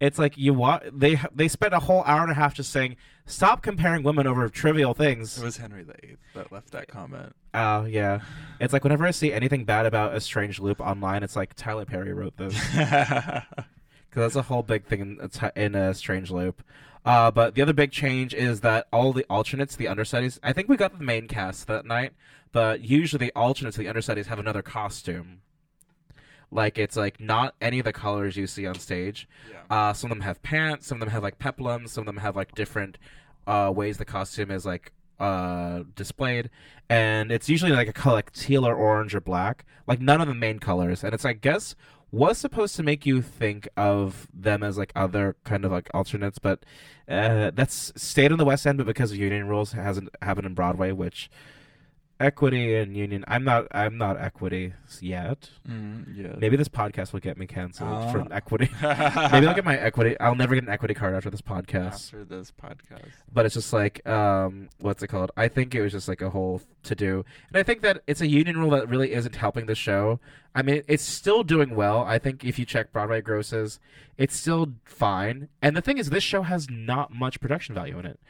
It's 0.00 0.18
like 0.18 0.36
you 0.36 0.54
wa- 0.54 0.80
they 0.92 1.20
they 1.34 1.48
spent 1.48 1.72
a 1.74 1.78
whole 1.80 2.02
hour 2.04 2.22
and 2.22 2.30
a 2.30 2.34
half 2.34 2.54
just 2.54 2.70
saying 2.70 2.96
stop 3.26 3.62
comparing 3.62 4.02
women 4.02 4.26
over 4.26 4.48
trivial 4.48 4.92
things. 4.94 5.38
It 5.38 5.44
was 5.44 5.56
Henry 5.56 5.82
VIII 5.84 6.16
that 6.34 6.52
left 6.52 6.72
that 6.72 6.88
comment. 6.88 7.34
Oh 7.54 7.84
yeah, 7.84 8.20
it's 8.60 8.72
like 8.72 8.82
whenever 8.84 9.06
I 9.06 9.12
see 9.12 9.32
anything 9.32 9.64
bad 9.64 9.86
about 9.86 10.14
a 10.14 10.20
strange 10.20 10.58
loop 10.60 10.80
online, 10.80 11.22
it's 11.22 11.36
like 11.36 11.54
Tyler 11.54 11.84
Perry 11.84 12.12
wrote 12.12 12.36
this 12.36 12.54
because 12.74 13.42
that's 14.14 14.36
a 14.36 14.42
whole 14.42 14.62
big 14.62 14.84
thing 14.84 15.00
in 15.00 15.30
in 15.56 15.74
a 15.74 15.94
strange 15.94 16.30
loop. 16.30 16.62
Uh, 17.04 17.30
but 17.30 17.54
the 17.54 17.62
other 17.62 17.74
big 17.74 17.92
change 17.92 18.32
is 18.34 18.62
that 18.62 18.86
all 18.92 19.12
the 19.12 19.24
alternates, 19.28 19.76
the 19.76 19.88
understudies, 19.88 20.40
I 20.42 20.52
think 20.54 20.68
we 20.68 20.76
got 20.76 20.98
the 20.98 21.04
main 21.04 21.28
cast 21.28 21.66
that 21.66 21.84
night, 21.84 22.14
but 22.50 22.80
usually 22.80 23.26
the 23.26 23.32
alternates, 23.36 23.76
the 23.76 23.88
understudies, 23.88 24.26
have 24.28 24.38
another 24.38 24.62
costume. 24.62 25.42
Like 26.54 26.78
it's 26.78 26.96
like 26.96 27.18
not 27.20 27.56
any 27.60 27.80
of 27.80 27.84
the 27.84 27.92
colors 27.92 28.36
you 28.36 28.46
see 28.46 28.64
on 28.66 28.76
stage. 28.78 29.28
yeah. 29.50 29.88
Uh, 29.88 29.92
some 29.92 30.10
of 30.10 30.16
them 30.16 30.24
have 30.24 30.40
pants, 30.42 30.86
some 30.86 30.96
of 30.96 31.00
them 31.00 31.10
have 31.10 31.22
like 31.22 31.38
peplums, 31.38 31.88
some 31.90 32.02
of 32.02 32.06
them 32.06 32.18
have 32.18 32.36
like 32.36 32.54
different 32.54 32.96
uh, 33.46 33.72
ways 33.74 33.98
the 33.98 34.04
costume 34.04 34.52
is 34.52 34.64
like 34.64 34.92
uh, 35.18 35.82
displayed, 35.96 36.50
and 36.88 37.32
it's 37.32 37.48
usually 37.48 37.72
like 37.72 37.88
a 37.88 37.92
color 37.92 38.16
like 38.16 38.32
teal 38.32 38.64
or 38.64 38.74
orange 38.76 39.14
or 39.16 39.20
black, 39.20 39.64
like 39.88 40.00
none 40.00 40.20
of 40.20 40.28
the 40.28 40.34
main 40.34 40.60
colors, 40.60 41.02
and 41.02 41.12
it's 41.12 41.24
I 41.24 41.32
guess 41.32 41.74
was 42.12 42.38
supposed 42.38 42.76
to 42.76 42.84
make 42.84 43.04
you 43.04 43.20
think 43.20 43.68
of 43.76 44.28
them 44.32 44.62
as 44.62 44.78
like 44.78 44.92
other 44.94 45.34
kind 45.42 45.64
of 45.64 45.72
like 45.72 45.90
alternates, 45.92 46.38
but 46.38 46.64
uh, 47.08 47.50
that's 47.52 47.92
stayed 47.96 48.30
in 48.30 48.38
the 48.38 48.44
West 48.44 48.64
End, 48.64 48.78
but 48.78 48.86
because 48.86 49.10
of 49.10 49.18
union 49.18 49.48
rules, 49.48 49.74
it 49.74 49.78
hasn't 49.78 50.08
happened 50.22 50.46
in 50.46 50.54
Broadway, 50.54 50.92
which 50.92 51.28
equity 52.20 52.74
and 52.76 52.96
union. 52.96 53.24
I'm 53.28 53.44
not. 53.44 53.66
I'm 53.72 53.98
not 53.98 54.18
equity 54.20 54.72
yet. 55.00 55.50
Mm, 55.68 56.16
yeah. 56.16 56.34
Maybe 56.38 56.56
this 56.56 56.68
podcast 56.68 57.12
will 57.12 57.20
get 57.20 57.36
me 57.36 57.46
canceled 57.46 58.10
for 58.12 58.20
Ah. 58.20 58.26
equity. 58.30 58.70
Maybe 58.82 59.46
I'll 59.46 59.54
get 59.54 59.64
my 59.64 59.76
equity. 59.76 60.18
I'll 60.20 60.34
never 60.34 60.54
get 60.54 60.64
an 60.64 60.70
equity 60.70 60.94
card 60.94 61.14
after 61.14 61.30
this 61.30 61.40
podcast. 61.42 61.94
after 62.06 62.24
this 62.24 62.52
podcast. 62.52 63.08
But 63.32 63.46
it's 63.46 63.54
just 63.54 63.72
like, 63.72 64.06
um, 64.08 64.68
what's 64.78 65.02
it 65.02 65.08
called? 65.08 65.32
I 65.36 65.48
think 65.48 65.74
it 65.74 65.82
was 65.82 65.92
just 65.92 66.08
like 66.08 66.22
a 66.22 66.30
whole 66.30 66.60
to 66.84 66.94
do, 66.94 67.24
and 67.48 67.56
I 67.56 67.62
think 67.62 67.82
that 67.82 68.02
it's 68.06 68.20
a 68.20 68.26
union 68.28 68.58
rule 68.58 68.70
that 68.70 68.88
really 68.88 69.12
isn't 69.12 69.36
helping 69.36 69.66
the 69.66 69.74
show. 69.74 70.20
I 70.54 70.62
mean, 70.62 70.82
it's 70.86 71.02
still 71.02 71.42
doing 71.42 71.74
well. 71.74 72.02
I 72.04 72.18
think 72.18 72.44
if 72.44 72.58
you 72.58 72.64
check 72.64 72.92
Broadway 72.92 73.20
grosses, 73.22 73.80
it's 74.16 74.36
still 74.36 74.74
fine. 74.84 75.48
And 75.60 75.76
the 75.76 75.80
thing 75.82 75.98
is, 75.98 76.10
this 76.10 76.22
show 76.22 76.42
has 76.42 76.70
not 76.70 77.12
much 77.12 77.40
production 77.40 77.74
value 77.74 77.98
in 77.98 78.06
it. 78.06 78.20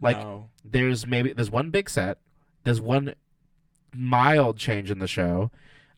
Like, 0.00 0.16
No. 0.18 0.48
there's 0.64 1.06
maybe 1.06 1.32
there's 1.34 1.50
one 1.50 1.70
big 1.70 1.90
set, 1.90 2.18
there's 2.64 2.80
one 2.80 3.14
mild 3.94 4.56
change 4.58 4.90
in 4.90 4.98
the 4.98 5.08
show, 5.08 5.50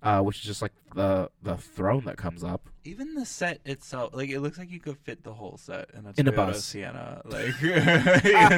uh, 0.02 0.20
which 0.22 0.38
is 0.38 0.44
just 0.44 0.62
like 0.62 0.72
the 0.94 1.30
the 1.42 1.56
throne 1.56 2.04
that 2.04 2.16
comes 2.16 2.42
up. 2.44 2.68
even 2.84 3.14
the 3.14 3.26
set 3.26 3.60
itself, 3.64 4.14
like 4.14 4.30
it 4.30 4.40
looks 4.40 4.58
like 4.58 4.70
you 4.70 4.80
could 4.80 4.96
fit 4.98 5.22
the 5.24 5.32
whole 5.34 5.56
set 5.56 5.90
in 5.94 6.06
a 6.06 6.12
In 6.16 6.28
a 6.28 6.32
bus. 6.32 6.64
Sienna. 6.64 7.22
Like 7.24 7.60
you 7.62 7.74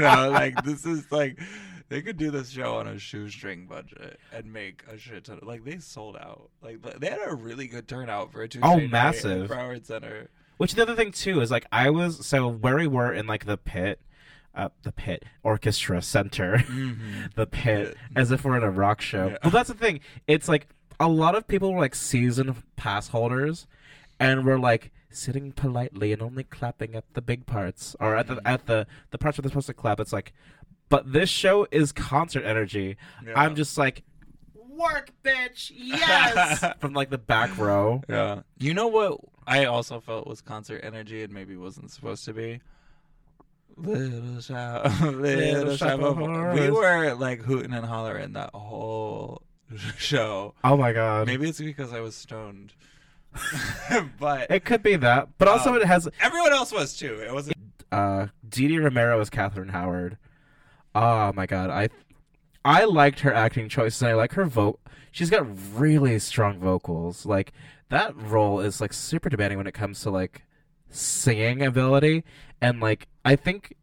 know, 0.01 0.31
like 0.33 0.63
this 0.65 0.85
is 0.87 1.11
like 1.11 1.39
they 1.89 2.03
could 2.03 2.17
do 2.19 2.31
this 2.31 2.51
show 2.51 2.77
on 2.77 2.87
a 2.87 2.99
shoestring 2.99 3.67
budget 3.67 4.21
and 4.33 4.53
make 4.53 4.83
a 4.93 4.99
shit 4.99 5.25
ton. 5.25 5.39
Of, 5.41 5.49
like 5.49 5.65
they 5.65 5.79
sold 5.79 6.17
out. 6.17 6.51
Like 6.63 6.83
they 7.01 7.09
had 7.09 7.21
a 7.27 7.35
really 7.35 7.67
good 7.67 7.89
turnout 7.89 8.31
for 8.33 8.43
a 8.43 8.49
Tuesday 8.49 8.69
Oh, 8.69 8.81
massive. 8.89 9.49
Broward 9.49 9.87
Center. 9.87 10.29
Which 10.59 10.75
the 10.75 10.83
other 10.83 10.97
thing 10.97 11.13
too 11.13 11.41
is 11.41 11.51
like 11.51 11.67
I 11.73 11.89
was 11.91 12.27
so 12.27 12.49
where 12.51 12.77
we 12.77 12.87
were 12.89 13.13
in 13.13 13.27
like 13.27 13.47
the 13.47 13.57
pit, 13.57 14.01
uh, 14.59 14.69
the 14.83 14.93
pit 14.93 15.25
orchestra 15.43 16.03
center, 16.03 16.59
Mm-hmm. 16.59 17.27
the 17.37 17.47
pit, 17.47 17.97
as 18.15 18.31
if 18.31 18.45
we're 18.45 18.57
in 18.59 18.63
a 18.63 18.71
rock 18.71 19.01
show. 19.01 19.29
Yeah. 19.29 19.39
Well, 19.43 19.51
that's 19.53 19.69
the 19.69 19.75
thing. 19.75 20.01
It's 20.27 20.49
like 20.49 20.69
a 21.01 21.09
lot 21.09 21.35
of 21.35 21.47
people 21.49 21.73
were 21.73 21.81
like 21.81 21.95
season 21.95 22.63
pass 22.77 23.09
holders, 23.09 23.67
and 24.21 24.45
we're 24.45 24.59
like 24.59 24.91
sitting 25.11 25.53
politely 25.53 26.13
and 26.13 26.21
only 26.21 26.45
clapping 26.45 26.95
at 26.95 27.05
the 27.15 27.23
big 27.23 27.47
parts 27.47 27.97
or 27.99 28.15
at 28.17 28.27
the 28.27 28.35
Mhm. 28.35 28.41
at 28.45 28.67
the 28.67 28.87
the 29.11 29.17
parts 29.19 29.39
where 29.39 29.43
they're 29.43 29.51
supposed 29.51 29.69
to 29.69 29.75
clap. 29.75 30.01
It's 30.01 30.13
like, 30.13 30.35
but 30.91 31.13
this 31.13 31.31
show 31.31 31.67
is 31.71 31.93
concert 31.93 32.45
energy. 32.45 32.97
I'm 33.35 33.55
just 33.55 33.79
like, 33.79 34.03
work, 34.55 35.11
bitch, 35.25 35.73
yes, 35.75 36.65
from 36.79 36.93
like 36.93 37.11
the 37.11 37.19
back 37.19 37.57
row. 37.59 38.03
Yeah. 38.09 38.43
You 38.59 38.75
know 38.75 38.87
what 38.89 39.19
I 39.47 39.65
also 39.65 40.01
felt 40.01 40.27
was 40.27 40.41
concert 40.41 40.81
energy 40.85 41.23
and 41.23 41.33
maybe 41.33 41.57
wasn't 41.57 41.91
supposed 41.91 42.25
to 42.27 42.33
be? 42.35 42.61
Little 43.81 44.41
shop, 44.41 45.01
little, 45.03 45.77
shop 45.77 46.01
of 46.01 46.17
horrors. 46.17 46.59
We 46.61 46.71
were 46.71 47.15
like 47.15 47.43
hooting 47.43 47.73
and 47.73 47.87
hollering 47.87 48.33
that 48.33 48.51
whole 48.55 49.43
show. 49.97 50.55
Oh 50.65 50.77
my 50.77 50.93
god. 50.93 51.27
Maybe 51.27 51.49
it's 51.49 51.61
because 51.61 51.93
I 51.93 52.01
was 52.01 52.17
stoned. 52.17 52.73
but 54.19 54.51
It 54.51 54.65
could 54.65 54.83
be 54.83 54.97
that, 54.97 55.29
but 55.39 55.49
also 55.49 55.71
Um, 55.71 55.77
it 55.77 55.85
has 55.87 56.09
everyone 56.21 56.53
else 56.53 56.73
was 56.73 56.97
too. 56.97 57.21
It 57.21 57.33
wasn't 57.33 57.57
uh 57.93 58.27
Didi 58.49 58.79
Romero 58.79 59.21
as 59.21 59.31
Catherine 59.31 59.69
Howard. 59.69 60.19
Oh 60.95 61.33
my 61.35 61.47
god, 61.47 61.71
I 61.71 61.89
I 62.65 62.85
liked 62.85 63.21
her 63.21 63.33
acting 63.33 63.69
choices. 63.69 64.03
And 64.03 64.11
I 64.11 64.15
like 64.15 64.33
her 64.33 64.45
vote. 64.45 64.81
She's 65.13 65.31
got 65.31 65.47
really 65.75 66.19
strong 66.19 66.59
vocals. 66.59 67.25
Like 67.25 67.53
that 67.91 68.15
role 68.17 68.61
is 68.61 68.81
like 68.81 68.93
super 68.93 69.29
demanding 69.29 69.59
when 69.59 69.67
it 69.67 69.75
comes 69.75 70.01
to 70.03 70.11
like 70.11 70.43
singing 70.91 71.63
ability. 71.63 72.25
And 72.61 72.81
like 72.81 73.09
I 73.25 73.37
think 73.37 73.75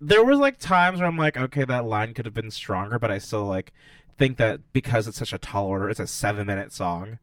there 0.00 0.24
was 0.24 0.38
like 0.38 0.58
times 0.58 1.00
where 1.00 1.08
I'm 1.08 1.16
like, 1.18 1.36
okay, 1.36 1.64
that 1.64 1.84
line 1.84 2.14
could 2.14 2.24
have 2.24 2.34
been 2.34 2.50
stronger, 2.50 2.98
but 2.98 3.10
I 3.10 3.18
still 3.18 3.44
like 3.44 3.72
think 4.16 4.36
that 4.38 4.60
because 4.72 5.06
it's 5.06 5.18
such 5.18 5.32
a 5.32 5.38
tall 5.38 5.66
order, 5.66 5.88
it's 5.90 6.00
a 6.00 6.06
seven 6.06 6.46
minute 6.46 6.72
song 6.72 7.18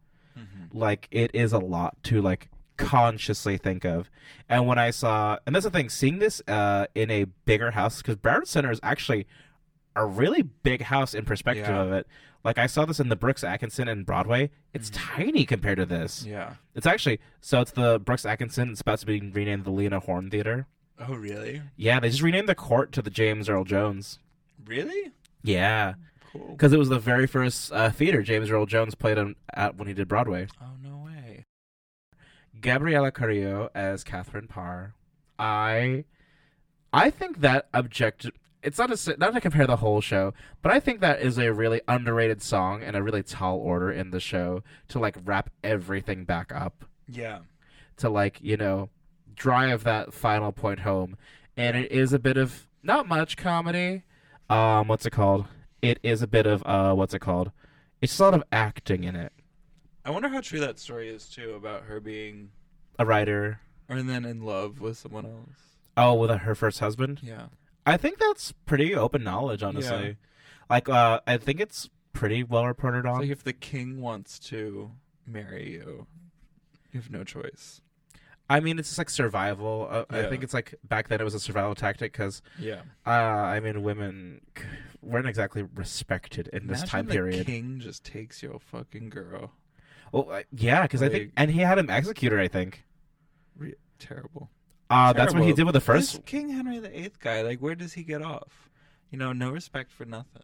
like 0.76 1.08
it 1.12 1.32
is 1.34 1.54
a 1.54 1.58
lot 1.60 1.96
to 2.04 2.22
like 2.22 2.50
consciously 2.78 3.58
think 3.58 3.86
of 3.86 4.10
and 4.50 4.68
when 4.68 4.78
i 4.78 4.92
saw 4.92 5.38
and 5.46 5.56
that's 5.56 5.64
the 5.64 5.72
thing 5.72 5.88
seeing 5.90 6.20
this 6.20 6.42
uh 6.48 6.86
in 6.94 7.10
a 7.10 7.24
bigger 7.46 7.72
house 7.72 8.02
because 8.02 8.18
broward 8.18 8.46
center 8.46 8.70
is 8.70 8.82
actually 8.84 9.26
a 9.96 10.06
really 10.06 10.42
big 10.42 10.82
house 10.84 11.14
in 11.14 11.26
perspective 11.26 11.68
Yeah. 11.68 11.82
of 11.82 11.92
it 11.92 12.08
like 12.44 12.58
i 12.58 12.68
saw 12.68 12.86
this 12.86 13.00
in 13.00 13.10
the 13.10 13.16
brooks 13.16 13.44
atkinson 13.44 13.88
and 13.88 14.06
broadway 14.06 14.50
it's 14.74 14.90
tiny 14.90 15.46
compared 15.46 15.78
to 15.78 15.86
this 15.86 16.26
Yeah. 16.26 16.56
it's 16.74 16.86
actually 16.86 17.20
so 17.42 17.62
it's 17.62 17.72
the 17.72 18.00
brooks 18.00 18.26
atkinson 18.26 18.72
it's 18.72 18.82
about 18.82 19.00
to 19.00 19.06
be 19.06 19.20
renamed 19.22 19.64
the 19.66 19.72
lena 19.72 20.00
horne 20.00 20.30
theater 20.30 20.68
Oh 21.00 21.14
really? 21.16 21.62
yeah 21.76 22.00
they 22.00 22.10
just 22.10 22.22
renamed 22.22 22.48
the 22.50 22.56
court 22.56 22.92
to 22.94 23.02
the 23.02 23.10
james 23.10 23.50
earl 23.50 23.64
jones 23.64 24.20
Really? 24.66 25.12
yeah 25.44 25.94
Cool. 26.32 26.52
because 26.52 26.74
it 26.74 26.80
was 26.80 26.90
the 26.90 27.00
very 27.00 27.28
first 27.28 27.72
uh, 27.72 27.90
theater 27.90 28.22
james 28.22 28.50
earl 28.52 28.66
jones 28.66 28.96
played 28.96 29.18
on, 29.18 29.36
at 29.54 29.76
when 29.78 29.88
he 29.88 29.94
did 29.94 30.08
broadway 30.08 30.48
Oh 30.62 30.72
no 30.84 30.98
way. 31.06 31.46
Gabriela 32.62 33.12
Carrillo 33.12 33.70
as 33.76 34.04
Catherine 34.04 34.48
Parr. 34.48 34.94
I 35.38 36.06
I 36.94 37.10
think 37.10 37.42
that 37.42 37.68
objective 37.74 38.32
it's 38.66 38.78
not 38.78 38.94
to 38.96 39.16
not 39.18 39.34
to 39.34 39.42
compare 39.42 39.68
the 39.68 39.78
whole 39.78 40.02
show, 40.02 40.34
but 40.62 40.72
I 40.72 40.80
think 40.80 41.00
that 41.00 41.22
is 41.22 41.38
a 41.38 41.54
really 41.54 41.82
underrated 41.88 42.42
song 42.42 42.82
and 42.84 42.96
a 42.96 43.04
really 43.04 43.24
tall 43.24 43.58
order 43.60 43.92
in 43.92 44.10
the 44.12 44.20
show 44.20 44.64
to 44.90 45.00
like 45.00 45.16
wrap 45.24 45.50
everything 45.64 46.26
back 46.26 46.52
up 46.54 46.84
Yeah. 47.08 47.40
to 47.98 48.10
like 48.10 48.40
you 48.42 48.58
know 48.58 48.90
drive 49.36 49.84
that 49.84 50.14
final 50.14 50.52
point 50.52 50.80
home, 50.80 51.18
and 51.56 51.78
it 51.78 51.92
is 51.92 52.12
a 52.14 52.20
bit 52.20 52.38
of 52.38 52.68
not 52.84 53.08
much 53.08 53.38
comedy. 53.38 54.04
Um, 54.50 54.88
what's 54.88 55.06
it 55.06 55.12
called? 55.12 55.46
It 55.82 56.00
is 56.04 56.22
a 56.22 56.28
bit 56.28 56.46
of 56.46 56.64
uh, 56.66 56.94
what's 56.94 57.14
it 57.14 57.20
called? 57.20 57.52
It's 58.02 58.20
lot 58.20 58.34
of 58.34 58.44
acting 58.52 59.04
in 59.04 59.16
it. 59.16 59.32
I 60.04 60.12
wonder 60.12 60.30
how 60.30 60.42
true 60.42 60.60
that 60.60 60.78
story 60.78 61.10
is 61.10 61.28
too 61.28 61.52
about 61.56 61.84
her 61.84 62.00
being 62.00 62.50
A 63.00 63.06
writer, 63.06 63.60
or 63.90 64.02
then 64.04 64.24
in 64.26 64.42
love 64.42 64.80
with 64.80 64.98
someone 64.98 65.26
else. 65.26 65.78
oh, 65.98 66.14
with 66.14 66.30
her 66.30 66.56
first 66.56 66.80
husband. 66.80 67.22
Yeah. 67.24 67.48
I 67.86 67.98
think 67.98 68.18
that's 68.20 68.52
pretty 68.66 68.96
open 68.96 69.24
knowledge, 69.24 69.62
honestly. 69.64 70.08
Yeah. 70.08 70.14
Like, 70.70 70.90
uh, 70.90 71.20
I 71.28 71.38
think 71.38 71.60
it's 71.60 71.90
pretty 72.14 72.44
well 72.44 72.66
reported 72.66 73.00
It's 73.00 73.08
on. 73.08 73.20
like 73.22 73.30
if 73.30 73.44
the 73.44 73.54
king 73.54 74.02
wants 74.02 74.40
to 74.40 74.92
marry 75.28 75.72
you, 75.74 76.08
you 76.92 77.00
have 77.02 77.12
no 77.12 77.24
choice. 77.24 77.82
I 78.50 78.60
mean, 78.60 78.78
it's 78.80 78.90
just 78.90 78.98
like 79.00 79.10
survival. 79.10 79.88
Uh, 79.90 80.06
I 80.10 80.24
think 80.30 80.44
it's 80.44 80.54
like 80.54 80.76
back 80.84 81.08
then 81.08 81.20
it 81.20 81.24
was 81.24 81.34
a 81.34 81.40
survival 81.40 81.74
tactic 81.76 82.12
because, 82.12 82.42
Yeah. 82.60 82.82
uh, 83.06 83.10
I 83.10 83.60
mean, 83.60 83.82
women 83.82 84.42
weren't 85.02 85.28
exactly 85.28 85.64
respected 85.76 86.48
in 86.54 86.68
this 86.68 86.80
Imagine 86.80 86.90
time 86.90 87.06
the 87.08 87.14
period. 87.14 87.46
king 87.48 87.80
just 87.80 88.04
takes 88.04 88.44
your 88.44 88.60
fucking 88.60 89.10
girl. 89.10 89.52
Well, 90.12 90.30
uh, 90.32 90.44
yeah, 90.52 90.84
because 90.84 91.02
I 91.02 91.10
think, 91.10 91.32
and 91.36 91.50
he 91.52 91.62
had 91.62 91.78
him 91.80 91.90
executed. 91.90 92.40
I 92.40 92.48
think. 92.48 92.84
Re- 93.58 93.74
terrible. 94.00 94.50
Uh, 94.90 95.14
that's 95.14 95.34
what 95.34 95.44
he 95.44 95.54
did 95.54 95.64
with 95.66 95.74
the 95.74 95.82
first. 95.82 96.14
This 96.14 96.22
King 96.26 96.50
Henry 96.50 96.80
VIII 96.80 97.12
guy, 97.20 97.42
like, 97.42 97.60
where 97.60 97.76
does 97.76 97.94
he 97.94 98.04
get 98.04 98.22
off? 98.22 98.70
You 99.10 99.18
know, 99.18 99.34
no 99.34 99.50
respect 99.50 99.92
for 99.92 100.06
nothing. 100.06 100.44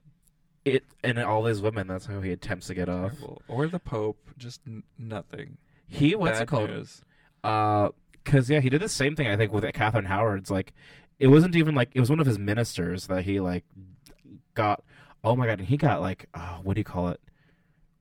It 0.66 0.84
and 1.04 1.18
all 1.20 1.44
these 1.44 1.62
women. 1.62 1.88
That's 1.88 2.06
how 2.06 2.22
he 2.22 2.32
attempts 2.32 2.68
to 2.68 2.74
get 2.74 2.88
off. 2.90 3.14
Terrible. 3.14 3.42
Or 3.48 3.68
the 3.68 3.80
Pope, 3.80 4.30
just 4.38 4.62
n- 4.68 4.84
nothing. 4.98 5.58
He 5.88 6.16
what's 6.16 6.38
Bad 6.38 6.44
it 6.44 6.48
called? 6.48 6.70
news. 6.70 7.02
Uh, 7.44 7.90
because 8.24 8.50
yeah, 8.50 8.60
he 8.60 8.70
did 8.70 8.82
the 8.82 8.90
same 8.90 9.16
thing. 9.16 9.28
I 9.28 9.36
think 9.36 9.52
with 9.52 9.66
Catherine 9.74 10.06
Howard's. 10.06 10.52
Like, 10.52 10.74
it 11.20 11.28
wasn't 11.28 11.56
even 11.56 11.74
like 11.74 11.90
it 11.94 12.00
was 12.00 12.10
one 12.10 12.20
of 12.20 12.28
his 12.28 12.38
ministers 12.38 13.08
that 13.08 13.24
he 13.26 13.40
like 13.40 13.66
got. 14.54 14.84
Oh 15.24 15.36
my 15.36 15.46
god, 15.48 15.60
and 15.60 15.68
he 15.68 15.78
got 15.78 16.02
like, 16.02 16.28
uh, 16.34 16.58
what 16.64 16.76
do 16.76 16.80
you 16.80 16.86
call 16.86 17.10
it? 17.10 17.20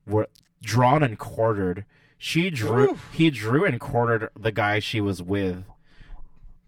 Were 0.05 0.27
drawn 0.61 1.01
and 1.03 1.17
quartered. 1.17 1.85
She 2.17 2.51
drew. 2.51 2.91
Oof. 2.91 3.09
He 3.13 3.31
drew 3.31 3.65
and 3.65 3.79
quartered 3.79 4.29
the 4.39 4.51
guy 4.51 4.79
she 4.79 5.01
was 5.01 5.21
with. 5.23 5.63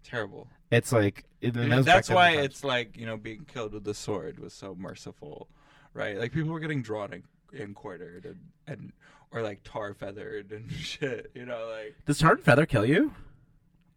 Terrible. 0.04 0.46
It's 0.70 0.92
like 0.92 1.24
it, 1.40 1.56
and 1.56 1.72
And 1.72 1.84
back 1.84 1.94
that's 1.94 2.10
why 2.10 2.30
it's 2.32 2.62
like, 2.62 2.96
you 2.96 3.06
know, 3.06 3.16
being 3.16 3.44
killed 3.52 3.72
with 3.72 3.84
the 3.84 3.94
sword 3.94 4.38
was 4.38 4.52
so 4.52 4.74
merciful, 4.78 5.48
right? 5.94 6.18
Like, 6.18 6.32
people 6.32 6.50
were 6.52 6.60
getting 6.60 6.82
drawn 6.82 7.12
and, 7.12 7.22
and 7.58 7.74
quartered 7.74 8.24
and, 8.26 8.38
and, 8.66 8.92
or 9.32 9.42
like 9.42 9.60
tar 9.64 9.94
feathered 9.94 10.52
and 10.52 10.70
shit, 10.78 11.30
you 11.34 11.46
know, 11.46 11.68
like. 11.72 11.96
Does 12.06 12.18
tar 12.18 12.32
and 12.32 12.40
feather 12.42 12.66
kill 12.66 12.84
you, 12.84 13.12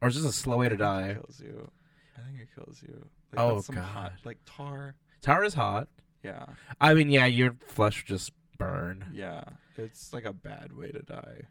or 0.01 0.07
is 0.07 0.15
this 0.15 0.25
a 0.25 0.33
slow 0.33 0.57
way 0.57 0.69
to 0.69 0.75
It 0.75 0.79
die? 0.79 1.13
kills 1.15 1.41
you. 1.43 1.69
I 2.17 2.21
think 2.27 2.41
it 2.41 2.47
kills 2.55 2.81
you. 2.81 3.05
Like, 3.33 3.39
Oh, 3.41 3.61
some 3.61 3.75
hot, 3.75 4.11
God. 4.11 4.19
like 4.23 4.37
tar. 4.45 4.95
Tar 5.21 5.43
is 5.43 5.53
hot. 5.55 5.87
Yeah, 6.23 6.45
I 6.81 6.93
mean, 6.93 7.09
yeah, 7.09 7.25
your 7.25 7.55
flesh 7.67 8.03
just 8.05 8.31
burn. 8.57 9.05
yeah. 9.13 9.43
It's 9.77 10.11
like 10.13 10.25
a 10.25 10.33
bad 10.33 10.75
way 10.75 10.89
to 10.91 11.03
die. 11.03 11.41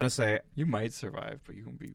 I 0.00 0.08
say, 0.08 0.40
You 0.54 0.64
might 0.66 0.92
survive, 0.94 1.40
but 1.46 1.54
you 1.54 1.62
can 1.64 1.76
be 1.76 1.94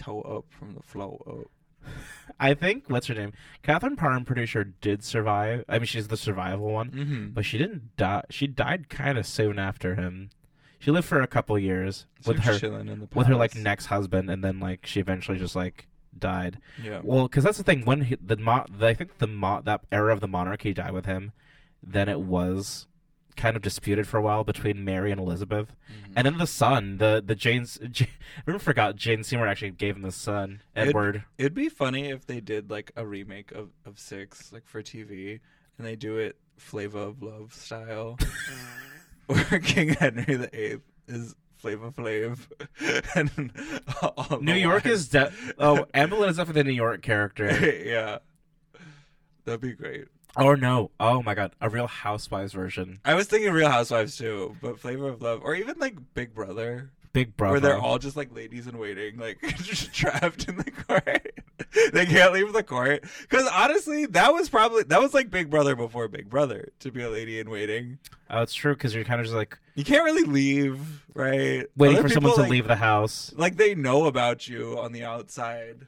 toe 0.00 0.20
up 0.22 0.46
from 0.50 0.74
the 0.74 0.82
flow 0.82 1.22
up. 1.26 1.92
I 2.40 2.54
think 2.54 2.84
what's 2.88 3.06
her 3.08 3.14
name? 3.14 3.32
Catherine 3.62 3.96
Parr. 3.96 4.12
I'm 4.12 4.24
pretty 4.24 4.46
sure 4.46 4.64
did 4.64 5.02
survive. 5.04 5.64
I 5.68 5.78
mean, 5.78 5.86
she's 5.86 6.08
the 6.08 6.16
survival 6.16 6.70
one. 6.70 6.90
Mm-hmm. 6.90 7.26
but 7.28 7.44
she 7.44 7.58
didn't 7.58 7.96
die. 7.96 8.24
She 8.30 8.46
died 8.46 8.88
kind 8.88 9.18
of 9.18 9.26
soon 9.26 9.58
after 9.58 9.94
him. 9.94 10.30
She 10.78 10.90
lived 10.90 11.06
for 11.06 11.20
a 11.20 11.26
couple 11.26 11.58
years 11.58 12.06
with 12.26 12.38
her 12.40 12.52
with 13.14 13.26
her 13.26 13.34
like 13.36 13.54
next 13.54 13.86
husband, 13.86 14.30
and 14.30 14.42
then 14.42 14.60
like 14.60 14.86
she 14.86 15.00
eventually 15.00 15.38
just 15.38 15.54
like 15.54 15.86
died. 16.18 16.58
Yeah. 16.82 17.00
Well, 17.02 17.28
because 17.28 17.44
that's 17.44 17.58
the 17.58 17.64
thing. 17.64 17.84
When 17.84 18.02
he, 18.02 18.16
the 18.20 18.36
mo- 18.38 18.64
the, 18.70 18.88
I 18.88 18.94
think 18.94 19.18
the 19.18 19.26
mo- 19.26 19.60
that 19.64 19.82
era 19.92 20.12
of 20.12 20.20
the 20.20 20.28
monarchy 20.28 20.72
died 20.72 20.92
with 20.92 21.04
him, 21.06 21.32
then 21.82 22.08
it 22.08 22.20
was 22.20 22.86
kind 23.40 23.56
of 23.56 23.62
disputed 23.62 24.06
for 24.06 24.18
a 24.18 24.22
while 24.22 24.44
between 24.44 24.84
Mary 24.84 25.10
and 25.10 25.20
Elizabeth, 25.20 25.74
Mhm. 25.90 26.12
and 26.16 26.26
then 26.26 26.38
the 26.38 26.46
son, 26.46 26.98
the 26.98 27.22
the 27.24 27.34
Jane's. 27.34 27.78
J- 27.90 28.06
I 28.38 28.42
remember 28.46 28.62
forgot 28.62 28.96
Jane 28.96 29.24
Seymour 29.24 29.46
actually 29.48 29.70
gave 29.72 29.96
him 29.96 30.02
the 30.02 30.12
son 30.12 30.60
It- 30.76 30.88
Edward. 30.88 31.24
It'd 31.38 31.54
be 31.54 31.68
funny 31.68 32.10
if 32.10 32.26
they 32.26 32.40
did 32.40 32.70
like 32.70 32.92
a 32.96 33.06
remake 33.06 33.52
of, 33.52 33.70
of 33.86 33.98
Six, 33.98 34.52
like 34.52 34.66
for 34.66 34.82
TV, 34.82 35.40
and 35.78 35.86
they 35.86 35.96
do 35.96 36.18
it 36.18 36.36
Flava 36.58 36.98
of 36.98 37.22
Love 37.22 37.54
style, 37.54 38.18
where 39.26 39.58
King 39.60 39.90
Henry 39.90 40.34
the 40.36 40.50
Eighth 40.58 40.82
is 41.08 41.34
Flava 41.56 41.90
Flav, 41.90 42.38
and 43.14 43.52
all 44.02 44.38
the 44.38 44.44
New 44.44 44.54
York 44.54 44.84
wives- 44.84 45.00
is 45.00 45.08
de- 45.08 45.32
oh 45.58 45.86
Evelyn 45.94 46.28
is 46.30 46.36
definitely 46.36 46.62
the 46.62 46.68
New 46.68 46.74
York 46.76 47.02
character. 47.02 47.46
yeah, 47.84 48.18
that'd 49.44 49.60
be 49.60 49.72
great. 49.72 50.06
Or 50.36 50.56
no, 50.56 50.90
oh 51.00 51.22
my 51.22 51.34
god, 51.34 51.52
a 51.60 51.68
Real 51.68 51.86
Housewives 51.86 52.52
version, 52.52 53.00
I 53.04 53.14
was 53.14 53.26
thinking 53.26 53.52
Real 53.52 53.70
Housewives 53.70 54.16
too, 54.16 54.56
but 54.62 54.78
Flavor 54.80 55.08
of 55.08 55.22
Love, 55.22 55.40
or 55.44 55.54
even 55.54 55.76
like 55.78 55.96
Big 56.14 56.34
Brother, 56.34 56.90
Big 57.12 57.36
Brother. 57.36 57.52
where 57.52 57.60
they're 57.60 57.78
all 57.78 57.98
just 57.98 58.16
like 58.16 58.34
ladies 58.34 58.66
in 58.66 58.78
waiting, 58.78 59.18
like 59.18 59.40
just 59.62 59.92
trapped 59.92 60.48
in 60.48 60.56
the 60.56 60.70
court. 60.70 61.42
they 61.92 62.06
can't 62.06 62.32
leave 62.32 62.52
the 62.52 62.62
court 62.62 63.04
because 63.22 63.48
honestly, 63.52 64.06
that 64.06 64.32
was 64.32 64.48
probably 64.48 64.82
that 64.84 65.00
was 65.00 65.12
like 65.14 65.30
Big 65.30 65.50
Brother 65.50 65.74
before 65.76 66.08
Big 66.08 66.28
Brother 66.30 66.70
to 66.80 66.90
be 66.90 67.02
a 67.02 67.10
lady 67.10 67.38
in 67.40 67.50
waiting. 67.50 67.98
Oh, 68.30 68.42
it's 68.42 68.54
true 68.54 68.74
because 68.74 68.94
you're 68.94 69.04
kind 69.04 69.20
of 69.20 69.26
just 69.26 69.36
like 69.36 69.58
You 69.74 69.84
can't 69.84 70.04
really 70.04 70.22
leave, 70.24 71.04
right? 71.14 71.66
waiting 71.76 71.98
Other 71.98 72.08
for 72.08 72.14
someone 72.14 72.34
to 72.34 72.42
like- 72.42 72.50
leave 72.50 72.68
the 72.68 72.76
house. 72.76 73.32
Like 73.36 73.56
they 73.56 73.74
know 73.74 74.06
about 74.06 74.46
you 74.48 74.78
on 74.78 74.92
the 74.92 75.04
outside. 75.04 75.86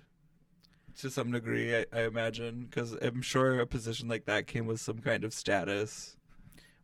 To 1.03 1.11
some 1.11 1.33
degree, 1.33 1.75
I, 1.77 1.85
I 1.93 2.03
imagine, 2.03 2.69
because 2.71 2.93
I'm 2.93 3.23
sure 3.23 3.59
a 3.59 3.67
position 3.67 4.07
like 4.07 4.27
that 4.27 4.47
came 4.47 4.67
with 4.67 4.81
some 4.81 4.99
kind 4.99 5.25
of 5.25 5.35
status. 5.35 6.17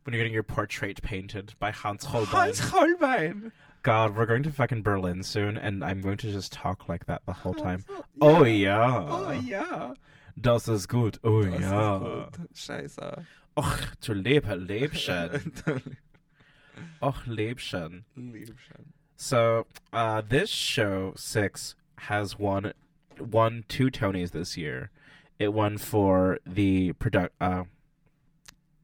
When 0.03 0.13
you're 0.13 0.19
getting 0.19 0.33
your 0.33 0.43
portrait 0.43 1.01
painted 1.01 1.53
by 1.57 1.71
Hans 1.71 2.03
Holbein. 2.11 2.31
Hans 2.31 2.59
Holbein. 2.59 3.53
God, 3.81 4.17
we're 4.17 4.25
going 4.25 4.43
to 4.43 4.51
fucking 4.51 4.81
Berlin 4.81 5.23
soon, 5.23 5.57
and 5.57 5.85
I'm 5.85 6.01
going 6.01 6.17
to 6.17 6.33
just 6.33 6.51
talk 6.51 6.89
like 6.89 7.05
that 7.05 7.21
the 7.25 7.31
whole 7.31 7.53
time. 7.53 7.85
Oh 8.19 8.43
yeah. 8.43 9.05
Oh 9.07 9.31
ja. 9.31 9.93
Das 10.37 10.67
ist 10.67 10.89
gut. 10.89 11.17
Oh 11.23 11.43
Das 11.43 11.61
ist 11.61 11.69
gut. 11.69 12.37
Scheiße. 12.53 13.25
Och, 13.55 13.79
du 14.01 14.13
lebe, 14.13 14.53
Lebchen. 14.53 15.53
Och, 17.01 17.25
Lebchen. 17.25 18.03
Liebchen. 18.17 18.91
So, 19.15 19.65
uh, 19.93 20.21
this 20.27 20.49
show 20.49 21.13
six 21.15 21.75
has 21.99 22.37
won 22.37 22.73
won 23.21 23.65
two 23.67 23.89
Tonys 23.89 24.31
this 24.31 24.57
year. 24.57 24.91
It 25.37 25.53
won 25.53 25.77
for 25.77 26.39
the 26.45 26.93
product. 26.93 27.35
Uh, 27.39 27.63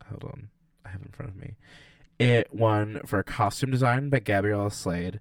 hold 0.10 0.24
on, 0.24 0.50
I 0.86 0.90
have 0.90 1.02
it 1.02 1.08
in 1.08 1.12
front 1.12 1.32
of 1.32 1.38
me. 1.38 1.56
It 2.18 2.54
won 2.54 3.02
for 3.06 3.22
costume 3.24 3.72
design 3.72 4.10
by 4.10 4.20
Gabriella 4.20 4.72
Slade, 4.72 5.20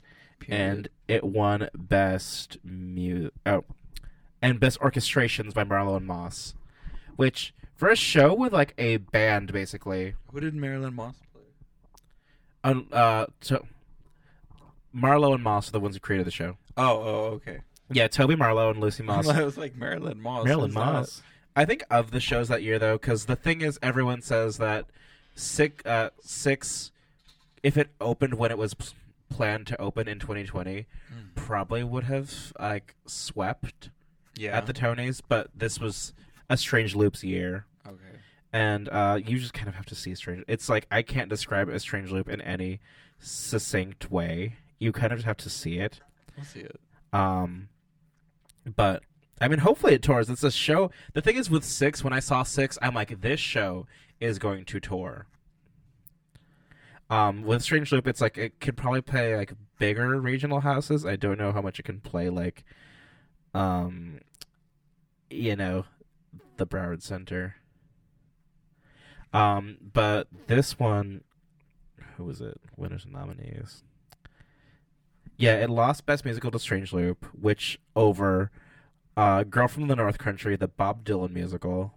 and 0.48 0.88
it 1.08 1.24
won 1.24 1.68
best 1.74 2.58
mu 2.62 3.30
oh, 3.46 3.64
and 4.40 4.60
best 4.60 4.78
orchestrations 4.80 5.54
by 5.54 5.64
Marlow 5.64 5.96
and 5.96 6.06
Moss, 6.06 6.54
which 7.16 7.52
for 7.74 7.88
a 7.88 7.96
show 7.96 8.32
with 8.32 8.52
like 8.52 8.74
a 8.78 8.98
band 8.98 9.52
basically. 9.52 10.14
who 10.32 10.40
did 10.40 10.54
Marilyn 10.54 10.94
Moss 10.94 11.16
play? 11.32 11.42
Um, 12.62 12.86
uh, 12.92 13.26
so 13.40 13.66
Marlow 14.92 15.34
and 15.34 15.42
Moss 15.42 15.68
are 15.68 15.72
the 15.72 15.80
ones 15.80 15.96
who 15.96 16.00
created 16.00 16.26
the 16.26 16.30
show. 16.30 16.56
Oh, 16.76 17.02
oh, 17.02 17.24
okay. 17.34 17.58
Yeah, 17.90 18.08
Toby 18.08 18.34
Marlow 18.36 18.70
and 18.70 18.80
Lucy 18.80 19.02
Moss. 19.02 19.28
I 19.28 19.42
was 19.44 19.56
like 19.58 19.76
Marilyn 19.76 20.20
Moss. 20.20 20.44
Marilyn 20.44 20.70
who's 20.70 20.74
that? 20.74 20.80
Moss. 20.80 21.22
I 21.56 21.64
think 21.64 21.84
of 21.90 22.10
the 22.10 22.20
shows 22.20 22.48
that 22.48 22.62
year 22.62 22.78
though, 22.78 22.94
because 22.98 23.26
the 23.26 23.36
thing 23.36 23.60
is, 23.60 23.78
everyone 23.82 24.22
says 24.22 24.58
that 24.58 24.86
six, 25.34 25.84
uh, 25.86 26.10
six, 26.20 26.90
if 27.62 27.76
it 27.76 27.90
opened 28.00 28.34
when 28.34 28.50
it 28.50 28.58
was 28.58 28.74
p- 28.74 28.86
planned 29.30 29.66
to 29.68 29.80
open 29.80 30.08
in 30.08 30.18
2020, 30.18 30.86
Mm. 31.12 31.34
probably 31.34 31.84
would 31.84 32.04
have 32.04 32.52
like 32.58 32.94
swept 33.06 33.90
Yeah. 34.36 34.56
at 34.56 34.66
the 34.66 34.72
Tonys. 34.72 35.20
But 35.28 35.50
this 35.54 35.78
was 35.78 36.12
a 36.50 36.56
Strange 36.56 36.94
Loops 36.96 37.22
year, 37.22 37.66
okay. 37.86 38.18
and 38.52 38.88
uh, 38.88 39.20
you 39.24 39.38
just 39.38 39.54
kind 39.54 39.68
of 39.68 39.74
have 39.76 39.86
to 39.86 39.94
see 39.94 40.14
Strange. 40.14 40.44
It's 40.48 40.68
like 40.68 40.86
I 40.90 41.02
can't 41.02 41.28
describe 41.28 41.68
a 41.68 41.78
Strange 41.78 42.10
Loop 42.10 42.28
in 42.28 42.40
any 42.40 42.80
succinct 43.20 44.10
way. 44.10 44.56
You 44.78 44.92
kind 44.92 45.12
of 45.12 45.24
have 45.24 45.36
to 45.38 45.50
see 45.50 45.78
it. 45.78 46.00
We'll 46.36 46.44
see 46.46 46.60
it. 46.60 46.80
Um, 47.12 47.68
but 48.64 49.02
I 49.40 49.48
mean, 49.48 49.58
hopefully 49.58 49.94
it 49.94 50.02
tours. 50.02 50.30
It's 50.30 50.44
a 50.44 50.50
show. 50.50 50.90
The 51.12 51.20
thing 51.20 51.36
is, 51.36 51.50
with 51.50 51.64
six, 51.64 52.04
when 52.04 52.12
I 52.12 52.20
saw 52.20 52.42
six, 52.42 52.78
I'm 52.80 52.94
like, 52.94 53.20
this 53.20 53.40
show 53.40 53.86
is 54.20 54.38
going 54.38 54.64
to 54.66 54.80
tour. 54.80 55.26
Um, 57.10 57.42
with 57.42 57.62
Strange 57.62 57.92
Loop, 57.92 58.06
it's 58.06 58.20
like 58.20 58.38
it 58.38 58.60
could 58.60 58.76
probably 58.76 59.02
play 59.02 59.36
like 59.36 59.52
bigger 59.78 60.20
regional 60.20 60.60
houses. 60.60 61.04
I 61.04 61.16
don't 61.16 61.38
know 61.38 61.52
how 61.52 61.60
much 61.60 61.78
it 61.78 61.84
can 61.84 62.00
play 62.00 62.30
like, 62.30 62.64
um, 63.52 64.20
you 65.28 65.56
know, 65.56 65.84
the 66.56 66.66
Broward 66.66 67.02
Center. 67.02 67.56
Um, 69.32 69.78
but 69.92 70.28
this 70.46 70.78
one, 70.78 71.22
who 72.16 72.24
was 72.24 72.40
it? 72.40 72.60
Winners 72.76 73.04
and 73.04 73.12
nominees. 73.12 73.82
Yeah, 75.36 75.54
it 75.56 75.70
lost 75.70 76.06
Best 76.06 76.24
Musical 76.24 76.50
to 76.52 76.58
Strange 76.58 76.92
Loop, 76.92 77.24
which 77.38 77.78
over 77.96 78.50
uh, 79.16 79.42
Girl 79.44 79.68
from 79.68 79.88
the 79.88 79.96
North 79.96 80.18
Country, 80.18 80.56
the 80.56 80.68
Bob 80.68 81.04
Dylan 81.04 81.32
musical, 81.32 81.92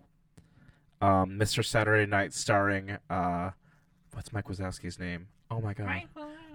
um, 1.02 1.38
Mr. 1.38 1.64
Saturday 1.64 2.10
Night 2.10 2.34
starring, 2.34 2.98
uh, 3.10 3.52
what's 4.14 4.34
Mike 4.34 4.46
Wazowski's 4.46 5.00
name? 5.00 5.28
Oh 5.52 5.62
my 5.62 5.74
god. 5.74 6.04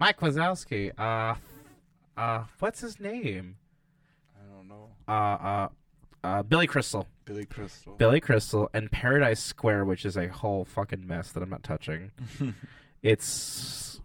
Mike 0.01 0.21
Wazowski. 0.21 0.91
Uh, 0.99 1.35
uh, 2.17 2.45
what's 2.59 2.81
his 2.81 2.99
name? 2.99 3.57
I 4.37 4.55
don't 4.55 4.69
know. 4.69 4.89
Uh, 5.07 5.13
uh, 5.13 5.69
uh, 6.25 6.43
Billy 6.43 6.67
Crystal. 6.67 7.07
Billy 7.25 7.47
Crystal. 7.47 7.95
Billy 7.95 8.21
Crystal 8.21 8.69
and 8.75 8.91
Paradise 8.91 9.41
Square, 9.41 9.85
which 9.85 10.05
is 10.05 10.17
a 10.17 10.29
whole 10.29 10.65
fucking 10.65 11.07
mess 11.07 11.31
that 11.33 11.43
I'm 11.43 11.51
not 11.51 11.63
touching. 11.63 12.11
It's 13.03 14.01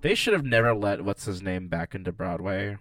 they 0.00 0.14
should 0.14 0.32
have 0.32 0.44
never 0.44 0.74
let 0.74 1.04
what's 1.04 1.24
his 1.24 1.42
name 1.42 1.68
back 1.68 1.94
into 1.94 2.12
Broadway. 2.12 2.76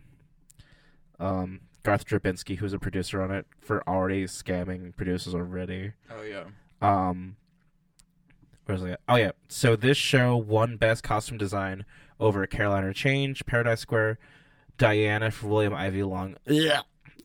Um, 1.19 1.61
Garth 1.83 2.05
Drabinsky, 2.05 2.57
who's 2.57 2.73
a 2.73 2.79
producer 2.79 3.21
on 3.21 3.31
it, 3.31 3.45
for 3.59 3.87
already 3.87 4.25
scamming 4.25 4.95
producers 4.95 5.33
already. 5.35 5.93
oh 6.11 6.21
yeah. 6.21 6.45
Um, 6.81 7.35
where's 8.65 8.81
it? 8.83 8.99
Oh 9.07 9.15
yeah. 9.15 9.31
So 9.47 9.75
this 9.75 9.97
show 9.97 10.37
won 10.37 10.77
Best 10.77 11.03
Costume 11.03 11.37
Design 11.37 11.85
over 12.19 12.45
Caroline, 12.47 12.83
or 12.83 12.93
Change, 12.93 13.45
Paradise 13.45 13.79
Square, 13.81 14.19
Diana 14.77 15.31
for 15.31 15.47
William 15.47 15.73
Ivey 15.73 16.03
Long, 16.03 16.35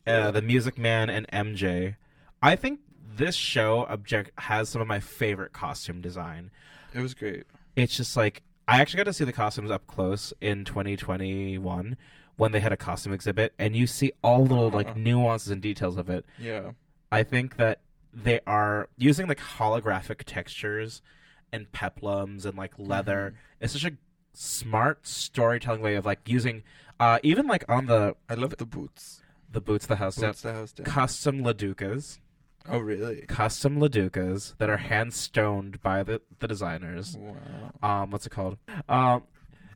uh, 0.07 0.31
The 0.31 0.43
Music 0.43 0.79
Man, 0.79 1.11
and 1.11 1.27
MJ. 1.29 1.97
I 2.43 2.57
think 2.57 2.81
this 3.17 3.35
show 3.35 3.87
object 3.89 4.33
has 4.39 4.69
some 4.69 4.83
of 4.83 4.89
my 4.89 5.01
favorite 5.01 5.53
costume 5.53 6.01
design. 6.01 6.51
It 6.93 7.01
was 7.01 7.15
great. 7.15 7.45
It's 7.77 7.97
just 7.97 8.17
like 8.17 8.43
I 8.67 8.81
actually 8.81 8.99
got 8.99 9.05
to 9.05 9.13
see 9.13 9.25
the 9.25 9.33
costumes 9.33 9.71
up 9.71 9.87
close 9.87 10.33
in 10.41 10.65
2021 10.65 11.97
when 12.37 12.53
they 12.53 12.61
had 12.61 12.73
a 12.73 12.77
costume 12.77 13.13
exhibit, 13.13 13.53
and 13.59 13.77
you 13.77 13.87
see 13.87 14.13
all 14.23 14.45
the 14.47 14.55
little 14.55 14.71
like 14.71 14.89
Uh-huh. 14.89 14.99
nuances 14.99 15.51
and 15.51 15.63
details 15.63 15.97
of 15.97 16.09
it. 16.11 16.25
Yeah. 16.39 16.73
I 17.13 17.23
think 17.23 17.57
that 17.57 17.81
they 18.13 18.41
are 18.47 18.89
using 18.97 19.27
like 19.29 19.39
holographic 19.39 20.23
textures 20.25 21.03
and 21.53 21.71
peplums 21.73 22.45
and 22.45 22.57
like 22.57 22.73
leather. 22.79 23.35
Mm-hmm. 23.35 23.65
It's 23.65 23.73
such 23.75 23.85
a 23.85 23.93
smart 24.33 25.07
storytelling 25.07 25.81
way 25.81 25.95
of 25.95 26.05
like 26.05 26.29
using 26.29 26.65
uh 26.99 27.19
even 27.23 27.47
like 27.47 27.65
on 27.69 27.87
the 27.87 28.17
I 28.29 28.35
love 28.35 28.57
the 28.57 28.67
boots. 28.67 29.23
the 29.51 29.61
boots 29.61 29.87
the 29.87 29.97
house 29.97 30.17
Boots 30.19 30.43
the 30.43 30.53
house 30.53 30.73
down. 30.73 30.85
custom 30.87 31.43
LaDucas 31.45 32.19
oh 32.69 32.79
really? 32.79 33.23
custom 33.29 33.79
LaDucas 33.79 34.57
that 34.59 34.69
are 34.71 34.77
hand 34.79 35.13
stoned 35.13 35.81
by 35.83 36.03
the 36.03 36.21
the 36.39 36.49
designers 36.49 37.17
Wow. 37.19 37.35
um 38.03 38.11
what's 38.11 38.27
it 38.27 38.31
called 38.31 38.59
um 38.89 39.23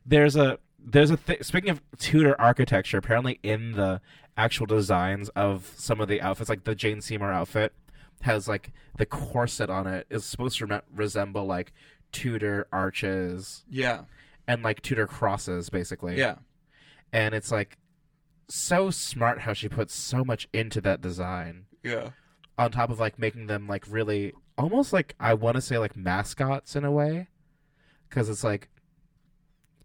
there's 0.05 0.35
a 0.35 0.57
there's 0.79 1.11
a 1.11 1.17
th- 1.17 1.43
speaking 1.43 1.69
of 1.69 1.81
tudor 1.97 2.39
architecture 2.39 2.97
apparently 2.97 3.39
in 3.43 3.73
the 3.73 4.01
actual 4.37 4.65
designs 4.65 5.29
of 5.29 5.71
some 5.77 5.99
of 5.99 6.07
the 6.07 6.21
outfits 6.21 6.49
like 6.49 6.63
the 6.63 6.73
jane 6.75 7.01
seymour 7.01 7.31
outfit 7.31 7.73
has 8.21 8.47
like 8.47 8.71
the 8.97 9.05
corset 9.05 9.69
on 9.69 9.85
it 9.87 10.05
is 10.09 10.25
supposed 10.25 10.57
to 10.57 10.65
re- 10.65 10.81
resemble 10.93 11.45
like 11.45 11.71
tudor 12.11 12.67
arches 12.71 13.63
Yeah. 13.69 14.01
and 14.47 14.63
like 14.63 14.81
tudor 14.81 15.05
crosses 15.07 15.69
basically 15.69 16.17
Yeah. 16.17 16.35
and 17.13 17.35
it's 17.35 17.51
like 17.51 17.77
so 18.49 18.89
smart 18.89 19.41
how 19.41 19.53
she 19.53 19.69
puts 19.69 19.93
so 19.93 20.23
much 20.23 20.47
into 20.53 20.81
that 20.81 21.01
design 21.01 21.65
Yeah. 21.83 22.09
On 22.59 22.71
top 22.71 22.89
of 22.91 22.99
like 22.99 23.17
making 23.17 23.47
them 23.47 23.67
like 23.67 23.85
really 23.89 24.33
almost 24.57 24.93
like 24.93 25.15
I 25.19 25.33
want 25.33 25.55
to 25.55 25.61
say 25.61 25.77
like 25.79 25.95
mascots 25.95 26.75
in 26.75 26.83
a 26.83 26.91
way 26.91 27.27
because 28.07 28.29
it's 28.29 28.43
like 28.43 28.69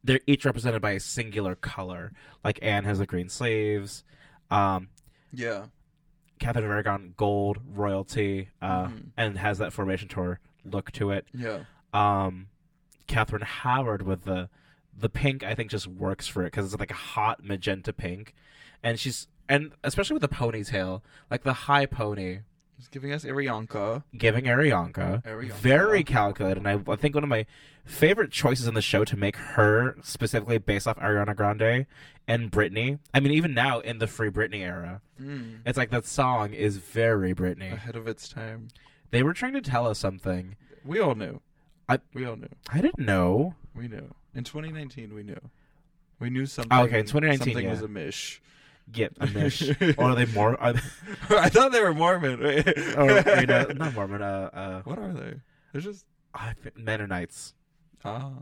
they're 0.03 0.21
each 0.27 0.45
represented 0.45 0.83
by 0.83 0.91
a 0.93 1.01
singular 1.01 1.55
color. 1.55 2.13
Like 2.45 2.59
Anne 2.61 2.85
has 2.85 2.99
the 2.99 3.07
green 3.07 3.29
sleeves, 3.31 4.05
um, 4.51 4.89
Yeah. 5.33 5.67
Catherine 6.41 6.65
of 6.65 6.71
Aragon 6.73 7.15
gold 7.17 7.59
royalty, 7.65 8.51
uh, 8.61 8.87
Mhm. 8.89 9.11
and 9.17 9.39
has 9.39 9.59
that 9.59 9.73
formation 9.73 10.09
tour 10.09 10.41
look 10.65 10.91
to 10.93 11.11
it. 11.11 11.27
Yeah. 11.33 11.65
Um, 11.95 12.49
Catherine 13.07 13.43
Howard 13.43 14.03
with 14.03 14.25
the 14.25 14.51
the 14.97 15.09
pink. 15.09 15.43
I 15.43 15.55
think 15.55 15.71
just 15.71 15.87
works 15.89 16.27
for 16.29 16.43
it 16.43 16.47
because 16.47 16.73
it's 16.73 16.79
like 16.81 16.91
a 16.91 16.95
hot 16.95 17.43
magenta 17.45 17.93
pink, 17.93 18.35
and 18.83 18.99
she's 18.99 19.27
and 19.49 19.73
especially 19.85 20.15
with 20.15 20.23
the 20.23 20.29
ponytail, 20.37 21.03
like 21.31 21.43
the 21.45 21.53
high 21.53 21.85
pony, 21.87 22.41
He's 22.77 22.89
giving 22.89 23.13
us 23.13 23.25
Arianka. 23.25 24.03
giving 24.17 24.45
Arianka, 24.45 25.23
Arianka. 25.25 25.53
very 25.53 26.03
calculated. 26.05 26.59
And 26.59 26.69
I, 26.69 26.93
I 26.93 26.97
think 26.97 27.15
one 27.15 27.25
of 27.25 27.31
my 27.31 27.47
favorite 27.85 28.31
choices 28.31 28.67
in 28.67 28.75
the 28.75 28.83
show 28.83 29.05
to 29.05 29.17
make 29.17 29.37
her 29.37 29.97
specifically 30.03 30.59
based 30.59 30.87
off 30.89 30.99
Ariana 30.99 31.37
Grande 31.37 31.87
and 32.27 32.51
Britney. 32.51 32.99
I 33.13 33.21
mean, 33.21 33.33
even 33.33 33.55
now 33.55 33.81
in 33.81 33.99
the 33.99 34.07
Free 34.07 34.31
Britney 34.31 34.61
era, 34.61 35.01
Mm. 35.23 35.59
it's 35.65 35.79
like 35.79 35.91
that 35.91 36.05
song 36.05 36.53
is 36.53 36.79
very 36.79 37.33
Britney. 37.35 37.73
Ahead 37.73 37.95
of 37.95 38.09
its 38.09 38.29
time. 38.29 38.67
They 39.13 39.23
were 39.23 39.33
trying 39.33 39.53
to 39.53 39.61
tell 39.61 39.87
us 39.87 39.97
something. 40.01 40.57
We 40.85 40.99
all 40.99 41.15
knew. 41.15 41.41
I- 41.89 42.01
we 42.13 42.25
all 42.25 42.35
knew. 42.35 42.49
I 42.73 42.81
didn't 42.81 42.99
know. 43.07 43.55
We 43.77 43.87
knew. 43.87 44.13
In 44.35 44.43
2019, 44.43 45.15
we 45.15 45.23
knew. 45.23 45.39
We 46.19 46.31
knew 46.31 46.47
something. 46.47 46.77
okay, 46.77 46.99
in 46.99 47.07
2019, 47.07 47.39
Something 47.55 47.65
yeah. 47.67 47.71
was 47.71 47.83
amish. 47.83 48.41
Get 48.93 49.17
a 49.19 49.27
mish. 49.27 49.63
or 49.99 50.11
are 50.11 50.15
they 50.15 50.27
more? 50.27 50.61
Are 50.61 50.75
they, 50.75 50.81
I 51.31 51.49
thought 51.49 51.73
they 51.73 51.81
were 51.83 51.95
Mormon. 51.95 52.41
Or 52.43 53.41
you 53.41 53.47
know, 53.47 53.65
not 53.75 53.95
Mormon. 53.95 54.23
Uh, 54.23 54.51
uh, 54.53 54.83
what 54.83 54.99
are 54.99 55.13
they? 55.13 55.35
They're 55.73 55.81
just 55.81 56.05
I 56.35 56.55
Mennonites, 56.77 57.55
ah. 58.05 58.33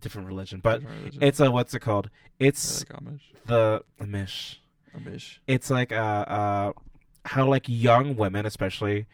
different 0.00 0.26
religion, 0.28 0.60
but 0.62 0.80
different 0.80 0.98
religion. 1.00 1.22
it's 1.22 1.40
a 1.40 1.50
what's 1.50 1.74
it 1.74 1.80
called? 1.80 2.10
It's 2.38 2.84
like 2.90 3.00
Amish. 3.02 3.20
the 3.46 3.82
Amish. 4.00 4.56
Amish. 4.96 5.38
It's 5.46 5.70
like 5.70 5.92
uh, 5.92 5.94
uh, 5.94 6.72
how 7.26 7.46
like 7.46 7.64
young 7.68 8.16
women, 8.16 8.46
especially, 8.46 9.06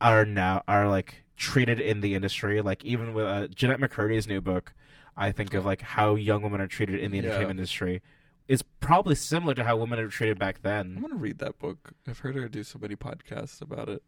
are 0.00 0.24
now 0.24 0.62
are 0.68 0.88
like 0.88 1.22
treated 1.36 1.80
in 1.80 2.00
the 2.00 2.14
industry. 2.14 2.60
Like 2.60 2.84
even 2.84 3.14
with 3.14 3.26
uh, 3.26 3.46
Jennette 3.48 3.80
McCurdy's 3.80 4.26
new 4.26 4.40
book, 4.40 4.74
I 5.16 5.30
think 5.32 5.54
of 5.54 5.64
like 5.64 5.80
how 5.82 6.14
young 6.16 6.42
women 6.42 6.60
are 6.60 6.66
treated 6.66 6.98
in 7.00 7.10
the 7.12 7.18
Yeah. 7.18 7.24
entertainment 7.24 7.58
industry. 7.60 8.02
Is 8.46 8.62
probably 8.80 9.14
similar 9.14 9.54
to 9.54 9.64
how 9.64 9.76
women 9.78 9.98
are 9.98 10.08
treated 10.08 10.38
back 10.38 10.60
then. 10.62 10.94
I'm 10.96 11.02
gonna 11.02 11.14
read 11.16 11.38
that 11.38 11.58
book. 11.58 11.92
I've 12.06 12.18
heard 12.18 12.34
her 12.36 12.48
do 12.48 12.62
so 12.62 12.78
many 12.78 12.94
podcasts 12.94 13.62
about 13.62 13.88
it. 13.88 14.02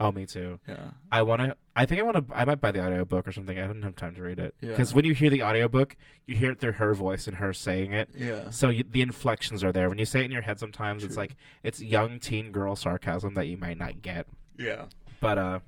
Oh, 0.00 0.10
me 0.10 0.24
too. 0.26 0.58
Yeah. 0.66 0.92
I 1.12 1.22
want 1.22 1.42
to. 1.42 1.56
I 1.76 1.84
think 1.86 2.00
I 2.00 2.02
want 2.04 2.16
to. 2.28 2.34
I 2.34 2.44
might 2.44 2.60
buy 2.60 2.72
the 2.72 2.84
audiobook 2.84 3.28
or 3.28 3.32
something. 3.32 3.58
I 3.58 3.66
don't 3.66 3.82
have 3.82 3.94
time 3.94 4.14
to 4.16 4.22
read 4.22 4.38
it 4.40 4.54
Yeah. 4.60 4.70
because 4.70 4.94
when 4.94 5.04
you 5.04 5.12
hear 5.14 5.30
the 5.30 5.42
audiobook, 5.42 5.96
you 6.26 6.34
hear 6.34 6.52
it 6.52 6.58
through 6.58 6.72
her 6.72 6.92
voice 6.94 7.26
and 7.28 7.36
her 7.36 7.52
saying 7.52 7.92
it. 7.92 8.08
Yeah. 8.16 8.50
So 8.50 8.70
you, 8.70 8.82
the 8.82 9.02
inflections 9.02 9.62
are 9.62 9.70
there. 9.72 9.88
When 9.88 9.98
you 9.98 10.04
say 10.06 10.22
it 10.22 10.24
in 10.24 10.32
your 10.32 10.42
head, 10.42 10.58
sometimes 10.58 11.04
it's 11.04 11.16
like 11.16 11.36
it's 11.62 11.80
young 11.82 12.18
teen 12.18 12.50
girl 12.50 12.74
sarcasm 12.74 13.34
that 13.34 13.46
you 13.46 13.56
might 13.58 13.78
not 13.78 14.00
get. 14.02 14.26
Yeah. 14.58 14.86
But 15.20 15.38
uh, 15.38 15.60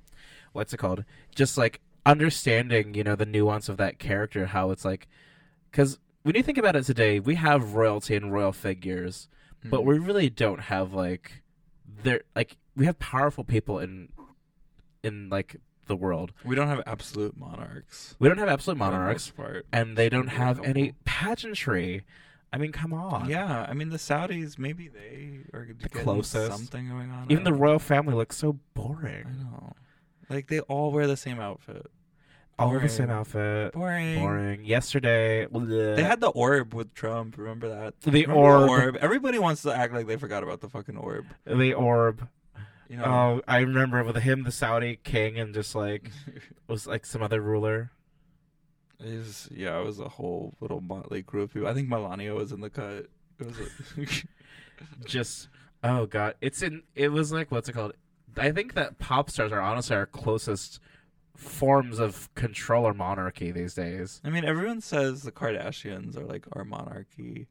what's 0.53 0.73
it 0.73 0.79
called? 0.79 1.05
Just 1.35 1.57
like 1.59 1.81
understanding, 2.05 2.95
you 2.95 3.05
know, 3.05 3.15
the 3.17 3.27
nuance 3.27 3.69
of 3.69 3.77
that 3.77 3.99
character, 3.99 4.47
how 4.47 4.71
it's 4.71 4.85
like, 4.85 5.07
because 5.71 5.99
when 6.25 6.35
you 6.35 6.43
think 6.43 6.59
about 6.59 6.75
it 6.75 6.83
today, 6.85 7.21
we 7.21 7.37
have 7.37 7.75
royalty 7.75 8.17
and 8.17 8.33
royal 8.33 8.51
figures, 8.53 9.29
but 9.63 9.81
Mhm. 9.83 9.85
we 9.85 9.99
really 9.99 10.31
don't 10.31 10.63
have 10.63 10.93
like, 10.93 11.43
there 12.03 12.23
like 12.35 12.57
we 12.75 12.87
have 12.87 12.99
powerful 12.99 13.45
people 13.45 13.79
in, 13.79 14.09
in 15.03 15.29
like 15.29 15.57
the 15.87 15.95
world. 15.95 16.33
we 16.45 16.57
don't 16.57 16.67
have 16.69 16.83
absolute 16.87 17.37
monarchs. 17.37 18.17
We 18.19 18.29
don't 18.29 18.39
have 18.39 18.49
absolute 18.49 18.79
monarchs, 18.79 19.31
part. 19.31 19.67
and 19.73 19.97
they 19.99 20.09
don't 20.09 20.29
have 20.29 20.61
any 20.65 20.95
pageantry. 21.05 22.05
I 22.53 22.57
mean, 22.57 22.73
come 22.73 22.93
on. 22.95 23.29
Yeah, 23.29 23.67
I 23.69 23.75
mean 23.75 23.91
the 23.91 23.99
Saudis 23.99 24.59
maybe 24.59 24.89
they 24.89 25.41
are 25.53 25.67
the 25.79 25.89
closest. 25.91 26.51
something 26.57 26.89
going 26.89 27.11
on. 27.11 27.31
Even 27.31 27.45
the 27.45 27.53
royal 27.53 27.79
family 27.79 28.15
looks 28.15 28.37
so 28.37 28.59
boring. 28.73 29.27
I 29.27 29.43
know. 29.43 29.75
Like 30.31 30.47
they 30.47 30.61
all 30.61 30.91
wear 30.91 31.07
the 31.07 31.17
same 31.19 31.39
outfit. 31.39 31.87
All 32.59 32.75
in 32.77 32.83
the 32.83 32.89
same 32.89 33.11
outfit. 33.11 33.73
Boring. 33.73 34.21
Boring. 34.21 34.65
Yesterday, 34.65 35.47
bleh. 35.53 35.97
They 35.97 36.05
had 36.05 36.21
the 36.21 36.29
orb 36.29 36.73
with 36.73 36.95
Trump. 36.95 37.37
Remember 37.37 37.69
that? 37.69 38.01
the 38.03 38.27
Remember 38.27 38.69
orb. 38.69 38.97
Everybody 38.97 39.39
wants 39.39 39.63
to 39.63 39.75
act 39.75 39.93
like 39.93 40.07
they 40.07 40.17
forgot 40.17 40.43
about 40.45 40.61
the 40.61 40.69
fucking 40.69 40.97
orb. 40.97 41.27
The 41.45 41.75
orb. 41.75 42.29
You 42.89 42.99
know. 42.99 43.05
Oh, 43.05 43.41
I 43.49 43.61
remember 43.61 44.05
with 44.05 44.17
him, 44.17 44.45
the 44.45 44.53
Saudi 44.53 45.01
king, 45.03 45.39
and 45.39 45.53
just 45.53 45.75
like 45.75 46.11
was 46.69 46.87
like 46.87 47.07
some 47.07 47.23
other 47.23 47.41
ruler. 47.41 47.91
It 49.01 49.19
was, 49.19 49.49
yeah, 49.53 49.81
it 49.81 49.85
was 49.85 49.99
a 49.99 50.09
whole 50.09 50.55
little 50.61 50.81
motley 50.81 51.23
crew 51.23 51.43
of 51.43 51.53
people. 51.53 51.67
I 51.67 51.75
think 51.75 51.89
Melania 51.89 52.35
was 52.35 52.53
in 52.53 52.61
the 52.61 52.71
cut. 52.71 53.09
It 53.41 53.47
was 53.47 53.59
a, 53.59 54.07
Just 55.05 55.49
oh 55.83 56.07
god, 56.07 56.35
it's 56.41 56.63
in. 56.63 56.83
It 56.95 57.09
was 57.09 57.33
like 57.33 57.51
what's 57.51 57.69
it 57.69 57.73
called? 57.73 57.95
I 58.37 58.53
think 58.53 58.75
that 58.75 58.99
pop 58.99 59.31
stars 59.31 59.53
are 59.53 59.61
honestly 59.61 59.97
our 59.97 60.07
closest 60.07 60.81
forms 61.37 61.99
of 61.99 62.33
control 62.35 62.87
or 62.87 62.95
monarchy 62.95 63.51
these 63.51 63.75
days. 63.75 64.21
I 64.25 64.31
mean, 64.31 64.45
everyone 64.45 64.81
says 64.81 65.23
the 65.23 65.33
Kardashians 65.33 66.17
are 66.17 66.25
like 66.25 66.47
our 66.53 66.65
monarchy. 66.65 67.49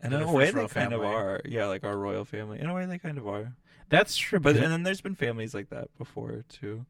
And 0.00 0.12
in 0.12 0.22
a 0.22 0.32
way, 0.32 0.46
they 0.46 0.52
kind 0.52 0.64
of 0.64 0.70
family. 0.72 1.06
are. 1.06 1.40
Yeah, 1.44 1.66
like 1.66 1.84
our 1.84 1.96
royal 1.96 2.24
family. 2.24 2.58
In 2.58 2.66
a 2.66 2.74
way, 2.74 2.86
they 2.86 2.98
kind 2.98 3.18
of 3.18 3.28
are. 3.28 3.52
That's 3.88 4.16
true, 4.16 4.40
But 4.40 4.56
and 4.56 4.72
then 4.72 4.82
there's 4.82 5.00
been 5.02 5.14
families 5.14 5.54
like 5.54 5.68
that 5.70 5.96
before 5.98 6.44
too. 6.48 6.86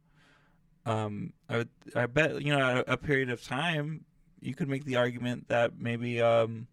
Um, 0.87 1.33
I 1.49 1.59
would, 1.59 1.69
I 1.95 2.07
bet 2.07 2.43
you 2.43 2.57
know, 2.57 2.79
at 2.79 2.85
a 2.89 2.97
period 2.97 3.29
of 3.29 3.43
time, 3.43 4.05
you 4.41 4.55
could 4.55 4.69
make 4.69 4.85
the 4.85 4.97
argument 4.97 5.49
that 5.49 5.79
maybe 5.79 6.23
um, 6.23 6.69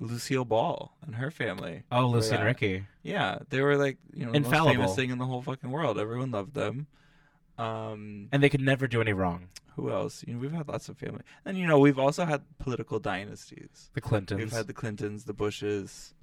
Lucille 0.00 0.44
Ball 0.44 0.92
and 1.06 1.14
her 1.16 1.30
family. 1.30 1.82
oh, 1.92 2.06
Lucy 2.08 2.34
and. 2.34 2.44
Ricky. 2.44 2.86
Yeah, 3.02 3.38
they 3.50 3.60
were 3.60 3.76
like 3.76 3.98
you 4.12 4.26
know 4.26 4.32
the 4.32 4.40
most 4.40 4.46
Infallible. 4.48 4.72
famous 4.74 4.96
thing 4.96 5.10
in 5.10 5.18
the 5.18 5.26
whole 5.26 5.42
fucking 5.42 5.70
world. 5.70 5.98
Everyone 5.98 6.30
loved 6.30 6.54
them. 6.54 6.86
Um, 7.58 8.28
and 8.32 8.42
they 8.42 8.48
could 8.48 8.60
never 8.60 8.86
do 8.86 9.00
any 9.00 9.12
wrong. 9.12 9.48
who 9.74 9.90
else? 9.90 10.24
You 10.26 10.34
know, 10.34 10.40
we've 10.40 10.52
had 10.52 10.68
lots 10.68 10.88
of 10.88 10.96
family, 10.98 11.22
and 11.44 11.56
you 11.58 11.66
know, 11.66 11.78
we've 11.78 11.98
also 11.98 12.24
had 12.24 12.42
political 12.58 12.98
dynasties. 12.98 13.90
The 13.94 14.00
Clintons. 14.00 14.38
We've 14.40 14.52
had 14.52 14.66
the 14.66 14.72
Clintons, 14.72 15.24
the 15.24 15.32
Bushes, 15.34 16.14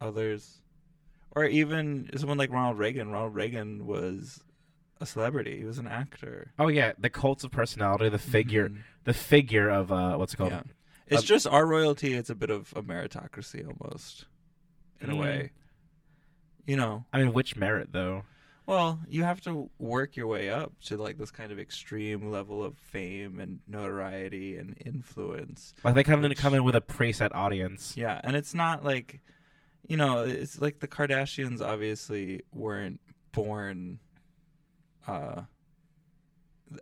others, 0.00 0.62
or 1.34 1.44
even 1.44 2.08
someone 2.16 2.38
like 2.38 2.50
Ronald 2.50 2.78
Reagan. 2.78 3.10
Ronald 3.10 3.34
Reagan 3.34 3.86
was 3.86 4.42
a 5.00 5.06
celebrity. 5.06 5.58
He 5.58 5.64
was 5.64 5.78
an 5.78 5.86
actor. 5.86 6.52
oh 6.58 6.68
yeah, 6.68 6.92
the 6.98 7.10
cults 7.10 7.44
of 7.44 7.50
personality, 7.50 8.08
the 8.08 8.18
figure, 8.18 8.68
Mhm. 8.68 8.78
the 9.04 9.12
figure 9.14 9.68
of 9.70 9.90
uh, 9.92 10.16
what's 10.16 10.34
it 10.34 10.36
called? 10.36 10.52
Yeah. 10.52 10.62
It's 11.06 11.20
Um, 11.22 11.26
just 11.26 11.46
our 11.46 11.66
royalty. 11.66 12.14
It's 12.14 12.30
a 12.30 12.34
bit 12.34 12.48
of 12.50 12.72
a 12.76 12.82
meritocracy 12.82 13.66
almost, 13.66 14.26
in 15.00 15.10
a 15.10 15.14
Mm. 15.14 15.18
way. 15.20 15.50
You 16.66 16.76
know, 16.76 17.04
I 17.12 17.18
mean, 17.18 17.32
which 17.34 17.56
merit 17.56 17.88
though? 17.92 18.24
Well, 18.66 19.00
you 19.08 19.22
have 19.24 19.40
to 19.42 19.70
work 19.78 20.16
your 20.16 20.26
way 20.26 20.48
up 20.50 20.72
to 20.84 20.96
like 20.96 21.18
this 21.18 21.30
kind 21.30 21.52
of 21.52 21.58
extreme 21.58 22.30
level 22.30 22.64
of 22.64 22.76
fame 22.78 23.38
and 23.40 23.60
notoriety 23.68 24.56
and 24.56 24.74
influence. 24.84 25.74
Like 25.84 25.94
they 25.94 26.04
come 26.04 26.24
in 26.24 26.30
Which- 26.30 26.38
come 26.38 26.54
in 26.54 26.64
with 26.64 26.74
a 26.76 26.80
preset 26.80 27.34
audience. 27.34 27.94
Yeah, 27.96 28.20
and 28.24 28.34
it's 28.36 28.54
not 28.54 28.84
like, 28.84 29.20
you 29.86 29.96
know, 29.96 30.22
it's 30.24 30.60
like 30.60 30.80
the 30.80 30.88
Kardashians 30.88 31.60
obviously 31.60 32.42
weren't 32.52 33.00
born 33.32 33.98
uh 35.06 35.42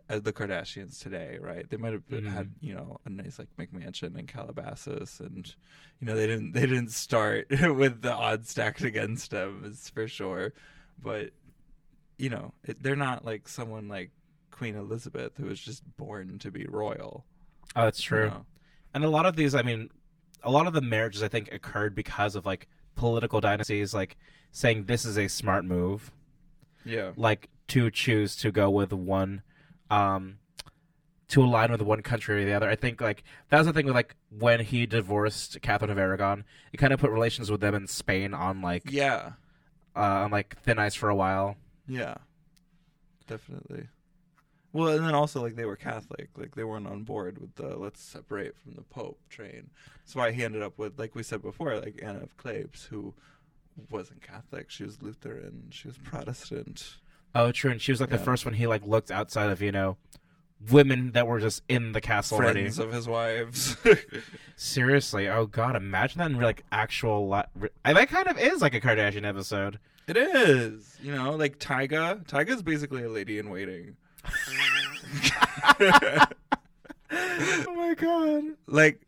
as 0.09 0.21
the 0.23 0.33
Kardashians 0.33 0.99
today, 1.01 1.37
right? 1.39 1.69
They 1.69 1.77
might 1.77 1.93
have 1.93 2.07
been, 2.07 2.23
Mhm. 2.23 2.31
had, 2.33 2.51
you 2.61 2.73
know, 2.73 2.99
a 3.05 3.09
nice 3.09 3.37
like 3.37 3.49
McMansion 3.59 4.17
in 4.17 4.25
Calabasas 4.25 5.19
and 5.19 5.53
you 5.99 6.07
know, 6.07 6.15
they 6.15 6.25
didn't 6.27 6.53
they 6.53 6.61
didn't 6.65 6.91
start 6.91 7.47
with 7.51 8.01
the 8.01 8.13
odds 8.13 8.49
stacked 8.49 8.81
against 8.83 9.31
them, 9.31 9.63
it's 9.65 9.89
for 9.89 10.07
sure. 10.07 10.53
But 11.01 11.31
you 12.23 12.29
know, 12.29 12.53
it, 12.63 12.81
they're 12.81 12.95
not 12.95 13.25
like 13.25 13.47
someone 13.49 13.87
like 13.89 14.09
Queen 14.49 14.75
Elizabeth 14.75 15.33
who 15.37 15.45
was 15.47 15.59
just 15.59 15.83
born 15.97 16.39
to 16.39 16.51
be 16.51 16.65
royal. 16.69 17.25
Oh, 17.75 17.83
that's 17.83 17.99
you 18.03 18.07
true. 18.07 18.29
know? 18.29 18.45
And 18.93 19.03
a 19.03 19.09
lot 19.09 19.25
of 19.25 19.35
these, 19.35 19.53
I 19.55 19.61
mean, 19.61 19.89
a 20.41 20.49
lot 20.51 20.65
of 20.67 20.73
the 20.73 20.81
marriages 20.81 21.21
I 21.21 21.27
think 21.27 21.51
occurred 21.51 21.93
because 21.95 22.35
of 22.37 22.45
like 22.45 22.67
political 22.95 23.41
dynasties, 23.41 23.93
like 23.93 24.15
saying 24.51 24.85
this 24.85 25.03
is 25.03 25.17
a 25.17 25.27
smart 25.27 25.65
move, 25.65 26.11
Yeah. 26.85 27.11
like 27.17 27.49
to 27.69 27.91
choose 27.91 28.35
to 28.37 28.51
go 28.51 28.69
with 28.69 28.93
one, 28.93 29.41
um, 29.89 30.37
to 31.29 31.43
align 31.43 31.71
with 31.71 31.81
one 31.81 32.01
country 32.03 32.43
or 32.43 32.45
the 32.45 32.53
other. 32.53 32.69
I 32.69 32.75
think 32.75 33.01
like 33.01 33.23
that 33.49 33.57
was 33.57 33.67
the 33.67 33.73
thing 33.73 33.85
with 33.87 33.95
like 33.95 34.15
when 34.29 34.59
he 34.61 34.85
divorced 34.85 35.61
Catherine 35.61 35.89
of 35.91 35.97
Aragon, 35.97 36.45
it 36.71 36.77
kind 36.77 36.93
of 36.93 36.99
put 36.99 37.09
relations 37.11 37.49
with 37.51 37.59
them 37.61 37.73
in 37.75 37.87
Spain 37.87 38.33
on 38.33 38.61
like 38.61 38.83
Yeah. 38.91 39.31
uh, 39.95 39.99
on 40.25 40.31
like 40.31 40.57
thin 40.61 40.77
ice 40.79 40.93
for 40.95 41.09
a 41.09 41.15
while. 41.15 41.57
Yeah, 41.87 42.15
definitely. 43.27 43.87
Well, 44.71 44.87
and 44.89 45.05
then 45.05 45.13
also 45.13 45.41
like 45.41 45.55
they 45.55 45.65
were 45.65 45.75
Catholic, 45.75 46.29
like 46.35 46.55
they 46.55 46.63
weren't 46.63 46.87
on 46.87 47.03
board 47.03 47.37
with 47.39 47.55
the 47.55 47.77
let's 47.77 48.01
separate 48.01 48.57
from 48.57 48.73
the 48.73 48.81
Pope 48.81 49.19
train. 49.29 49.69
That's 49.99 50.15
why 50.15 50.31
he 50.31 50.43
ended 50.43 50.63
up 50.63 50.77
with, 50.79 50.97
like 50.97 51.13
we 51.15 51.21
said 51.23 51.41
before, 51.43 51.77
like 51.79 51.99
Anna 52.01 52.21
of 52.23 52.35
Cleves, 52.37 52.85
who 52.85 53.13
wasn't 53.91 54.21
Catholic. 54.23 54.71
She 54.71 54.83
was 54.83 55.01
Lutheran. 55.01 55.67
She 55.69 55.87
was 55.87 55.97
Protestant. 55.99 56.95
Oh, 57.35 57.51
true. 57.51 57.71
And 57.71 57.81
she 57.81 57.91
was 57.91 57.99
like 58.01 58.09
the 58.09 58.17
first 58.17 58.45
one 58.45 58.53
he 58.55 58.65
like 58.67 58.85
looked 58.85 59.11
outside 59.11 59.49
of 59.51 59.61
you 59.61 59.71
know 59.71 59.97
women 60.71 61.11
that 61.11 61.27
were 61.27 61.39
just 61.39 61.61
in 61.69 61.91
the 61.91 62.01
castle 62.01 62.37
already. 62.37 62.61
Friends 62.61 62.79
of 62.79 62.91
his 62.93 63.07
wives. 63.07 63.77
Seriously, 64.55 65.27
oh 65.27 65.45
god, 65.45 65.75
imagine 65.75 66.19
that 66.19 66.31
in 66.31 66.39
like 66.39 66.63
actual. 66.71 67.29
Li- 67.29 67.69
I- 67.85 67.93
that 67.93 68.09
kind 68.09 68.27
of 68.27 68.39
is 68.39 68.61
like 68.61 68.73
a 68.73 68.81
Kardashian 68.81 69.25
episode. 69.27 69.77
It 70.07 70.17
is, 70.17 70.97
you 71.01 71.13
know, 71.13 71.31
like 71.31 71.59
Tyga. 71.59 72.25
Tyga's 72.25 72.61
basically 72.61 73.03
a 73.03 73.09
lady 73.09 73.39
in 73.39 73.49
waiting. 73.49 73.95
oh 75.79 76.27
my 77.75 77.95
god. 77.97 78.43
like, 78.67 79.01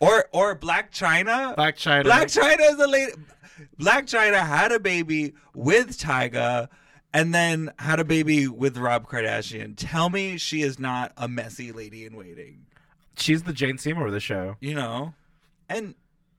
or 0.00 0.26
or 0.32 0.56
Blac 0.56 0.90
Chyna. 0.90 1.56
Blac 1.56 1.74
Chyna. 1.74 2.04
Blac 2.04 2.24
Chyna 2.24 2.72
is 2.72 2.80
a 2.80 2.86
lady. 2.86 3.12
Blac 3.78 4.04
Chyna 4.04 4.40
had 4.40 4.72
a 4.72 4.80
baby 4.80 5.34
with 5.54 5.98
Tyga, 5.98 6.68
and 7.12 7.34
then 7.34 7.72
had 7.78 8.00
a 8.00 8.04
baby 8.04 8.48
with 8.48 8.78
Rob 8.78 9.06
Kardashian. 9.08 9.74
Tell 9.76 10.08
me 10.08 10.38
she 10.38 10.62
is 10.62 10.78
not 10.78 11.12
a 11.16 11.28
messy 11.28 11.72
lady 11.72 12.06
in 12.06 12.16
waiting. 12.16 12.66
She's 13.16 13.42
the 13.42 13.52
Jane 13.52 13.78
Seymour 13.78 14.06
of 14.06 14.12
the 14.12 14.20
show. 14.20 14.56
You 14.60 14.74
know, 14.74 15.14
and 15.68 15.94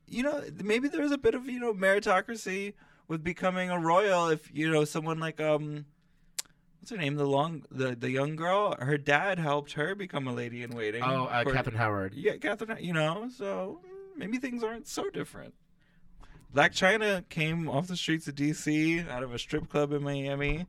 you 0.07 0.23
know 0.23 0.43
maybe 0.63 0.88
there's 0.88 1.11
a 1.11 1.17
bit 1.17 1.36
of 1.36 1.47
you 1.47 1.59
know 1.59 1.73
meritocracy 1.73 2.73
with 3.08 3.24
becoming 3.24 3.70
a 3.70 3.80
royal 3.80 4.30
if 4.30 4.49
you 4.53 4.72
know 4.72 4.86
someone 4.86 5.20
like 5.20 5.39
um. 5.39 5.86
What's 6.80 6.91
her 6.91 6.97
name? 6.97 7.16
The 7.16 7.26
long, 7.26 7.64
the 7.72 7.95
the 7.95 8.12
young 8.12 8.36
girl. 8.36 8.76
Her 8.80 8.97
dad 8.97 9.39
helped 9.39 9.74
her 9.74 9.95
become 9.95 10.28
a 10.28 10.34
lady 10.34 10.64
in 10.64 10.72
waiting. 10.72 11.03
Oh, 11.03 11.26
uh, 11.26 11.43
Catherine 11.43 11.76
Howard. 11.76 12.14
Yeah, 12.14 12.38
Catherine. 12.38 12.78
You 12.82 12.93
know, 12.93 13.30
so 13.36 13.82
maybe 14.16 14.38
things 14.38 14.64
aren't 14.64 14.88
so 14.88 15.10
different. 15.10 15.53
Blac 16.53 16.72
Chyna 16.72 17.28
came 17.30 17.68
off 17.68 17.88
the 17.88 17.97
streets 17.97 18.28
of 18.28 18.36
D.C. 18.36 19.01
out 19.01 19.22
of 19.22 19.34
a 19.34 19.39
strip 19.39 19.70
club 19.70 19.91
in 19.91 20.01
Miami 20.01 20.66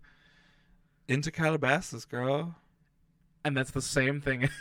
into 1.07 1.31
Calabasas, 1.31 2.05
girl. 2.05 2.57
And 3.45 3.57
that's 3.57 3.71
the 3.71 3.83
same 3.83 4.21
thing. 4.21 4.49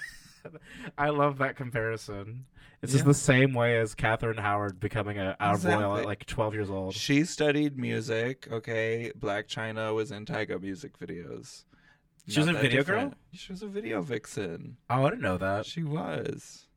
I 0.97 1.09
love 1.09 1.37
that 1.39 1.55
comparison. 1.55 2.45
It's 2.81 2.91
just 2.91 3.05
the 3.05 3.13
same 3.13 3.53
way 3.53 3.79
as 3.79 3.95
Catherine 3.95 4.37
Howard 4.37 4.79
becoming 4.79 5.17
a, 5.17 5.35
royal 5.39 5.53
Exactly. 5.55 5.99
at 6.01 6.05
like 6.05 6.25
12 6.27 6.53
years 6.53 6.69
old. 6.69 6.93
She 6.93 7.23
studied 7.25 7.77
music. 7.77 8.47
Okay, 8.51 9.11
Blac 9.17 9.47
Chyna 9.47 9.95
was 9.95 10.11
in 10.11 10.25
Tyga 10.25 10.61
music 10.61 10.97
videos. 10.99 11.63
She 12.27 12.39
was 12.39 12.49
a 12.49 12.53
video 12.53 12.81
different. 12.81 13.11
girl? 13.11 13.19
She 13.33 13.51
was 13.51 13.63
a 13.63 13.67
video 13.67 14.01
vixen. 14.01 14.77
Oh, 14.89 15.05
I 15.05 15.09
didn't 15.09 15.21
know 15.21 15.37
that. 15.37 15.65
She 15.65 15.83
was. 15.83 16.67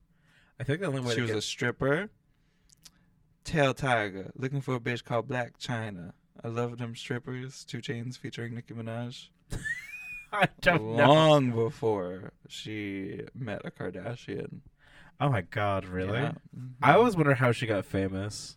I 0.59 0.65
think 0.65 0.81
the 0.81 0.87
only 0.87 1.01
way 1.01 1.15
She 1.15 1.21
was 1.21 1.31
get... 1.31 1.39
a 1.39 1.43
stripper. 1.43 2.11
Tell 3.45 3.75
Tyga, 3.75 4.31
looking 4.37 4.61
for 4.61 4.77
a 4.77 4.81
bitch 4.81 5.05
called 5.05 5.29
Blac 5.29 5.59
Chyna. 5.61 6.13
I 6.43 6.49
love 6.49 6.79
them 6.79 6.95
strippers. 6.95 7.65
2 7.65 7.79
Chainz 7.79 8.17
featuring 8.17 8.55
Nicki 8.55 8.75
Minaj. 8.75 9.29
I 10.33 10.49
don't 10.61 10.97
know. 10.97 11.13
long 11.13 11.51
before 11.53 12.33
she 12.49 13.23
met 13.35 13.63
a 13.65 13.71
Kardashian. 13.71 14.61
Oh 15.21 15.29
my 15.29 15.43
god, 15.43 15.85
really? 15.85 16.19
Yeah. 16.21 16.33
Mhm. 16.57 16.71
I 16.83 16.95
always 16.95 17.17
wonder 17.17 17.35
how 17.35 17.53
she 17.53 17.67
got 17.67 17.85
famous. 17.85 18.57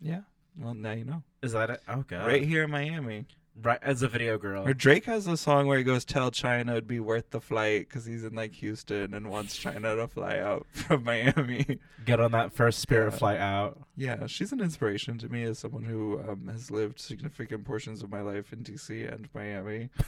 Yeah. 0.00 0.20
Well, 0.58 0.74
now 0.74 0.92
you 0.92 1.04
know. 1.04 1.22
Is 1.42 1.52
that 1.52 1.70
it? 1.70 1.82
Oh 1.88 2.04
god. 2.06 2.26
right 2.26 2.44
here 2.44 2.64
in 2.64 2.70
Miami. 2.70 3.26
Right 3.62 3.78
as 3.82 4.02
a 4.02 4.08
video 4.08 4.36
girl. 4.36 4.68
Or 4.68 4.74
Drake 4.74 5.06
has 5.06 5.26
a 5.26 5.34
song 5.36 5.66
where 5.66 5.78
he 5.78 5.84
goes, 5.84 6.04
"Tell 6.04 6.30
Chyna 6.30 6.72
it'd 6.72 6.86
be 6.86 7.00
worth 7.00 7.30
the 7.30 7.40
flight" 7.40 7.88
because 7.88 8.04
he's 8.04 8.22
in 8.22 8.34
like 8.34 8.52
Houston 8.56 9.14
and 9.14 9.30
wants 9.30 9.58
Chyna 9.58 9.96
to 9.96 10.06
fly 10.08 10.38
out 10.38 10.66
from 10.72 11.04
Miami. 11.04 11.78
Get 12.04 12.20
on 12.20 12.32
that 12.32 12.52
first 12.52 12.80
Spirit 12.80 13.12
Yeah. 13.12 13.18
flight 13.18 13.40
out. 13.40 13.80
Yeah, 13.96 14.26
she's 14.26 14.52
an 14.52 14.60
inspiration 14.60 15.16
to 15.18 15.30
me 15.30 15.42
as 15.44 15.58
someone 15.58 15.84
who 15.84 16.20
um, 16.28 16.48
has 16.52 16.70
lived 16.70 17.00
significant 17.00 17.64
portions 17.64 18.02
of 18.02 18.10
my 18.10 18.20
life 18.20 18.52
in 18.52 18.62
DC 18.62 19.10
and 19.10 19.28
Miami. 19.34 19.88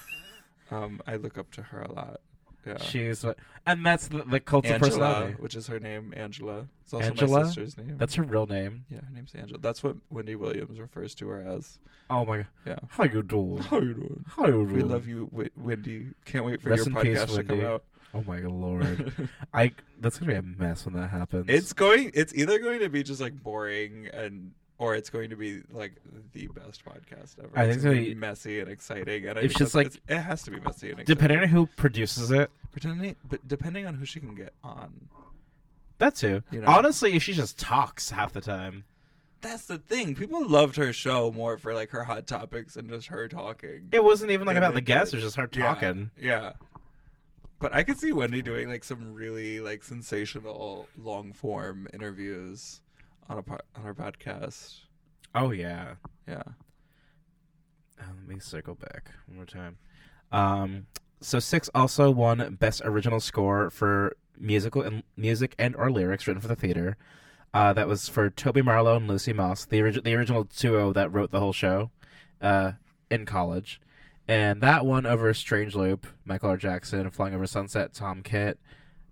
um, 0.70 1.00
I 1.06 1.16
look 1.16 1.38
up 1.38 1.50
to 1.52 1.62
her 1.62 1.82
a 1.82 1.92
lot. 1.92 2.20
Yeah. 2.66 2.78
She's 2.78 3.24
and 3.66 3.86
that's 3.86 4.08
the, 4.08 4.24
the 4.24 4.40
cult 4.40 4.66
of 4.66 4.72
Angela, 4.72 4.90
personality. 4.90 5.34
which 5.38 5.54
is 5.54 5.68
her 5.68 5.80
name, 5.80 6.12
Angela. 6.16 6.66
It's 6.82 6.92
also 6.92 7.06
Angela? 7.06 7.40
my 7.40 7.46
sister's 7.46 7.78
name. 7.78 7.96
That's 7.96 8.14
her 8.14 8.22
real 8.22 8.46
name. 8.46 8.84
yeah, 8.90 8.98
her 9.00 9.14
name's 9.14 9.34
Angela. 9.34 9.58
That's 9.58 9.82
what 9.82 9.96
Wendy 10.10 10.36
Williams 10.36 10.78
refers 10.78 11.14
to 11.16 11.28
her 11.28 11.40
as. 11.40 11.78
Oh 12.10 12.24
my 12.26 12.38
god. 12.38 12.46
Yeah. 12.66 12.78
How 12.88 13.04
you 13.04 13.22
doing? 13.22 13.58
How 13.62 13.78
you 13.78 13.94
doing? 13.94 14.24
How 14.28 14.46
you 14.46 14.52
doing? 14.52 14.72
We 14.74 14.82
love 14.82 15.06
you, 15.06 15.30
Wendy. 15.56 16.08
Can't 16.26 16.44
wait 16.44 16.60
for 16.60 16.70
Rest 16.70 16.86
your 16.86 16.98
in 16.98 17.02
peace, 17.02 17.18
podcast 17.20 17.36
to 17.36 17.44
come 17.44 17.64
out. 17.64 17.84
Oh 18.14 18.22
my 18.26 18.40
lord. 18.40 19.28
I 19.54 19.72
that's 20.00 20.18
gonna 20.18 20.32
be 20.32 20.38
a 20.38 20.42
mess 20.42 20.84
when 20.84 20.94
that 20.94 21.08
happens. 21.08 21.46
It's 21.48 21.72
going. 21.72 22.10
It's 22.14 22.34
either 22.34 22.58
going 22.58 22.80
to 22.80 22.88
be 22.88 23.02
just 23.02 23.20
like 23.20 23.42
boring 23.42 24.08
and. 24.12 24.52
Or 24.78 24.94
it's 24.94 25.10
going 25.10 25.30
to 25.30 25.36
be 25.36 25.62
like 25.72 25.92
the 26.32 26.46
best 26.48 26.84
podcast 26.84 27.36
ever. 27.40 27.50
I 27.56 27.62
think 27.64 27.74
it's 27.76 27.84
going 27.84 27.96
to 27.98 28.04
be 28.04 28.14
messy 28.14 28.60
and 28.60 28.70
exciting, 28.70 29.26
and 29.26 29.36
I 29.38 29.42
It's 29.42 29.54
think 29.54 29.58
just 29.58 29.74
like- 29.74 29.92
it 30.08 30.18
has 30.18 30.42
to 30.44 30.52
be 30.52 30.60
messy 30.60 30.90
and 30.90 31.00
exciting. 31.00 31.04
depending 31.16 31.38
on 31.40 31.48
who 31.48 31.66
produces 31.66 32.30
it. 32.30 32.50
Depending, 32.74 33.16
but 33.28 33.46
depending 33.48 33.86
on 33.86 33.94
who 33.94 34.04
she 34.04 34.20
can 34.20 34.34
get 34.36 34.52
on. 34.62 35.08
That 35.98 36.14
too. 36.14 36.44
You 36.52 36.60
know. 36.60 36.68
Honestly, 36.68 37.18
she 37.18 37.32
just 37.32 37.58
talks 37.58 38.10
half 38.10 38.32
the 38.32 38.40
time. 38.40 38.84
That's 39.40 39.66
the 39.66 39.78
thing. 39.78 40.14
People 40.14 40.46
loved 40.48 40.76
her 40.76 40.92
show 40.92 41.32
more 41.32 41.58
for 41.58 41.74
like 41.74 41.90
her 41.90 42.04
hot 42.04 42.26
topics 42.28 42.76
and 42.76 42.88
just 42.88 43.08
her 43.08 43.26
talking. 43.26 43.88
It 43.90 44.04
wasn't 44.04 44.30
even 44.30 44.46
like 44.46 44.56
about 44.56 44.74
the 44.74 44.80
guests. 44.80 45.12
It 45.12 45.16
was 45.16 45.24
just 45.24 45.36
her 45.36 45.48
Yeah, 45.52 45.60
talking. 45.74 46.10
Yeah. 46.20 46.52
But 47.60 47.74
I 47.74 47.82
could 47.82 47.98
see 47.98 48.12
Wendy 48.12 48.42
doing 48.42 48.68
like 48.68 48.84
some 48.84 49.12
really 49.14 49.58
like 49.60 49.82
sensational 49.82 50.86
long 50.96 51.32
form 51.32 51.88
interviews 51.92 52.80
on 53.28 53.38
a 53.38 53.42
po- 53.42 53.58
on 53.76 53.82
her 53.82 53.94
podcast. 53.94 54.80
Oh 55.34 55.50
yeah. 55.50 55.94
Yeah. 56.26 56.42
Uh, 58.00 58.04
let 58.20 58.28
me 58.28 58.38
circle 58.40 58.74
back 58.74 59.10
one 59.26 59.36
more 59.36 59.46
time. 59.46 59.78
Um, 60.30 60.86
so 61.20 61.38
six 61.38 61.68
also 61.74 62.10
won 62.10 62.56
best 62.60 62.82
original 62.84 63.20
score 63.20 63.70
for 63.70 64.16
musical 64.38 64.82
and 64.82 65.02
music 65.16 65.54
and 65.58 65.74
or 65.76 65.90
lyrics 65.90 66.26
written 66.26 66.40
for 66.40 66.48
the 66.48 66.56
theater. 66.56 66.96
Uh, 67.52 67.72
that 67.72 67.88
was 67.88 68.08
for 68.08 68.28
Toby 68.30 68.62
Marlow 68.62 68.96
and 68.96 69.08
Lucy 69.08 69.32
Moss, 69.32 69.64
the 69.64 69.80
origi- 69.80 70.04
the 70.04 70.14
original 70.14 70.44
duo 70.44 70.92
that 70.92 71.12
wrote 71.12 71.30
the 71.30 71.40
whole 71.40 71.54
show, 71.54 71.90
uh, 72.42 72.72
in 73.10 73.24
college, 73.24 73.80
and 74.28 74.60
that 74.60 74.84
won 74.84 75.06
over 75.06 75.32
Strange 75.32 75.74
Loop, 75.74 76.06
Michael 76.26 76.50
R. 76.50 76.56
Jackson, 76.58 77.10
Flying 77.10 77.34
Over 77.34 77.46
Sunset, 77.46 77.94
Tom 77.94 78.22
Kitt, 78.22 78.58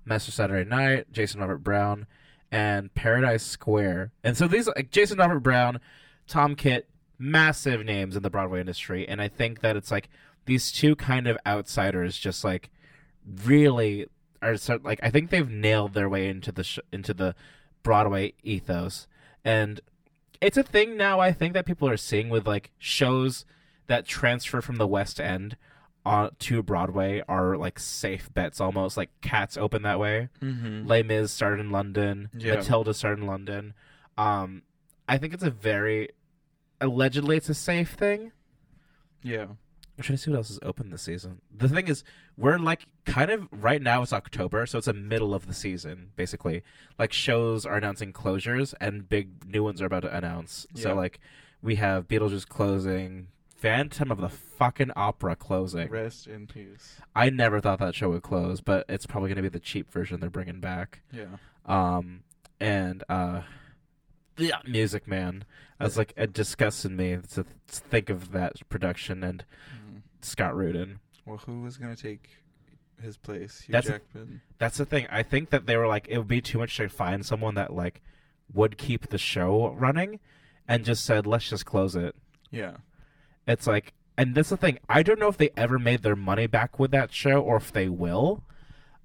Mr. 0.07 0.31
Saturday 0.31 0.69
Night, 0.69 1.11
Jason 1.13 1.41
Robert 1.41 1.59
Brown, 1.65 2.07
and 2.51 2.95
Paradise 2.95 3.45
Square. 3.45 4.13
And 4.23 4.37
so 4.37 4.47
these 4.47 4.69
like 4.69 4.91
Jason 4.91 5.19
Robert 5.19 5.41
Brown, 5.41 5.81
Tom 6.27 6.55
Kitt, 6.55 6.89
massive 7.19 7.85
names 7.85 8.17
in 8.17 8.23
the 8.23 8.31
Broadway 8.31 8.61
industry, 8.61 9.09
and 9.09 9.21
I 9.21 9.29
think 9.29 9.61
that 9.61 9.77
it's 9.77 9.91
like 9.91 10.09
these 10.45 10.71
two 10.71 10.97
kind 10.97 11.27
of 11.27 11.39
outsiders 11.47 12.17
just 12.19 12.45
like 12.45 12.71
really 13.45 14.07
are 14.43 14.57
so, 14.57 14.79
like 14.83 15.01
I 15.03 15.11
think 15.11 15.31
they've 15.31 15.51
nailed 15.51 15.95
their 15.95 16.09
way 16.09 16.29
into 16.29 16.53
the 16.53 16.65
sh- 16.65 16.79
into 16.93 17.15
the 17.15 17.35
Broadway 17.83 18.35
ethos, 18.43 19.07
and 19.45 19.81
it's 20.41 20.57
a 20.57 20.63
thing 20.63 20.97
now. 20.97 21.21
I 21.21 21.33
think 21.33 21.55
that 21.55 21.67
people 21.67 21.89
are 21.89 21.97
seeing 21.97 22.29
with 22.29 22.47
like 22.47 22.71
shows 22.79 23.45
that 23.87 24.07
transfer 24.07 24.61
from 24.61 24.77
the 24.77 24.87
West 24.87 25.21
End 25.21 25.57
on 26.07 26.31
to 26.39 26.63
Broadway 26.63 27.23
are 27.29 27.57
like 27.57 27.79
safe 27.79 28.33
bets 28.33 28.61
almost. 28.61 28.97
Like 28.97 29.11
Cats 29.21 29.57
open 29.57 29.83
that 29.83 29.99
way. 29.99 30.29
Mm-hmm. 30.41 30.87
Les 30.87 31.03
Mis 31.03 31.33
started 31.33 31.61
in 31.61 31.71
London. 31.71 32.31
Yeah. 32.37 32.55
Matilda 32.55 32.95
started 32.95 33.23
in 33.23 33.27
London. 33.27 33.75
Um, 34.17 34.63
I 35.09 35.19
think 35.19 35.35
it's 35.35 35.43
a 35.43 35.51
very 35.51 36.11
allegedly 36.81 37.37
it's 37.37 37.49
a 37.49 37.55
safe 37.55 37.91
thing. 37.91 38.33
Yeah. 39.23 39.47
I'm 39.99 40.03
trying 40.03 40.19
to 40.19 40.23
see 40.23 40.31
what 40.31 40.37
else 40.37 40.51
is 40.51 40.59
open 40.63 40.91
this 40.91 41.03
season. 41.03 41.41
The 41.57 41.69
thing 41.71 41.89
is, 41.89 42.05
we're 42.37 42.59
like 42.59 42.87
kind 43.07 43.31
of 43.31 43.49
right 43.51 43.81
now. 43.81 44.03
It's 44.03 44.13
October, 44.13 44.67
so 44.67 44.77
it's 44.77 44.87
the 44.87 44.93
middle 44.93 45.35
of 45.35 45.47
the 45.47 45.55
season, 45.55 46.11
basically. 46.17 46.63
Like 46.99 47.15
shows 47.15 47.65
are 47.65 47.77
announcing 47.77 48.13
closures, 48.13 48.75
and 48.79 49.09
big 49.09 49.47
new 49.47 49.65
ones 49.65 49.81
are 49.81 49.87
about 49.87 50.03
to 50.03 50.15
announce. 50.15 50.67
Yeah. 50.75 50.83
So 50.83 50.95
like, 50.95 51.19
we 51.63 51.77
have 51.77 52.09
Beetlejuice 52.09 52.47
closing, 52.47 53.29
Phantom 53.57 54.11
of 54.11 54.21
the 54.21 54.29
fucking 54.29 54.91
Opera 54.97 55.35
closing. 55.37 55.89
Rest 55.89 56.27
in 56.27 56.47
peace. 56.47 56.97
I 57.15 57.31
never 57.31 57.61
thought 57.61 57.79
that 57.79 57.95
show 57.95 58.11
would 58.11 58.23
close, 58.23 58.61
but 58.61 58.85
it's 58.89 59.07
probably 59.07 59.29
going 59.31 59.37
to 59.37 59.43
be 59.43 59.49
the 59.49 59.59
cheap 59.61 59.91
version 59.91 60.21
they're 60.21 60.29
bringing 60.31 60.61
back. 60.61 61.01
Yeah. 61.13 61.37
Um, 61.65 62.21
and 62.61 63.03
uh, 63.09 63.43
yeah, 64.37 64.59
Music 64.67 65.09
Man. 65.09 65.45
That's 65.79 65.97
like 65.97 66.13
it 66.17 66.33
disgusted 66.33 66.91
me 66.93 67.19
to 67.33 67.45
think 67.69 68.09
of 68.11 68.33
that 68.33 68.57
production 68.69 69.23
and 69.25 69.45
Mhm. 69.75 70.03
Scott 70.23 70.55
Rudin. 70.57 71.01
Well, 71.25 71.39
who 71.39 71.61
was 71.63 71.77
gonna 71.77 71.97
take 71.97 72.29
his 73.03 73.17
place? 73.17 73.61
Hugh 73.63 73.73
That's 73.73 73.89
a- 73.89 74.01
That's 74.59 74.79
the 74.79 74.87
thing. 74.87 75.07
I 75.11 75.23
think 75.23 75.51
that 75.51 75.67
they 75.67 75.77
were 75.77 75.87
like, 75.87 76.07
it 76.09 76.17
would 76.19 76.29
be 76.29 76.41
too 76.41 76.59
much 76.59 76.77
to 76.77 76.89
find 76.89 77.27
someone 77.27 77.55
that 77.57 77.75
like 77.75 78.01
would 78.55 78.79
keep 78.79 79.09
the 79.09 79.19
show 79.19 79.71
running, 79.73 80.21
and 80.69 80.85
just 80.85 81.05
said, 81.05 81.27
let's 81.27 81.49
just 81.51 81.67
close 81.67 81.95
it. 81.97 82.15
yeah. 82.51 82.77
It's 83.47 83.67
like, 83.67 83.93
and 84.19 84.35
that's 84.35 84.49
the 84.51 84.57
thing. 84.57 84.79
I 84.89 85.03
don't 85.03 85.19
know 85.21 85.29
if 85.29 85.37
they 85.37 85.51
ever 85.57 85.79
made 85.79 86.03
their 86.03 86.17
money 86.17 86.47
back 86.47 86.79
with 86.79 86.91
that 86.93 87.13
show, 87.13 87.41
or 87.41 87.57
if 87.57 87.73
they 87.73 87.89
will, 87.89 88.43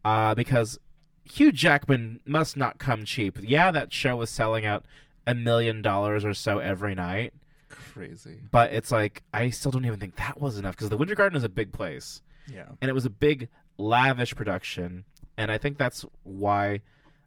uh, 0.05 0.33
because 0.35 0.79
Hugh 1.25 1.51
Jackman 1.51 2.19
must 2.25 2.57
not 2.57 2.77
come 2.79 3.05
cheap. 3.05 3.37
Yeah, 3.41 3.71
that 3.71 3.93
show 3.93 4.15
was 4.15 4.29
selling 4.29 4.65
out 4.65 4.85
a 5.27 5.35
million 5.35 5.81
dollars 5.81 6.25
or 6.25 6.33
so 6.33 6.59
every 6.59 6.95
night, 6.95 7.33
Crazy. 7.69 8.39
but 8.51 8.73
it's 8.73 8.91
like 8.91 9.21
I 9.33 9.49
still 9.51 9.71
don't 9.71 9.85
even 9.85 9.99
think 9.99 10.15
that 10.15 10.41
was 10.41 10.57
enough 10.57 10.75
because 10.75 10.89
the 10.89 10.97
Winter 10.97 11.15
Garden 11.15 11.37
is 11.37 11.43
a 11.43 11.49
big 11.49 11.71
place. 11.71 12.21
Yeah. 12.51 12.65
and 12.81 12.89
it 12.89 12.93
was 12.93 13.05
a 13.05 13.09
big 13.09 13.49
lavish 13.77 14.35
production 14.35 15.05
and 15.37 15.51
i 15.51 15.57
think 15.57 15.77
that's 15.77 16.03
why 16.23 16.81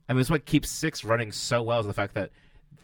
i 0.08 0.12
mean 0.12 0.20
it's 0.20 0.28
what 0.28 0.44
keeps 0.44 0.68
six 0.68 1.04
running 1.04 1.32
so 1.32 1.62
well 1.62 1.80
is 1.80 1.86
the 1.86 1.94
fact 1.94 2.14
that 2.14 2.30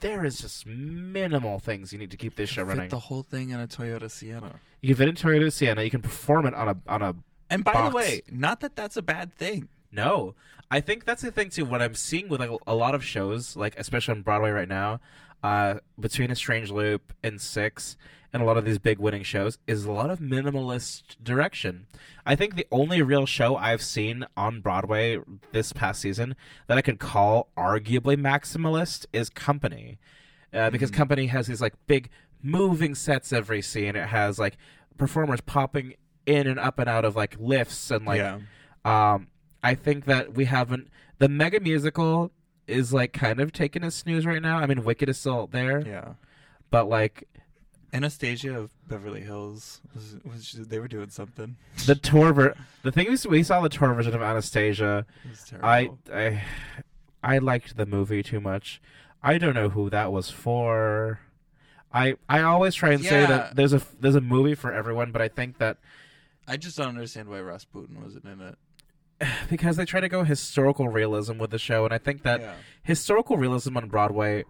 there 0.00 0.24
is 0.24 0.40
just 0.40 0.66
minimal 0.66 1.58
things 1.58 1.92
you 1.92 1.98
need 1.98 2.10
to 2.10 2.16
keep 2.16 2.36
this 2.36 2.50
show 2.50 2.62
running 2.62 2.82
Fit 2.84 2.90
the 2.90 2.98
whole 2.98 3.22
thing 3.22 3.50
in 3.50 3.60
a 3.60 3.66
Toyota 3.66 4.10
Sienna. 4.10 4.60
you 4.80 4.88
can 4.94 4.96
fit 4.96 5.08
in 5.08 5.14
toyota 5.14 5.52
sienna 5.52 5.82
you 5.82 5.90
can 5.90 6.02
perform 6.02 6.46
it 6.46 6.54
on 6.54 6.68
a 6.68 6.76
on 6.88 7.02
a 7.02 7.14
And 7.50 7.64
by 7.64 7.72
Box. 7.72 7.90
the 7.90 7.96
way, 7.96 8.22
not 8.30 8.60
that 8.60 8.76
that's 8.76 8.96
a 8.96 9.02
bad 9.02 9.34
thing. 9.34 9.68
No, 9.92 10.34
I 10.70 10.80
think 10.80 11.04
that's 11.04 11.22
the 11.22 11.32
thing 11.32 11.50
too. 11.50 11.64
What 11.64 11.82
I'm 11.82 11.94
seeing 11.96 12.28
with 12.28 12.40
like 12.40 12.50
a 12.66 12.74
lot 12.74 12.94
of 12.94 13.04
shows, 13.04 13.56
like 13.56 13.74
especially 13.76 14.12
on 14.14 14.22
Broadway 14.22 14.50
right 14.50 14.68
now, 14.68 15.00
uh, 15.42 15.74
between 15.98 16.30
A 16.30 16.36
Strange 16.36 16.70
Loop 16.70 17.12
and 17.22 17.40
Six, 17.40 17.96
and 18.32 18.42
a 18.42 18.46
lot 18.46 18.56
of 18.56 18.64
these 18.64 18.78
big 18.78 18.98
winning 18.98 19.22
shows, 19.22 19.58
is 19.66 19.84
a 19.84 19.92
lot 19.92 20.10
of 20.10 20.20
minimalist 20.20 21.16
direction. 21.22 21.86
I 22.24 22.36
think 22.36 22.54
the 22.54 22.66
only 22.70 23.02
real 23.02 23.26
show 23.26 23.56
I've 23.56 23.82
seen 23.82 24.26
on 24.36 24.60
Broadway 24.60 25.18
this 25.52 25.72
past 25.72 26.00
season 26.00 26.36
that 26.66 26.78
I 26.78 26.82
could 26.82 26.98
call 26.98 27.48
arguably 27.56 28.16
maximalist 28.16 29.06
is 29.12 29.30
Company, 29.30 29.98
uh, 30.52 30.70
because 30.70 30.90
Company 30.90 31.26
has 31.26 31.46
these 31.46 31.60
like 31.60 31.74
big 31.86 32.10
moving 32.42 32.94
sets 32.94 33.32
every 33.32 33.62
scene. 33.62 33.96
It 33.96 34.08
has 34.08 34.38
like 34.38 34.56
performers 34.96 35.40
popping 35.40 35.94
in 36.26 36.46
and 36.46 36.58
up 36.58 36.78
and 36.78 36.88
out 36.88 37.04
of 37.04 37.16
like 37.16 37.36
lifts 37.38 37.90
and 37.90 38.06
like 38.06 38.18
yeah. 38.18 38.38
um, 38.84 39.28
I 39.62 39.74
think 39.74 40.04
that 40.04 40.34
we 40.34 40.44
haven't. 40.46 40.88
The 41.18 41.28
mega 41.28 41.60
musical 41.60 42.30
is 42.70 42.92
like 42.92 43.12
kind 43.12 43.40
of 43.40 43.52
taking 43.52 43.82
a 43.84 43.90
snooze 43.90 44.24
right 44.26 44.40
now. 44.42 44.58
I 44.58 44.66
mean, 44.66 44.84
Wicked 44.84 45.08
is 45.08 45.18
still 45.18 45.46
there, 45.46 45.86
Yeah. 45.86 46.14
but 46.70 46.88
like 46.88 47.28
Anastasia 47.92 48.56
of 48.56 48.70
Beverly 48.86 49.20
Hills 49.22 49.80
was, 49.94 50.16
was 50.24 50.52
they 50.68 50.78
were 50.78 50.86
doing 50.88 51.10
something. 51.10 51.56
the 51.86 51.94
tour 51.96 52.32
ver- 52.32 52.54
the 52.82 52.92
thing 52.92 53.06
is, 53.08 53.26
we 53.26 53.42
saw 53.42 53.60
the 53.60 53.68
tour 53.68 53.92
version 53.94 54.14
of 54.14 54.22
Anastasia. 54.22 55.04
It 55.24 55.30
was 55.30 55.44
terrible. 55.44 55.68
I 55.68 55.90
I 56.14 56.42
I 57.22 57.38
liked 57.38 57.76
the 57.76 57.86
movie 57.86 58.22
too 58.22 58.40
much. 58.40 58.80
I 59.22 59.38
don't 59.38 59.54
know 59.54 59.68
who 59.70 59.90
that 59.90 60.12
was 60.12 60.30
for. 60.30 61.20
I 61.92 62.14
I 62.28 62.42
always 62.42 62.74
try 62.76 62.92
and 62.92 63.04
say 63.04 63.26
that 63.26 63.56
there's 63.56 63.72
a 63.72 63.82
there's 63.98 64.14
a 64.14 64.20
movie 64.20 64.54
for 64.54 64.72
everyone, 64.72 65.10
but 65.10 65.20
I 65.20 65.26
think 65.28 65.58
that 65.58 65.78
I 66.46 66.56
just 66.56 66.76
don't 66.78 66.88
understand 66.88 67.28
why 67.28 67.40
Rasputin 67.40 68.00
wasn't 68.02 68.24
in 68.26 68.40
it. 68.40 68.56
because 69.50 69.76
they 69.76 69.84
try 69.84 70.00
to 70.00 70.08
go 70.08 70.24
historical 70.24 70.88
realism 70.88 71.38
with 71.38 71.50
the 71.50 71.58
show, 71.58 71.84
and 71.84 71.94
I 71.94 71.98
think 71.98 72.22
that 72.22 72.40
yeah. 72.40 72.54
historical 72.82 73.36
realism 73.36 73.76
on 73.76 73.88
Broadway 73.88 74.44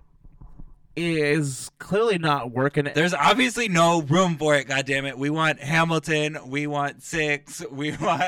is 0.97 1.71
clearly 1.79 2.19
not 2.19 2.51
working. 2.51 2.89
There's 2.95 3.15
obviously 3.15 3.69
no 3.69 4.03
room 4.03 4.37
for 4.37 4.57
it. 4.57 4.69
God 4.69 4.85
damn 4.87 5.07
it! 5.07 5.17
We 5.17 5.31
want 5.31 5.61
Hamilton. 5.61 6.39
We 6.47 6.67
want 6.67 7.03
Six. 7.03 7.63
We 7.71 7.93
want 7.97 8.23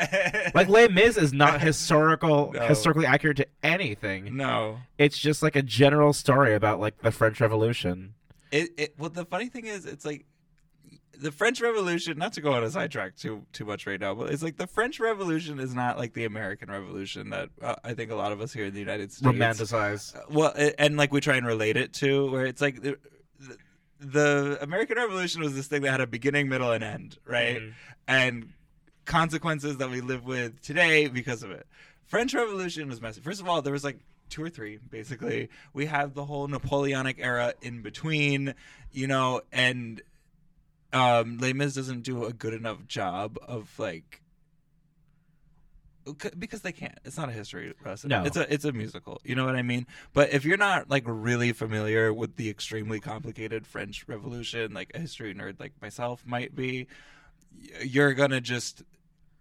like 0.54 0.68
Les 0.68 0.88
Mis 0.88 1.16
is 1.16 1.32
not 1.32 1.60
historical, 1.60 2.52
No. 2.54 2.66
historically 2.66 3.06
accurate 3.06 3.36
to 3.38 3.46
anything. 3.62 4.36
no. 4.36 4.78
It's 4.98 5.18
just 5.18 5.42
like 5.42 5.56
a 5.56 5.62
general 5.62 6.12
story 6.12 6.54
about 6.54 6.80
like 6.80 7.02
the 7.02 7.10
French 7.10 7.40
Revolution. 7.40 8.14
It, 8.50 8.70
it 8.76 8.94
well 8.98 9.10
the 9.10 9.24
funny 9.24 9.48
thing 9.48 9.66
is 9.66 9.84
it's 9.86 10.04
like 10.04 10.26
the 11.18 11.30
French 11.30 11.60
Revolution 11.60 12.18
not 12.18 12.32
to 12.34 12.40
go 12.40 12.52
on 12.52 12.64
a 12.64 12.70
sidetrack 12.70 13.16
too 13.16 13.44
too 13.52 13.64
much 13.64 13.86
right 13.86 14.00
now 14.00 14.14
but 14.14 14.30
it's 14.30 14.42
like 14.42 14.56
the 14.56 14.66
French 14.66 14.98
Revolution 15.00 15.58
is 15.58 15.74
not 15.74 15.98
like 15.98 16.14
the 16.14 16.24
American 16.24 16.70
Revolution 16.70 17.30
that 17.30 17.50
uh, 17.60 17.74
I 17.84 17.94
think 17.94 18.10
a 18.10 18.14
lot 18.14 18.32
of 18.32 18.40
us 18.40 18.52
here 18.52 18.66
in 18.66 18.74
the 18.74 18.80
United 18.80 19.12
States 19.12 19.26
Romanticize. 19.26 20.16
Uh, 20.16 20.20
well 20.30 20.54
and 20.78 20.96
like 20.96 21.12
we 21.12 21.20
try 21.20 21.36
and 21.36 21.46
relate 21.46 21.76
it 21.76 21.92
to 21.94 22.30
where 22.30 22.46
it's 22.46 22.60
like 22.62 22.82
the, 22.82 22.96
the, 24.00 24.58
American 24.60 24.96
Revolution 24.96 25.42
was 25.42 25.54
this 25.54 25.66
thing 25.68 25.82
that 25.82 25.90
had 25.90 26.00
a 26.00 26.06
beginning 26.06 26.48
middle 26.48 26.72
and 26.72 26.82
end 26.82 27.18
right 27.26 27.60
Mhm. 27.60 27.72
and 28.08 28.52
consequences 29.04 29.76
that 29.78 29.90
we 29.90 30.00
live 30.00 30.24
with 30.24 30.60
today 30.62 31.08
because 31.08 31.42
of 31.42 31.50
it. 31.50 31.66
French 32.06 32.34
Revolution 32.34 32.88
was 32.88 33.00
messy. 33.00 33.20
First 33.20 33.40
of 33.40 33.48
all, 33.48 33.62
there 33.62 33.72
was 33.72 33.84
like 33.84 33.98
two 34.28 34.42
or 34.42 34.48
three 34.48 34.78
basically. 34.90 35.48
We 35.72 35.86
have 35.86 36.14
the 36.14 36.24
whole 36.24 36.46
Napoleonic 36.48 37.16
era 37.18 37.54
in 37.62 37.82
between, 37.82 38.54
you 38.92 39.06
know, 39.06 39.42
and 39.52 40.00
um 40.92 41.38
Les 41.38 41.52
Mis 41.52 41.74
doesn't 41.74 42.02
do 42.02 42.24
a 42.24 42.32
good 42.32 42.54
enough 42.54 42.86
job 42.86 43.38
of 43.46 43.70
like 43.78 44.20
because 46.38 46.62
they 46.62 46.72
can't. 46.72 46.98
It's 47.04 47.16
not 47.16 47.28
a 47.28 47.32
history 47.32 47.72
lesson. 47.84 48.08
No. 48.08 48.24
It's 48.24 48.36
a 48.36 48.52
it's 48.52 48.64
a 48.64 48.72
musical. 48.72 49.20
You 49.24 49.34
know 49.34 49.44
what 49.44 49.56
I 49.56 49.62
mean? 49.62 49.86
But 50.12 50.32
if 50.32 50.44
you're 50.44 50.56
not 50.56 50.90
like 50.90 51.04
really 51.06 51.52
familiar 51.52 52.12
with 52.12 52.36
the 52.36 52.50
extremely 52.50 53.00
complicated 53.00 53.66
French 53.66 54.04
Revolution, 54.08 54.74
like 54.74 54.90
a 54.94 54.98
history 54.98 55.34
nerd 55.34 55.60
like 55.60 55.72
myself 55.80 56.24
might 56.26 56.54
be, 56.54 56.88
you're 57.84 58.14
gonna 58.14 58.40
just 58.40 58.82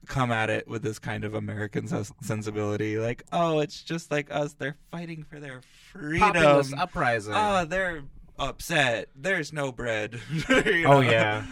come 0.08 0.32
at 0.32 0.50
it 0.50 0.68
with 0.68 0.82
this 0.84 1.00
kind 1.00 1.24
of 1.24 1.34
American 1.34 1.88
sens- 1.88 2.12
sensibility, 2.22 2.98
like, 2.98 3.24
oh, 3.32 3.60
it's 3.60 3.82
just 3.82 4.12
like 4.12 4.32
us. 4.32 4.54
They're 4.54 4.78
fighting 4.92 5.24
for 5.24 5.40
their 5.40 5.62
freedom. 5.92 6.34
Populist 6.34 6.74
uprising. 6.74 7.34
Oh, 7.36 7.66
they're 7.66 8.04
upset. 8.40 9.10
There's 9.16 9.54
no 9.54 9.72
bread. 9.72 10.20
You 10.50 10.86
Oh, 10.88 11.02
yeah. 11.02 11.46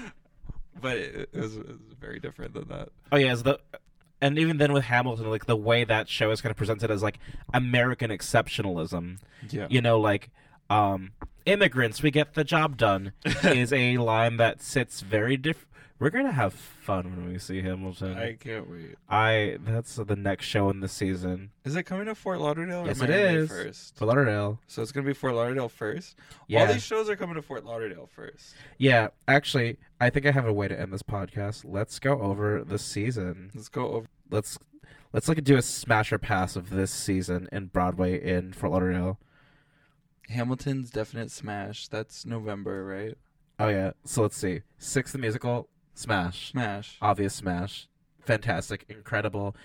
But 0.82 0.98
it, 0.98 1.30
it, 1.34 1.40
was, 1.40 1.58
it 1.58 1.68
was 1.68 1.96
very 2.00 2.20
different 2.20 2.54
than 2.54 2.68
that. 2.70 2.90
oh 3.12 3.18
yeah, 3.18 3.36
the 3.36 3.60
and 4.22 4.38
even 4.38 4.58
then 4.58 4.74
with 4.74 4.86
Hamilton, 4.86 5.30
like 5.30 5.46
the 5.46 5.56
way 5.56 5.84
that 5.84 6.10
show 6.10 6.32
is 6.32 6.42
kind 6.42 6.52
of 6.52 6.58
presented 6.58 6.92
as 6.92 7.02
like 7.02 7.20
American 7.54 8.12
exceptionalism. 8.12 9.20
Yeah. 9.50 9.68
You 9.70 9.82
know, 9.82 10.00
like 10.00 10.30
um, 10.70 11.12
immigrants, 11.46 12.04
we 12.04 12.12
get 12.12 12.34
the 12.34 12.44
job 12.44 12.78
done 12.78 13.14
is 13.44 13.72
a 13.74 13.98
line 13.98 14.38
that 14.38 14.62
sits 14.62 15.02
very 15.02 15.38
different. 15.38 15.69
We're 16.00 16.12
gonna 16.12 16.32
have 16.32 16.54
fun 16.54 17.14
when 17.14 17.34
we 17.34 17.39
see 17.39 17.62
Hamilton. 17.62 18.18
I 18.18 18.34
can't 18.34 18.70
wait. 18.70 18.95
I 19.10 19.58
that's 19.60 19.95
the 19.97 20.16
next 20.16 20.45
show 20.45 20.70
in 20.70 20.80
the 20.80 20.88
season. 20.88 21.52
Is 21.66 21.76
it 21.76 21.84
coming 21.84 22.06
to 22.06 22.16
Fort 22.16 22.39
Lauderdale? 22.39 22.86
Yes, 22.86 23.02
or 23.02 23.06
it 23.06 23.10
Miami 23.10 23.38
is. 23.39 23.50
First. 23.50 23.97
For 23.97 24.06
Lauderdale. 24.06 24.60
So 24.68 24.82
it's 24.82 24.93
gonna 24.93 25.06
be 25.06 25.14
Fort 25.14 25.36
Lauderdale 25.36 25.68
first. 25.68 26.16
Yeah. 26.47 26.62
All 26.62 26.74
these 26.74 26.84
shows 26.84 27.10
are 27.10 27.18
coming 27.18 27.36
to 27.36 27.41
Fort 27.41 27.66
Lauderdale 27.66 28.08
first. 28.08 28.56
Yeah, 28.78 29.10
actually, 29.28 29.78
I 30.00 30.10
think 30.10 30.26
I 30.26 30.32
have 30.32 30.45
a 30.45 30.54
way 30.54 30.70
to 30.70 30.80
end 30.80 30.93
this 30.93 31.04
podcast. 31.04 31.66
Let's 31.68 32.00
go 32.00 32.22
over 32.22 32.64
the 32.64 32.80
season. 32.80 33.52
Let's 33.54 33.68
go 33.68 33.89
over. 33.89 34.08
Let's 34.32 34.58
let's 35.12 35.28
like 35.28 35.43
do 35.43 35.58
a 35.58 35.62
smasher 35.62 36.18
pass 36.18 36.56
of 36.56 36.70
this 36.70 36.91
season 36.91 37.50
in 37.52 37.66
Broadway 37.66 38.24
in 38.24 38.54
Fort 38.54 38.72
Lauderdale. 38.72 39.20
Hamilton's 40.30 40.91
definite 40.91 41.30
smash. 41.30 41.89
That's 41.89 42.26
November, 42.26 42.86
right? 42.86 43.18
Oh 43.60 43.68
yeah. 43.68 43.91
So 44.06 44.22
let's 44.22 44.38
see. 44.38 44.62
Six 44.78 45.12
the 45.12 45.18
musical, 45.18 45.68
smash. 46.00 46.52
Smash. 46.52 46.97
Obvious 47.02 47.34
smash. 47.36 47.88
Fantastic, 48.22 48.86
incredible. 48.89 49.56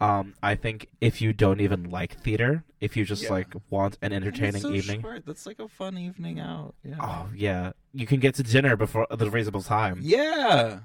Um, 0.00 0.34
I 0.42 0.54
think 0.56 0.88
if 1.00 1.20
you 1.22 1.32
don't 1.32 1.60
even 1.60 1.88
like 1.90 2.18
theater, 2.20 2.64
if 2.80 2.96
you 2.96 3.04
just 3.04 3.22
Yeah. 3.24 3.30
like 3.30 3.54
want 3.70 3.96
an 4.02 4.12
entertaining 4.12 4.60
so 4.62 4.70
evening, 4.72 5.02
short. 5.02 5.24
That's 5.24 5.46
like 5.46 5.60
a 5.60 5.68
fun 5.68 5.96
evening 5.96 6.40
out. 6.40 6.74
Yeah. 6.84 6.96
oh 7.00 7.28
yeah, 7.34 7.72
you 7.92 8.06
can 8.06 8.18
get 8.20 8.34
to 8.36 8.42
dinner 8.42 8.76
before 8.76 9.06
the 9.10 9.30
reasonable 9.30 9.62
time. 9.62 10.00
Yeah. 10.02 10.80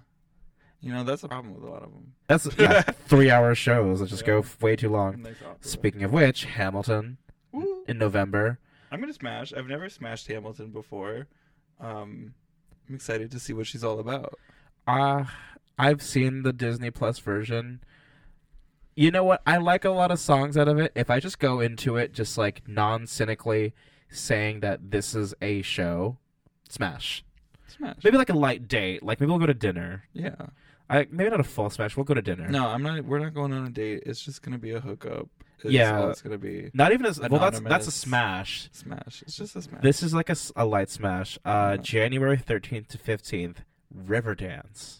You 0.81 0.93
know 0.93 1.03
that's 1.03 1.23
the 1.23 1.27
problem 1.27 1.55
with 1.55 1.63
a 1.63 1.67
lot 1.69 1.83
of 1.83 1.91
them. 1.91 2.13
That's 2.27 2.47
yeah, 2.57 2.81
three 3.07 3.29
hour 3.31 3.53
shows 3.55 3.99
that 3.99 4.07
just 4.09 4.25
go 4.25 4.35
Yeah. 4.35 4.39
f- 4.39 4.61
way 4.61 4.75
too 4.75 4.89
long. 4.89 5.25
Speaking 5.61 6.03
of 6.03 6.13
which, 6.13 6.45
Hamilton 6.45 7.17
Woo. 7.51 7.83
in 7.87 7.97
November. 7.97 8.59
I'm 8.91 8.99
gonna 9.01 9.13
smash. 9.13 9.53
I've 9.53 9.67
never 9.67 9.89
smashed 9.89 10.27
Hamilton 10.27 10.69
before. 10.69 11.27
Um, 11.79 12.33
I'm 12.87 12.95
excited 12.95 13.31
to 13.31 13.39
see 13.39 13.53
what 13.53 13.67
she's 13.67 13.83
all 13.83 13.99
about. 13.99 14.35
Uh 14.89 15.25
I've 15.77 16.01
seen 16.01 16.43
the 16.43 16.51
Disney 16.53 16.91
Plus 16.91 17.19
version. 17.19 17.81
You 18.95 19.11
know 19.11 19.23
what? 19.23 19.41
I 19.47 19.57
like 19.57 19.85
a 19.85 19.91
lot 19.91 20.11
of 20.11 20.19
songs 20.19 20.57
out 20.57 20.67
of 20.67 20.77
it. 20.77 20.91
If 20.93 21.09
I 21.09 21.19
just 21.21 21.39
go 21.39 21.61
into 21.61 21.95
it 21.95 22.13
just 22.13 22.37
like 22.37 22.67
non 22.67 23.07
cynically 23.07 23.73
saying 24.09 24.59
that 24.59 24.91
this 24.91 25.15
is 25.15 25.33
a 25.41 25.61
show, 25.61 26.17
smash. 26.67 27.23
Smash. 27.67 27.95
Maybe 28.03 28.17
like 28.17 28.29
a 28.29 28.33
light 28.37 28.67
date. 28.67 29.01
Like 29.03 29.19
maybe 29.21 29.29
we'll 29.29 29.39
go 29.39 29.45
to 29.45 29.53
dinner. 29.53 30.03
Yeah. 30.11 30.35
I 30.89 31.07
maybe 31.11 31.29
not 31.29 31.39
a 31.39 31.43
full 31.45 31.69
smash. 31.69 31.95
We'll 31.95 32.03
go 32.03 32.15
to 32.15 32.21
dinner. 32.21 32.49
No, 32.49 32.67
I'm 32.67 32.81
not. 32.83 33.05
We're 33.05 33.19
not 33.19 33.33
going 33.33 33.53
on 33.53 33.65
a 33.65 33.69
date. 33.69 34.03
It's 34.05 34.19
just 34.19 34.41
gonna 34.41 34.57
be 34.57 34.71
a 34.71 34.79
hookup. 34.81 35.29
It's 35.63 35.71
Yeah. 35.71 36.09
it's 36.09 36.21
gonna 36.21 36.37
be 36.37 36.71
Not 36.73 36.91
even 36.91 37.05
as 37.05 37.19
well. 37.19 37.39
That's 37.39 37.59
that's 37.61 37.87
a 37.87 37.91
smash. 37.91 38.69
smash. 38.73 39.21
It's 39.21 39.37
just 39.37 39.55
a 39.55 39.61
smash. 39.61 39.81
This 39.81 40.01
is 40.03 40.13
like 40.13 40.29
a, 40.29 40.35
a 40.55 40.65
light 40.65 40.89
smash. 40.89 41.37
Uh, 41.45 41.75
Yeah. 41.77 41.81
January 41.83 42.37
thirteenth 42.37 42.87
to 42.89 42.97
fifteenth, 42.97 43.63
Riverdance. 43.95 44.97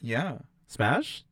yeah. 0.00 0.38
Smash. 0.66 1.24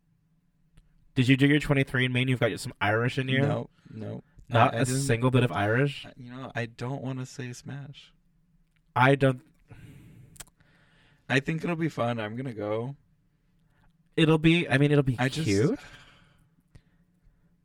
Did 1.15 1.27
you 1.29 1.37
do 1.37 1.47
your 1.47 1.59
twenty 1.59 1.83
three 1.85 2.05
and 2.05 2.15
me? 2.15 2.21
And 2.23 2.31
you've 2.31 2.41
got 2.41 2.59
some 2.61 2.73
Irish 2.81 3.19
in 3.19 3.29
you. 3.29 3.41
No. 3.43 3.71
No. 3.93 4.23
Not 4.49 4.75
I- 4.75 4.79
I 4.79 4.81
a 4.83 4.85
didn't- 4.85 5.01
single 5.01 5.31
bit 5.31 5.43
of 5.43 5.51
Irish. 5.53 6.07
You 6.17 6.31
know, 6.31 6.53
I 6.55 6.67
don't 6.67 7.03
want 7.03 7.19
to 7.19 7.27
say 7.27 7.53
smash. 7.53 8.13
I 8.95 9.15
don't. 9.17 9.41
I 11.29 11.41
think 11.41 11.65
it'll 11.65 11.77
be 11.77 11.89
fun. 11.89 12.21
I'm 12.21 12.37
gonna 12.37 12.53
go. 12.55 12.95
It'll 14.17 14.39
be. 14.39 14.69
I 14.69 14.79
mean, 14.79 14.91
it'll 14.93 15.03
be 15.03 15.17
I 15.19 15.29
just. 15.29 15.49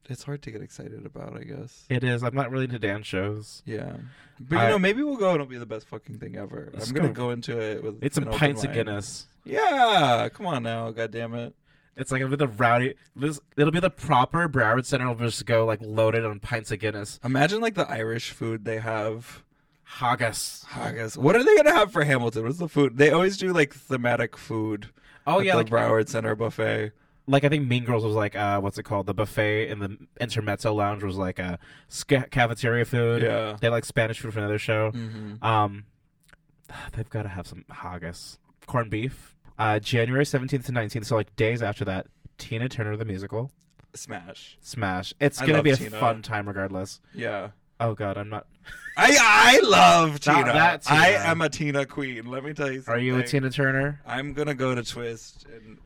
It's 0.10 0.24
hard 0.24 0.42
to 0.44 0.52
get 0.52 0.62
excited 0.62 1.06
about. 1.06 1.36
I 1.38 1.44
guess. 1.44 1.86
It 1.90 2.04
is. 2.04 2.24
I'm 2.24 2.36
not 2.36 2.50
really 2.52 2.66
into 2.66 2.80
dance 2.80 3.06
shows. 3.08 3.62
Yeah. 3.66 3.98
But 4.40 4.58
I- 4.60 4.64
you 4.66 4.70
know, 4.72 4.80
maybe 4.80 5.04
we'll 5.04 5.18
go 5.18 5.28
and 5.32 5.36
it'll 5.36 5.48
be 5.48 5.58
the 5.58 5.66
best 5.66 5.88
fucking 5.88 6.20
thing 6.20 6.36
ever. 6.38 6.72
I'm 6.74 6.94
gonna 6.94 7.08
go. 7.10 7.14
go 7.26 7.32
into 7.32 7.60
it 7.60 7.84
with 7.84 8.04
It's 8.04 8.16
some 8.16 8.26
pints 8.26 8.64
of. 8.64 8.74
Guinness. 8.74 9.28
Yeah, 9.44 10.28
come 10.34 10.46
on 10.46 10.64
now, 10.64 10.92
god 10.92 11.12
damn 11.12 11.34
it. 11.34 11.56
It's 11.96 12.12
like 12.12 12.20
it'll 12.22 12.30
be 12.30 12.36
the 12.36 12.48
rowdy. 12.48 12.94
This, 13.16 13.40
it'll 13.58 13.72
be 13.72 13.80
the 13.80 13.90
proper 13.90 14.48
Broward 14.48 14.86
Center. 14.86 15.08
Will 15.08 15.16
just 15.16 15.46
go 15.46 15.66
like 15.66 15.80
loaded 15.82 16.26
on 16.26 16.40
pints 16.40 16.70
of 16.72 16.80
Guinness. 16.80 17.20
Imagine 17.24 17.60
like 17.60 17.74
the 17.74 17.90
Irish 17.90 18.32
food 18.32 18.66
they 18.66 18.78
have. 18.78 19.42
Haggis. 19.84 20.66
Haggis. 20.68 21.18
What 21.18 21.36
are 21.36 21.44
they 21.44 21.56
gonna 21.56 21.74
have 21.74 21.92
for 21.92 22.04
Hamilton? 22.04 22.44
What's 22.44 22.60
the 22.60 22.68
food? 22.68 22.98
They 22.98 23.10
always 23.10 23.38
do 23.38 23.52
like 23.54 23.74
thematic 23.74 24.38
food. 24.38 24.90
Oh 25.26 25.40
yeah, 25.40 25.54
the 25.54 25.58
like 25.60 25.68
Broward 25.70 26.08
Center 26.10 26.36
buffet. 26.36 26.92
Like 27.28 27.44
I 27.44 27.50
think 27.50 27.68
Mean 27.68 27.84
Girls 27.84 28.04
was 28.04 28.16
like 28.16 28.36
uh 28.36 28.60
what's 28.62 28.78
it 28.78 28.84
called 28.84 29.06
the 29.06 29.14
buffet 29.14 29.70
in 29.70 29.80
the 29.80 29.98
intermezzo 30.20 30.74
lounge 30.74 31.04
was 31.04 31.18
like 31.18 31.40
a 31.40 31.60
sca- 31.90 32.28
cafeteria 32.32 32.86
food. 32.86 33.22
Yeah. 33.24 33.58
They 33.60 33.70
like 33.70 33.86
Spanish 33.86 34.20
food 34.20 34.34
from 34.34 34.44
another 34.44 34.58
show. 34.60 34.92
Mm-hmm. 34.92 35.44
Um, 35.44 35.86
they've 36.94 37.10
got 37.10 37.24
to 37.24 37.30
have 37.30 37.48
some 37.48 37.66
haggis, 37.70 38.40
corned 38.66 38.90
beef. 38.92 39.36
Uh, 39.60 39.80
January 39.80 40.26
seventeenth 40.26 40.66
to 40.68 40.72
nineteenth, 40.72 41.06
so 41.08 41.16
like 41.16 41.36
days 41.36 41.62
after 41.64 41.84
that, 41.86 42.06
Tina 42.38 42.70
Turner 42.70 42.96
the 42.96 43.06
musical, 43.06 43.52
Smash. 43.96 44.58
smash. 44.62 45.14
It's 45.20 45.42
I 45.42 45.46
gonna 45.48 45.58
love 45.58 45.64
be 45.64 45.72
a 45.72 45.76
Tina. 45.76 46.00
fun 46.00 46.22
time 46.22 46.48
regardless. 46.48 47.02
Yeah. 47.14 47.50
Oh 47.80 47.94
god, 47.96 48.18
I'm 48.18 48.30
not. 48.30 48.46
I 48.98 49.18
I 49.20 49.60
love 49.68 50.20
Tina. 50.20 50.42
Not 50.42 50.54
that 50.54 50.82
Tina. 50.84 51.00
I 51.00 51.08
am 51.32 51.42
a 51.42 51.50
Tina 51.50 51.86
queen. 51.88 52.26
Let 52.28 52.44
me 52.44 52.54
tell 52.54 52.68
you 52.72 52.82
something. 52.82 52.94
Are 52.94 53.00
you 53.00 53.18
a 53.18 53.24
Tina 53.24 53.50
Turner? 53.50 54.00
I'm 54.06 54.34
gonna 54.34 54.54
go 54.56 54.76
to 54.76 54.84
Twist 54.84 55.46
and 55.52 55.78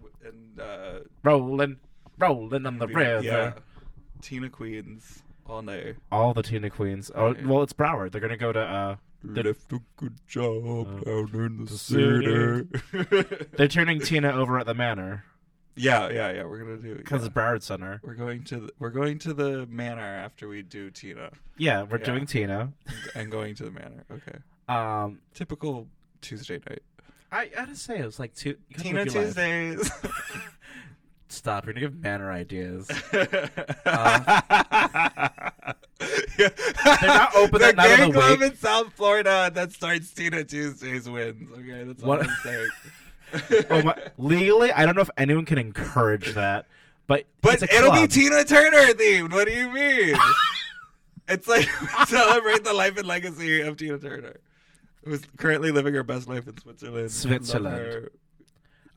uh, 0.62 1.00
Rolling, 1.24 1.78
rolling 2.18 2.66
on 2.66 2.78
the 2.80 2.88
river. 2.88 3.22
yeah, 3.24 3.54
Tina 4.22 4.50
Queens 4.50 5.24
all 5.48 5.62
day. 5.62 5.96
All 6.12 6.34
the 6.34 6.44
Tina 6.44 6.70
Queens. 6.70 7.12
Oh 7.16 7.34
Yeah. 7.36 7.46
well, 7.48 7.64
it's 7.64 7.74
Broward. 7.74 8.12
They're 8.12 8.22
gonna 8.22 8.38
go 8.38 8.52
to. 8.52 8.60
uh 8.60 8.96
The- 9.24 9.44
Left 9.44 9.72
a 9.74 9.80
good 9.98 10.16
job 10.28 10.66
Uh, 10.66 11.04
down 11.04 11.30
in 11.34 11.58
the, 11.66 11.72
the 11.72 11.78
city. 11.78 13.46
They're 13.58 13.68
turning 13.68 14.00
Tina 14.00 14.32
over 14.32 14.60
at 14.60 14.66
the 14.66 14.74
Manor 14.74 15.26
yeah, 15.78 16.10
yeah, 16.10 16.32
yeah. 16.34 16.44
We're 16.44 16.60
gonna 16.60 16.78
do 16.78 16.92
it 16.92 16.98
because 16.98 17.22
yeah. 17.22 17.28
it's 17.28 17.34
Broward 17.34 17.62
Center. 17.64 18.02
We're 18.04 18.14
going 18.16 18.44
to 18.46 18.60
the, 18.60 18.70
we're 18.78 18.90
going 18.90 19.20
to 19.20 19.34
the 19.34 19.66
manor 19.68 20.02
after 20.02 20.50
we 20.50 20.64
do 20.64 20.92
Tina 20.92 21.32
Yeah, 21.58 21.84
we're 21.84 21.98
Yeah. 22.00 22.06
doing 22.06 22.26
Tina. 22.26 22.74
and 23.16 23.32
going 23.32 23.56
to 23.56 23.64
the 23.64 23.72
manor. 23.72 24.04
Okay, 24.12 24.38
Um, 24.68 25.20
typical 25.34 25.88
Tuesday 26.20 26.60
night. 26.70 26.84
I 27.32 27.48
gotta 27.48 27.76
say 27.76 28.00
it 28.00 28.06
was 28.06 28.20
like 28.20 28.34
two. 28.36 28.58
Tina 28.78 29.04
live 29.06 29.14
your 29.14 29.24
life. 29.24 29.34
Tuesdays. 29.36 29.92
Stop! 31.30 31.66
You're 31.66 31.74
gonna 31.74 31.86
give 31.88 32.00
Manor 32.02 32.32
ideas. 32.32 32.90
Um, 33.86 34.26
they're 36.38 36.52
not 37.06 37.36
open 37.36 37.54
the 37.54 37.60
that 37.60 37.76
night 37.76 37.92
of 37.92 37.98
gay 38.00 38.06
the 38.08 38.12
club 38.14 38.40
week. 38.40 38.52
in 38.52 38.58
South 38.58 38.92
Florida 38.94 39.52
that 39.54 39.72
starts 39.72 40.12
Tina 40.12 40.44
Tuesdays 40.44 41.08
wins. 41.10 41.50
Okay, 41.52 41.84
that's 41.84 42.02
all 42.04 42.10
What- 42.10 42.24
I'm 42.28 42.36
saying. 42.44 42.70
oh 43.70 43.84
my, 43.84 43.96
legally, 44.18 44.72
I 44.74 44.86
don't 44.86 44.96
know 44.96 45.02
if 45.04 45.10
anyone 45.18 45.46
can 45.46 45.58
encourage 45.58 46.34
that, 46.34 46.66
but 47.08 47.26
But 47.42 47.62
it's 47.62 47.72
a 47.72 47.76
it'll 47.78 47.92
be. 47.94 48.08
Tina 48.08 48.44
Turner 48.44 48.94
themed. 48.94 49.32
What 49.32 49.48
do 49.48 49.54
you 49.54 49.70
mean? 49.72 50.16
it's 51.30 51.48
like 51.48 51.70
celebrate 52.08 52.64
the 52.64 52.74
life 52.74 52.98
and 52.98 53.08
legacy 53.08 53.62
of 53.62 53.78
Tina 53.78 54.00
Turner, 54.00 54.38
who's 55.04 55.22
currently 55.38 55.72
living 55.72 55.94
her 55.94 56.04
best 56.04 56.28
life 56.28 56.48
in 56.48 56.58
Switzerland. 56.58 57.12
Switzerland. 57.12 58.10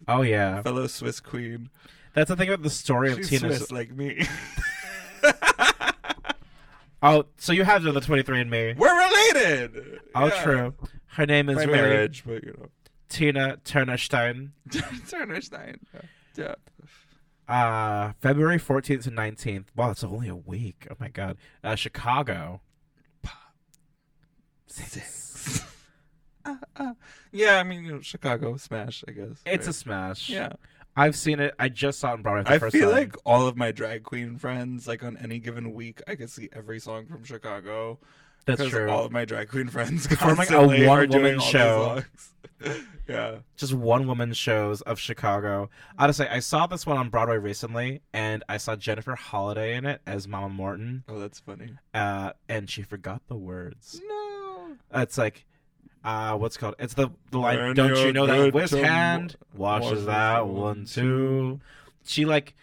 Oh 0.08 0.22
yeah, 0.22 0.60
fellow 0.62 0.86
Swiss 0.86 1.20
queen. 1.20 1.70
that's 2.14 2.28
the 2.28 2.36
thing 2.36 2.48
about 2.48 2.62
the 2.62 2.70
story 2.70 3.10
of 3.12 3.16
Tina. 3.16 3.28
She's 3.28 3.40
Tina's. 3.40 3.56
Swiss 3.58 3.72
like 3.72 3.90
me. 3.94 4.26
Oh, 7.06 7.26
so 7.36 7.52
you 7.52 7.64
have 7.64 7.82
the 7.82 8.00
twenty 8.00 8.22
three 8.22 8.40
and 8.40 8.48
Me. 8.50 8.72
We're 8.78 8.96
related. 9.34 10.00
Oh, 10.14 10.26
Yeah. 10.28 10.42
true. 10.42 10.74
Her 11.08 11.26
name 11.26 11.50
is 11.50 11.56
By 11.56 11.64
really 11.64 11.76
marriage, 11.78 12.24
but 12.26 12.42
you 12.42 12.54
know, 12.58 12.68
Tina 13.10 13.58
Turnerstein. 13.62 14.52
Turner 15.10 15.42
Stein. 15.42 15.80
Yeah. 16.34 16.54
Uh, 17.46 18.12
February 18.20 18.58
14th 18.58 19.02
to 19.02 19.10
19th. 19.10 19.66
Wow, 19.76 19.88
that's 19.88 20.02
only 20.02 20.28
a 20.28 20.34
week. 20.34 20.86
Oh 20.90 20.94
my 20.98 21.08
god. 21.08 21.36
Uh, 21.62 21.74
Chicago. 21.74 22.62
Six. 24.66 25.62
Yeah, 27.32 27.58
I 27.58 27.62
mean, 27.62 27.84
you 27.84 27.92
know, 27.92 28.00
Chicago 28.00 28.56
smash. 28.56 29.04
I 29.08 29.12
guess 29.12 29.40
It's 29.46 29.66
a 29.66 29.72
smash. 29.72 30.28
yeah. 30.30 30.52
I've 30.96 31.16
seen 31.16 31.40
it. 31.40 31.54
I 31.58 31.68
just 31.70 31.98
saw 31.98 32.12
it 32.12 32.16
in 32.16 32.22
Broadway 32.22 32.44
for 32.44 32.50
I 32.50 32.54
the 32.54 32.60
first 32.60 32.76
feel 32.76 32.90
time. 32.90 32.98
like 33.00 33.16
all 33.24 33.48
of 33.48 33.56
my 33.56 33.72
drag 33.72 34.04
queen 34.04 34.38
friends, 34.38 34.86
like 34.86 35.02
on 35.02 35.16
any 35.16 35.40
given 35.40 35.74
week, 35.74 36.00
I 36.06 36.14
could 36.14 36.30
see 36.30 36.48
every 36.52 36.78
song 36.78 37.06
from 37.06 37.24
Chicago. 37.24 37.98
That's 38.46 38.68
true. 38.68 38.88
All 38.88 39.04
of 39.04 39.10
my 39.10 39.24
drag 39.24 39.48
queen 39.48 39.66
friends 39.68 40.06
Performing 40.08 40.34
a 40.42 40.46
constantly 40.46 40.84
are 40.86 40.88
one-woman 40.98 41.10
doing 41.10 41.34
all 41.40 41.46
show. 41.46 42.02
yeah. 43.08 43.38
just 43.56 43.74
one 43.74 44.06
woman 44.06 44.32
shows 44.34 44.82
of 44.82 45.00
Chicago. 45.00 45.68
Honestly, 45.98 46.28
I 46.28 46.38
saw 46.38 46.66
this 46.68 46.86
one 46.86 46.96
on 46.96 47.08
Broadway 47.08 47.38
recently, 47.38 48.02
and 48.12 48.44
I 48.48 48.58
saw 48.58 48.76
Jennifer 48.76 49.14
Holliday 49.16 49.74
in 49.76 49.86
it 49.86 50.00
as 50.06 50.28
Mama 50.28 50.50
Morton, 50.50 51.02
Oh, 51.08 51.18
that's 51.18 51.40
funny. 51.40 51.70
uh, 51.92 52.32
and 52.48 52.70
she 52.70 52.82
forgot 52.82 53.22
the 53.28 53.34
words. 53.36 54.00
No. 54.06 54.76
It's 54.94 55.18
like, 55.18 55.44
uh, 56.04 56.36
what's 56.36 56.56
it 56.56 56.58
called? 56.58 56.74
It's 56.78 56.94
the 56.94 57.10
the 57.30 57.38
line. 57.38 57.58
When 57.58 57.74
Don't 57.74 57.96
you 57.96 58.12
know 58.12 58.26
that 58.26 58.52
which 58.52 58.70
hand 58.70 59.36
wa- 59.56 59.80
washes 59.80 60.04
that 60.06 60.46
one 60.46 60.54
one 60.60 60.84
too? 60.84 61.60
She 62.04 62.24
like, 62.24 62.54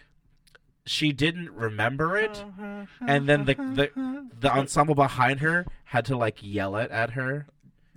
she 0.86 1.12
didn't 1.12 1.50
remember 1.50 2.16
it, 2.16 2.44
and 3.06 3.28
then 3.28 3.44
the 3.44 3.54
the 3.54 4.28
the 4.40 4.52
ensemble 4.56 4.94
behind 4.94 5.40
her 5.40 5.66
had 5.86 6.04
to 6.06 6.16
like 6.16 6.38
yell 6.40 6.76
it 6.76 6.90
at 6.90 7.10
her. 7.10 7.46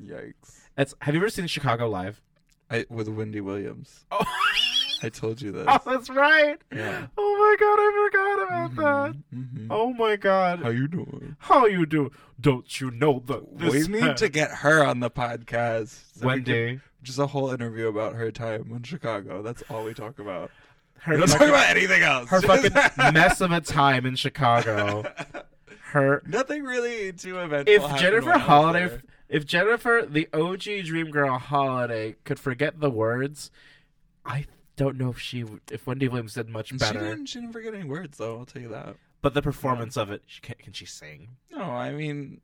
Yikes. 0.01 0.61
It's 0.77 0.95
have 1.01 1.13
you 1.13 1.21
ever 1.21 1.29
seen 1.29 1.47
Chicago 1.47 1.87
live? 1.87 2.21
I 2.69 2.85
with 2.89 3.07
Wendy 3.07 3.41
Williams. 3.41 4.05
Oh, 4.11 4.25
I 5.03 5.09
told 5.09 5.41
you 5.41 5.51
this. 5.51 5.65
oh 5.69 5.79
that's 5.85 6.09
right. 6.09 6.57
Yeah. 6.73 7.07
Oh 7.17 7.37
my 7.37 7.55
god, 7.59 7.79
I 7.79 8.09
forgot 8.09 8.47
about 8.47 9.13
that. 9.13 9.35
Mhm. 9.35 9.67
Oh 9.69 9.93
my 9.93 10.15
god. 10.15 10.63
How 10.63 10.69
you 10.69 10.87
doing? 10.87 11.35
How 11.39 11.65
you 11.65 11.85
do? 11.85 12.11
Don't 12.39 12.79
you 12.81 12.91
know 12.91 13.21
that 13.27 13.51
we 13.53 13.87
need 13.87 14.17
to 14.17 14.29
get 14.39 14.51
her 14.51 14.83
on 14.83 14.99
the 14.99 15.09
podcast. 15.11 16.19
So 16.19 16.25
Wendy. 16.27 16.51
can- 16.53 16.81
just 17.03 17.19
a 17.19 17.27
whole 17.27 17.51
interview 17.51 17.87
about 17.87 18.15
her 18.15 18.31
time 18.31 18.71
in 18.75 18.81
Chicago. 18.83 19.41
That's 19.43 19.61
all 19.69 19.83
we 19.83 19.93
talk 19.93 20.17
about. 20.17 20.49
Her 21.01 21.13
We 21.13 21.19
don't 21.19 21.27
talk 21.29 21.41
about 21.41 21.69
anything 21.69 22.01
else. 22.01 22.29
her 22.29 22.41
fucking 22.41 22.73
mess 23.13 23.41
of 23.41 23.51
a 23.51 23.61
time 23.61 24.07
in 24.07 24.15
Chicago. 24.15 25.03
Her 25.91 26.23
Nothing 26.25 26.63
really 26.63 27.13
too 27.13 27.37
eventful. 27.39 27.73
if 27.75 27.99
Jennifer 27.99 28.25
when 28.25 28.33
I 28.33 28.37
was 28.37 28.45
Holliday, 28.47 29.01
if 29.29 29.45
Jennifer, 29.45 30.03
the 30.09 30.27
OG 30.33 30.85
Dream 30.85 31.11
Girl 31.11 31.37
Holliday, 31.37 32.15
could 32.23 32.39
forget 32.39 32.79
the 32.79 32.89
words, 32.89 33.51
I 34.25 34.45
don't 34.75 34.97
know 34.97 35.09
if 35.09 35.19
she, 35.19 35.45
if 35.71 35.85
Wendy 35.87 36.07
Williams 36.07 36.33
did 36.33 36.49
much 36.49 36.77
better. 36.77 36.99
She 36.99 37.05
didn't, 37.05 37.25
she 37.27 37.39
didn't 37.39 37.53
forget 37.53 37.73
any 37.73 37.83
words, 37.85 38.17
though. 38.17 38.39
I'll 38.39 38.45
tell 38.45 38.61
you 38.61 38.69
that. 38.69 38.95
But 39.21 39.33
the 39.33 39.41
performance 39.41 39.97
of 39.97 40.11
it, 40.11 40.21
she 40.27 40.41
can, 40.41 40.55
can 40.59 40.73
she 40.73 40.85
sing? 40.85 41.29
No, 41.51 41.61
I 41.63 41.91
mean, 41.91 42.41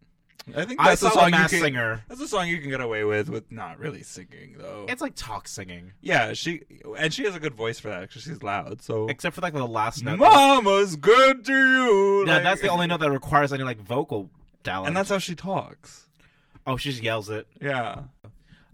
I 0.55 0.65
think 0.65 0.79
that's 0.81 1.03
a 1.03 1.11
song 1.11 1.27
you 1.27 1.31
can. 1.37 1.49
Singer. 1.49 2.03
That's 2.07 2.21
a 2.21 2.27
song 2.27 2.47
you 2.47 2.57
can 2.59 2.71
get 2.71 2.81
away 2.81 3.03
with 3.03 3.29
with 3.29 3.51
not 3.51 3.77
really 3.77 4.01
singing, 4.01 4.55
though. 4.57 4.87
It's 4.89 5.01
like 5.01 5.13
talk 5.15 5.47
singing, 5.47 5.91
yeah, 6.01 6.33
she 6.33 6.61
and 6.97 7.13
she 7.13 7.23
has 7.25 7.35
a 7.35 7.39
good 7.39 7.53
voice 7.53 7.79
for 7.79 7.89
that 7.89 8.01
because 8.09 8.23
she's 8.23 8.41
loud. 8.41 8.81
So 8.81 9.05
except 9.07 9.35
for 9.35 9.41
like 9.41 9.53
the 9.53 9.67
last 9.67 10.03
note. 10.03 10.17
Mama's 10.17 10.95
good 10.95 11.45
to 11.45 11.53
you. 11.53 12.25
Yeah, 12.25 12.35
like- 12.35 12.43
that's 12.43 12.61
the 12.61 12.69
only 12.69 12.87
note 12.87 13.01
that 13.01 13.11
requires 13.11 13.53
any 13.53 13.63
like 13.63 13.79
vocal 13.79 14.31
talent. 14.63 14.87
and 14.87 14.97
that's 14.97 15.09
how 15.09 15.19
she 15.19 15.35
talks. 15.35 16.07
oh, 16.65 16.77
she 16.77 16.89
just 16.89 17.03
yells 17.03 17.29
it. 17.29 17.45
Yeah. 17.61 17.99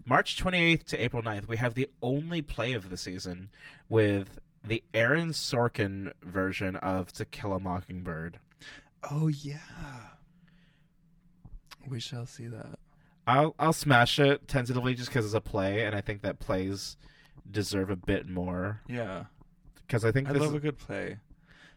March 0.08 0.42
28th 0.42 0.84
to 0.84 1.02
April 1.02 1.22
9th, 1.22 1.48
we 1.48 1.58
have 1.58 1.74
the 1.74 1.88
only 2.02 2.40
play 2.40 2.72
of 2.72 2.88
the 2.88 2.96
season 2.96 3.50
with 3.88 4.38
the 4.64 4.82
Aaron 4.94 5.30
Sorkin 5.30 6.12
version 6.22 6.76
of 6.76 7.12
To 7.12 7.24
Kill 7.24 7.52
a 7.52 7.60
Mockingbird. 7.60 8.38
Oh 9.10 9.28
yeah. 9.28 9.58
We 11.86 12.00
shall 12.00 12.26
see 12.26 12.46
that. 12.48 12.78
I'll 13.26 13.54
I'll 13.58 13.72
smash 13.74 14.18
it 14.18 14.48
tentatively 14.48 14.94
just 14.94 15.10
because 15.10 15.24
it's 15.26 15.34
a 15.34 15.40
play, 15.40 15.84
and 15.84 15.94
I 15.94 16.00
think 16.00 16.22
that 16.22 16.38
plays 16.38 16.96
deserve 17.50 17.90
a 17.90 17.96
bit 17.96 18.28
more 18.28 18.80
Yeah. 18.88 19.24
because 19.86 20.04
I 20.04 20.12
think 20.12 20.28
I 20.28 20.32
love 20.32 20.50
is- 20.50 20.54
a 20.54 20.60
good 20.60 20.78
play. 20.78 21.18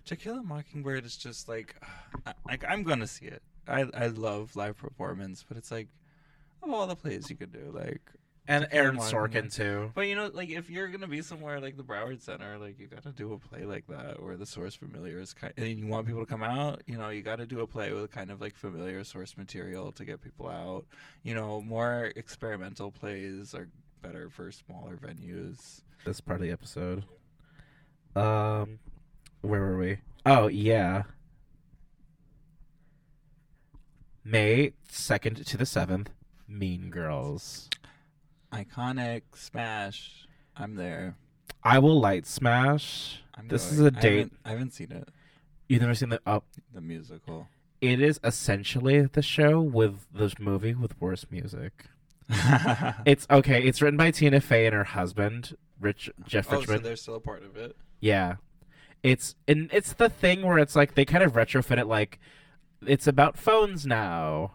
To 0.05 0.15
Kill 0.15 0.39
a 0.39 0.43
Mockingbird 0.43 1.05
is 1.05 1.15
just 1.15 1.47
like, 1.47 1.75
like 2.47 2.63
I'm 2.67 2.83
gonna 2.83 3.07
see 3.07 3.25
it. 3.25 3.43
I 3.67 3.85
I 3.93 4.07
love 4.07 4.55
live 4.55 4.77
performance, 4.77 5.45
but 5.47 5.57
it's 5.57 5.69
like 5.71 5.89
of 6.63 6.71
all 6.71 6.87
the 6.87 6.95
plays 6.95 7.29
you 7.29 7.35
could 7.35 7.51
do, 7.51 7.71
like. 7.73 8.01
And 8.47 8.63
To 8.63 8.69
Kill 8.69 8.79
a 8.79 8.83
Aaron 8.83 8.97
Sorkin 8.97 9.53
too. 9.53 9.91
But 9.93 10.07
you 10.07 10.15
know, 10.15 10.29
like 10.33 10.49
if 10.49 10.69
you're 10.69 10.87
gonna 10.87 11.07
be 11.07 11.21
somewhere 11.21 11.59
like 11.59 11.77
the 11.77 11.83
Broward 11.83 12.21
Center, 12.21 12.57
like 12.57 12.79
you 12.79 12.87
got 12.87 13.03
to 13.03 13.11
do 13.11 13.33
a 13.33 13.37
play 13.37 13.65
like 13.65 13.87
that, 13.87 14.21
where 14.21 14.37
the 14.37 14.45
source 14.45 14.75
familiar 14.75 15.19
is 15.19 15.33
kind, 15.33 15.53
and 15.57 15.67
you 15.67 15.87
want 15.87 16.07
people 16.07 16.21
to 16.21 16.25
come 16.25 16.43
out. 16.43 16.81
You 16.87 16.97
know, 16.97 17.09
you 17.09 17.21
got 17.21 17.37
to 17.37 17.45
do 17.45 17.61
a 17.61 17.67
play 17.67 17.91
with 17.91 18.11
kind 18.11 18.31
of 18.31 18.41
like 18.41 18.55
familiar 18.55 19.03
source 19.03 19.37
material 19.37 19.91
to 19.93 20.05
get 20.05 20.21
people 20.21 20.49
out. 20.49 20.85
You 21.23 21.35
know, 21.35 21.61
more 21.61 22.11
experimental 22.15 22.91
plays 22.91 23.53
are 23.53 23.69
better 24.01 24.29
for 24.29 24.51
smaller 24.51 24.97
venues. 24.97 25.81
This 26.05 26.19
part 26.19 26.39
of 26.39 26.43
the 26.43 26.51
episode. 26.51 27.03
Um, 28.15 28.79
where 29.41 29.61
were 29.61 29.77
we? 29.77 29.97
Oh 30.25 30.47
yeah. 30.47 31.03
May 34.23 34.73
second 34.87 35.45
to 35.45 35.57
the 35.57 35.65
seventh, 35.65 36.11
Mean 36.47 36.89
Girls. 36.89 37.69
Iconic 38.53 39.21
smash. 39.35 40.27
I'm 40.55 40.75
there. 40.75 41.15
I 41.63 41.79
will 41.79 41.99
light 41.99 42.25
smash. 42.25 43.21
I'm 43.35 43.47
This 43.47 43.63
going. 43.65 43.73
is 43.73 43.79
a 43.81 43.91
date. 43.91 44.17
haven't, 44.17 44.37
I 44.45 44.49
haven't 44.51 44.73
seen 44.73 44.91
it. 44.91 45.07
You've 45.69 45.81
never 45.81 45.95
seen 45.95 46.09
the 46.09 46.19
up. 46.25 46.45
The 46.73 46.81
musical. 46.81 47.47
It 47.79 48.01
is 48.01 48.19
essentially 48.23 49.01
the 49.03 49.21
show 49.21 49.61
with 49.61 50.05
the 50.13 50.33
movie 50.39 50.73
with 50.75 50.99
worse 51.01 51.25
music. 51.31 51.85
It's 53.05 53.25
okay. 53.29 53.63
It's 53.63 53.81
written 53.81 53.97
by 53.97 54.11
Tina 54.11 54.39
Fey 54.41 54.65
and 54.65 54.75
her 54.75 54.83
husband, 54.83 55.55
Rich 55.79 56.09
Jeff 56.25 56.47
oh, 56.51 56.61
so 56.61 56.77
they're 56.77 56.95
still 56.95 57.15
a 57.15 57.19
part 57.19 57.43
of 57.43 57.57
it. 57.57 57.75
yeah, 57.99 58.35
it's 59.03 59.35
and 59.47 59.69
it's 59.73 59.93
the 59.93 60.09
thing 60.09 60.43
where 60.43 60.57
it's 60.59 60.75
like 60.75 60.93
they 60.95 61.03
kind 61.05 61.23
of 61.23 61.33
retrofit 61.33 61.77
it 61.79 61.87
like 61.87 62.19
it's 62.85 63.07
about 63.07 63.37
phones 63.37 63.85
now, 63.85 64.51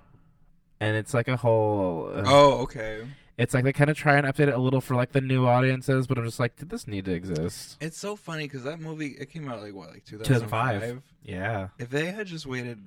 and 0.80 0.96
it's 0.96 1.12
like 1.12 1.28
a 1.28 1.36
whole. 1.36 2.10
uh, 2.14 2.22
Oh, 2.26 2.52
okay. 2.62 3.02
It's 3.38 3.52
like 3.52 3.64
they 3.64 3.72
kind 3.72 3.90
of 3.90 3.96
try 3.96 4.16
and 4.16 4.26
update 4.26 4.48
it 4.48 4.54
a 4.54 4.58
little 4.58 4.80
for 4.80 4.94
like 4.94 5.12
the 5.12 5.20
new 5.20 5.46
audiences, 5.46 6.06
but 6.06 6.16
I'm 6.16 6.24
just 6.24 6.40
like, 6.40 6.56
did 6.56 6.70
this 6.70 6.86
need 6.86 7.04
to 7.04 7.12
exist? 7.12 7.76
It's 7.80 7.98
so 7.98 8.16
funny 8.16 8.44
because 8.44 8.64
that 8.64 8.80
movie 8.80 9.16
it 9.18 9.30
came 9.30 9.48
out 9.48 9.60
like 9.60 9.74
what, 9.74 9.90
like 9.90 10.04
2005. 10.04 10.80
2005. 10.80 11.02
Yeah. 11.22 11.68
If 11.78 11.90
they 11.90 12.06
had 12.06 12.26
just 12.26 12.46
waited 12.46 12.82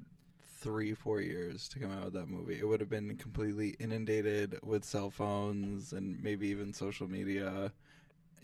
three, 0.59 0.93
four 0.93 1.21
years 1.21 1.69
to 1.69 1.79
come 1.79 1.91
out 1.91 2.05
with 2.05 2.13
that 2.13 2.27
movie, 2.27 2.57
it 2.59 2.67
would 2.67 2.79
have 2.79 2.89
been 2.89 3.15
completely 3.17 3.75
inundated 3.79 4.57
with 4.63 4.83
cell 4.83 5.11
phones 5.11 5.93
and 5.93 6.21
maybe 6.23 6.47
even 6.47 6.73
social 6.73 7.07
media. 7.07 7.71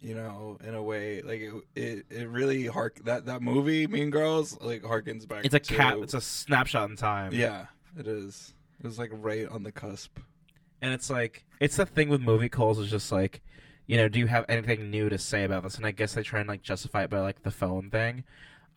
You 0.01 0.13
know, 0.13 0.59
in 0.63 0.75
a 0.75 0.83
way, 0.83 1.23
like 1.23 1.41
it, 1.41 1.53
it, 1.75 2.05
it 2.11 2.29
really 2.29 2.67
hark 2.67 2.99
that 3.05 3.25
that 3.25 3.41
movie, 3.41 3.87
Mean 3.87 4.11
Girls, 4.11 4.55
like 4.61 4.83
harkens 4.83 5.27
back. 5.27 5.45
It's 5.45 5.55
a 5.55 5.59
to, 5.59 5.73
cat. 5.73 5.97
It's 5.97 6.13
a 6.13 6.21
snapshot 6.21 6.91
in 6.91 6.95
time. 6.97 7.33
yeah, 7.33 7.65
it 7.97 8.05
is. 8.05 8.53
It 8.79 8.85
was 8.85 8.99
like 8.99 9.09
right 9.13 9.47
on 9.47 9.63
the 9.63 9.71
cusp. 9.71 10.19
And 10.81 10.93
it's 10.93 11.09
like 11.09 11.45
it's 11.59 11.77
the 11.77 11.85
thing 11.85 12.09
with 12.09 12.21
movicals 12.21 12.79
is 12.79 12.89
just 12.89 13.11
like, 13.11 13.41
you 13.87 13.97
know, 13.97 14.07
do 14.07 14.19
you 14.19 14.27
have 14.27 14.45
anything 14.49 14.89
new 14.89 15.09
to 15.09 15.17
say 15.17 15.43
about 15.43 15.63
this? 15.63 15.77
And 15.77 15.85
I 15.85 15.91
guess 15.91 16.13
they 16.13 16.23
try 16.23 16.39
and 16.39 16.49
like 16.49 16.61
justify 16.61 17.03
it 17.03 17.09
by 17.09 17.19
like 17.19 17.43
the 17.43 17.51
phone 17.51 17.89
thing, 17.89 18.23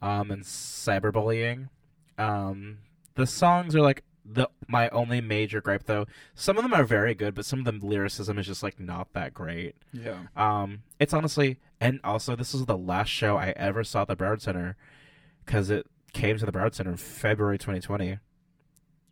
um, 0.03 0.30
and 0.30 0.42
cyberbullying. 0.42 1.68
Um, 2.16 2.78
the 3.14 3.26
songs 3.26 3.74
are 3.74 3.80
like 3.80 4.05
the 4.24 4.49
my 4.66 4.88
only 4.90 5.20
major 5.20 5.61
gripe 5.61 5.84
though. 5.84 6.07
Some 6.34 6.57
of 6.57 6.62
them 6.62 6.74
are 6.74 6.84
very 6.84 7.14
good, 7.14 7.34
but 7.34 7.44
some 7.44 7.61
of 7.61 7.64
the 7.64 7.86
lyricism 7.86 8.38
is 8.38 8.46
just 8.46 8.62
like 8.62 8.78
not 8.78 9.12
that 9.14 9.32
great. 9.34 9.74
Yeah. 9.92 10.18
Um, 10.36 10.82
it's 11.01 11.14
honestly, 11.14 11.59
and 11.80 12.01
also 12.05 12.36
this 12.36 12.55
is 12.55 12.66
the 12.66 12.76
last 12.76 13.09
show 13.09 13.36
I 13.36 13.55
ever 13.57 13.84
saw 13.84 14.03
at 14.03 14.09
the 14.09 14.16
Broward 14.16 14.40
Center 14.40 14.76
because 15.44 15.70
it 15.70 15.86
came 16.12 16.36
to 16.38 16.46
the 16.46 16.53
Broward 16.53 16.74
Center 16.74 16.90
in 16.90 16.96
February 16.96 17.59
2020. 17.59 18.18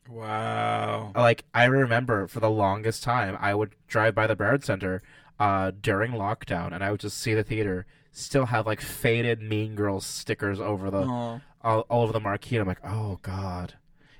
Wow. 0.08 1.12
Like 1.14 1.44
I 1.54 1.64
remember 1.64 2.26
for 2.26 2.40
the 2.40 2.50
longest 2.50 3.02
time, 3.02 3.36
I 3.40 3.54
would 3.54 3.74
drive 3.88 4.14
by 4.14 4.26
the 4.26 4.36
Broward 4.36 4.64
Center 4.64 5.02
uh, 5.38 5.72
during 5.80 6.12
lockdown, 6.12 6.72
and 6.72 6.82
I 6.82 6.90
would 6.90 7.00
just 7.00 7.18
see 7.18 7.34
the 7.34 7.42
theater 7.44 7.86
still 8.12 8.46
have 8.46 8.66
like 8.66 8.80
faded 8.80 9.42
Mean 9.42 9.74
Girls 9.74 10.06
stickers 10.06 10.60
over 10.60 10.90
the 10.90 10.98
all, 11.02 11.40
all 11.62 12.02
over 12.02 12.12
the 12.12 12.20
marquee. 12.20 12.56
And 12.56 12.62
I'm 12.62 12.68
like, 12.68 12.84
oh 12.84 13.18
god. 13.22 13.74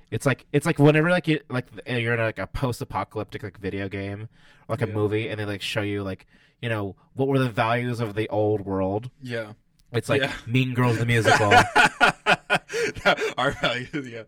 It's 0.09 0.25
like 0.25 0.45
it's 0.53 0.65
like 0.65 0.79
whenever 0.79 1.09
like 1.09 1.27
you 1.27 1.41
like 1.49 1.65
you're 1.85 2.13
in 2.13 2.19
like 2.21 2.39
a 2.39 2.47
post-apocalyptic 2.47 3.43
like 3.43 3.59
video 3.59 3.89
game 3.89 4.29
or 4.67 4.73
like 4.77 4.81
a 4.81 4.87
movie 4.87 5.27
and 5.27 5.37
they 5.37 5.43
like 5.43 5.61
show 5.61 5.81
you 5.81 6.01
like 6.01 6.25
you 6.61 6.69
know 6.69 6.95
what 7.15 7.27
were 7.27 7.39
the 7.39 7.49
values 7.49 7.99
of 7.99 8.15
the 8.15 8.29
old 8.29 8.61
world 8.61 9.09
Yeah. 9.21 9.51
it's 9.91 10.07
like 10.07 10.21
Yeah. 10.21 10.31
Mean 10.45 10.73
Girls 10.73 10.97
the 10.97 11.05
musical. 11.05 11.51
our 13.37 13.51
values, 13.51 14.07
yeah, 14.09 14.23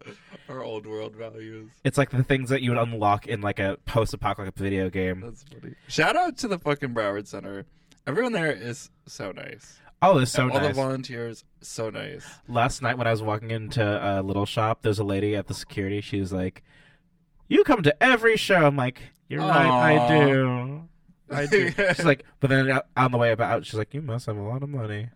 our 0.48 0.64
old 0.64 0.86
world 0.86 1.16
values. 1.16 1.70
it's 1.84 1.98
like 1.98 2.10
the 2.10 2.24
things 2.24 2.50
that 2.50 2.62
you 2.62 2.72
would 2.72 2.80
unlock 2.80 3.28
in 3.28 3.42
like 3.42 3.60
a 3.60 3.78
post-apocalyptic 3.86 4.56
video 4.56 4.90
game. 4.90 5.22
That's 5.22 5.44
funny. 5.44 5.76
Shout 5.88 6.16
out 6.16 6.38
to 6.40 6.48
the 6.48 6.60
fucking 6.60 6.94
Broward 6.94 7.28
Center. 7.28 7.66
Everyone 8.08 8.32
there 8.32 8.52
is 8.52 8.90
so 9.06 9.32
nice. 9.32 9.80
Oh, 10.02 10.18
it's 10.20 10.32
so 10.32 10.48
nice. 10.48 10.56
All 10.58 10.68
the 10.68 10.74
volunteers, 10.74 11.44
so 11.62 11.90
nice. 11.90 12.26
Last 12.48 12.82
night 12.82 12.98
when 12.98 13.06
I 13.08 13.12
was 13.12 13.22
walking 13.22 13.52
into 13.52 13.84
a 13.84 14.22
little 14.22 14.46
shop, 14.46 14.80
there's 14.82 15.00
a 15.00 15.04
lady 15.04 15.36
at 15.36 15.48
the 15.48 15.54
security. 15.54 16.00
She 16.02 16.20
was 16.20 16.32
like, 16.32 16.64
"You 17.50 17.64
come 17.64 17.84
to 17.84 18.04
every 18.04 18.38
show." 18.38 18.66
I'm 18.66 18.78
like, 18.78 19.02
"You're 19.28 19.42
right, 19.42 19.70
I 19.70 20.08
do." 20.08 20.84
I 21.32 21.46
do. 21.46 21.72
she's 21.72 22.06
like, 22.06 22.26
but 22.40 22.50
then 22.50 22.80
on 22.98 23.12
the 23.12 23.18
way 23.18 23.32
about, 23.32 23.66
she's 23.66 23.76
like, 23.76 23.94
"You 23.94 24.02
must 24.02 24.26
have 24.26 24.38
a 24.38 24.42
lot 24.42 24.64
of 24.64 24.70
money." 24.70 25.10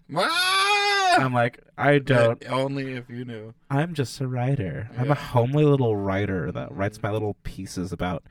I'm 1.13 1.33
like, 1.33 1.59
"I 1.77 1.99
don't. 2.13 2.43
Only 2.49 2.93
if 2.93 3.09
you 3.09 3.25
knew. 3.25 3.53
I'm 3.69 3.93
just 3.93 4.19
a 4.21 4.27
writer. 4.27 4.89
I'm 4.97 5.11
a 5.11 5.15
homely 5.15 5.65
little 5.65 5.95
writer 5.95 6.51
that 6.51 6.71
writes 6.71 7.01
my 7.01 7.11
little 7.11 7.35
pieces 7.43 7.91
about 7.91 8.23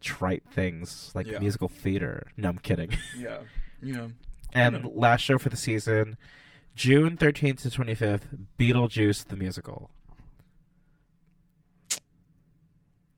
trite 0.00 0.42
things 0.50 1.12
like 1.14 1.26
Yeah. 1.26 1.38
musical 1.38 1.68
theater." 1.68 2.26
No, 2.36 2.48
I'm 2.48 2.58
kidding. 2.58 2.90
Yeah. 3.16 3.38
Yeah. 3.82 4.08
And 4.52 4.84
last 4.94 5.20
show 5.20 5.38
for 5.38 5.48
the 5.50 5.56
season, 5.56 6.16
June 6.74 7.16
13th 7.16 7.62
to 7.62 7.70
25th, 7.70 8.46
Beetlejuice 8.58 9.26
the 9.26 9.36
musical. 9.36 9.90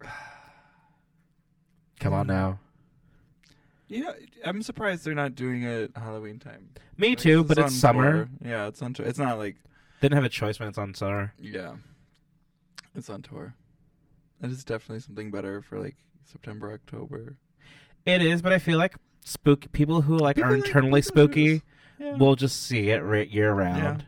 Come 2.01 2.12
on 2.12 2.27
hmm. 2.27 2.33
now. 2.33 2.59
Yeah, 3.89 4.12
I'm 4.45 4.62
surprised 4.62 5.05
they're 5.05 5.14
not 5.14 5.34
doing 5.34 5.62
it 5.62 5.93
Halloween 5.97 6.39
time. 6.39 6.68
Me 6.97 7.11
Like, 7.11 7.18
too, 7.18 7.43
but 7.45 7.59
it's 7.59 7.74
summer. 7.74 8.12
tour. 8.26 8.28
Yeah, 8.45 8.66
it's 8.66 8.82
on 8.82 8.93
tour. 8.95 9.07
It's 9.07 9.18
not 9.18 9.39
like 9.39 9.57
Didn't 10.01 10.14
have 10.14 10.24
a 10.24 10.28
choice 10.28 10.59
when 10.61 10.68
it's 10.68 10.78
on 10.78 10.95
summer. 10.95 11.32
yeah, 11.39 11.76
it's 12.95 13.09
on 13.09 13.22
tour. 13.22 13.55
That 14.41 14.51
is 14.51 14.62
definitely 14.64 15.01
something 15.01 15.30
better 15.30 15.62
for 15.62 15.78
like 15.80 15.97
September, 16.24 16.72
October. 16.72 17.36
It 18.07 18.22
is, 18.22 18.43
but 18.43 18.53
I 18.53 18.59
feel 18.59 18.78
like 18.78 18.95
spooky 19.24 19.68
people 19.68 20.03
who 20.03 20.16
like 20.18 20.36
People 20.36 20.51
are 20.53 20.57
like 20.57 20.66
internally 20.66 21.03
spooky 21.03 21.62
Yeah. 21.99 22.16
will 22.16 22.36
just 22.36 22.62
see 22.64 22.91
it 22.91 22.99
right 23.03 23.28
year 23.28 23.53
round. 23.53 23.78
Yeah. 24.03 24.07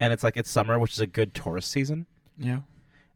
And 0.00 0.12
it's 0.12 0.24
like 0.24 0.36
it's 0.36 0.50
summer, 0.50 0.78
which 0.78 0.92
is 0.92 1.00
a 1.00 1.06
good 1.06 1.34
tourist 1.34 1.70
season. 1.70 2.06
yeah. 2.38 2.60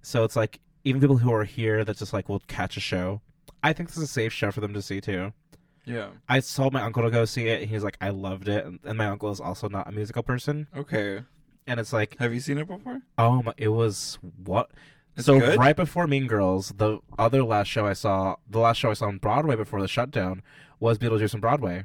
So 0.03 0.23
it's 0.25 0.37
like 0.37 0.61
even 0.85 1.01
people 1.01 1.17
who 1.17 1.33
are 1.33 1.45
here 1.45 1.83
that 1.83 1.97
just 1.97 2.13
like 2.13 2.29
will 2.29 2.43
catch 2.47 2.77
a 2.77 2.81
show. 2.81 3.23
I 3.63 3.73
think 3.73 3.89
this 3.89 3.97
is 3.97 4.03
a 4.05 4.07
safe 4.07 4.35
show 4.35 4.51
for 4.53 4.61
them 4.61 4.75
to 4.75 4.83
see 4.83 5.01
too. 5.01 5.33
Yeah. 5.87 6.09
I 6.29 6.41
told 6.41 6.73
my 6.73 6.83
uncle 6.83 7.03
to 7.03 7.11
go 7.11 7.25
see 7.25 7.49
it, 7.49 7.61
and 7.61 7.69
he 7.69 7.75
was 7.75 7.85
like, 7.85 7.99
"I 8.01 8.11
loved 8.11 8.49
it." 8.49 8.65
And, 8.65 8.79
and 8.85 8.97
my 8.99 9.07
uncle 9.07 9.31
is 9.31 9.41
also 9.41 9.69
not 9.69 9.87
a 9.89 9.93
musical 9.93 10.23
person, 10.23 10.67
Okay. 10.77 11.23
and 11.67 11.79
it's 11.81 11.93
like, 11.93 12.17
Have 12.19 12.33
you 12.33 12.41
seen 12.41 12.59
it 12.59 12.67
before? 12.69 13.03
oh 13.19 13.43
my, 13.43 13.53
it 13.57 13.69
was 13.69 14.19
what? 14.43 14.71
It's 15.17 15.27
so 15.27 15.39
good? 15.39 15.59
right 15.59 15.77
before 15.77 16.07
Mean 16.07 16.27
Girls, 16.27 16.73
the 16.77 16.99
other 17.19 17.45
last 17.45 17.69
show 17.69 17.87
I 17.87 17.93
saw, 17.93 18.37
the 18.51 18.59
last 18.59 18.79
show 18.79 18.91
I 18.91 18.95
saw 18.95 19.07
on 19.07 19.19
Broadway 19.19 19.55
before 19.57 19.81
the 19.81 19.87
shutdown 19.89 20.43
was 20.81 20.99
Beetlejuice 20.99 21.35
on 21.35 21.41
Broadway. 21.41 21.85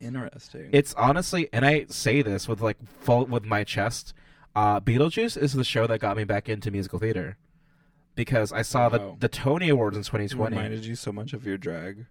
Interesting. 0.00 0.70
It's 0.72 0.94
honestly, 0.94 1.48
and 1.52 1.66
I 1.66 1.86
say 1.88 2.22
this 2.22 2.46
with 2.48 2.60
like 2.60 2.76
full 3.00 3.26
with 3.26 3.44
my 3.44 3.64
chest, 3.64 4.14
uh, 4.54 4.80
Beetlejuice 4.80 5.36
is 5.36 5.52
the 5.54 5.64
show 5.64 5.86
that 5.88 5.98
got 6.00 6.16
me 6.16 6.24
back 6.24 6.48
into 6.48 6.70
musical 6.70 6.98
theater 6.98 7.36
because 8.14 8.52
I 8.52 8.62
saw 8.62 8.88
Wow. 8.88 8.88
the 8.88 9.16
the 9.20 9.28
Tony 9.28 9.68
Awards 9.68 9.96
in 9.96 10.02
It 10.02 10.06
2020. 10.06 10.56
reminded 10.56 10.84
you 10.86 10.94
so 10.94 11.10
much 11.12 11.32
of 11.32 11.44
your 11.46 11.58
drag. 11.58 12.06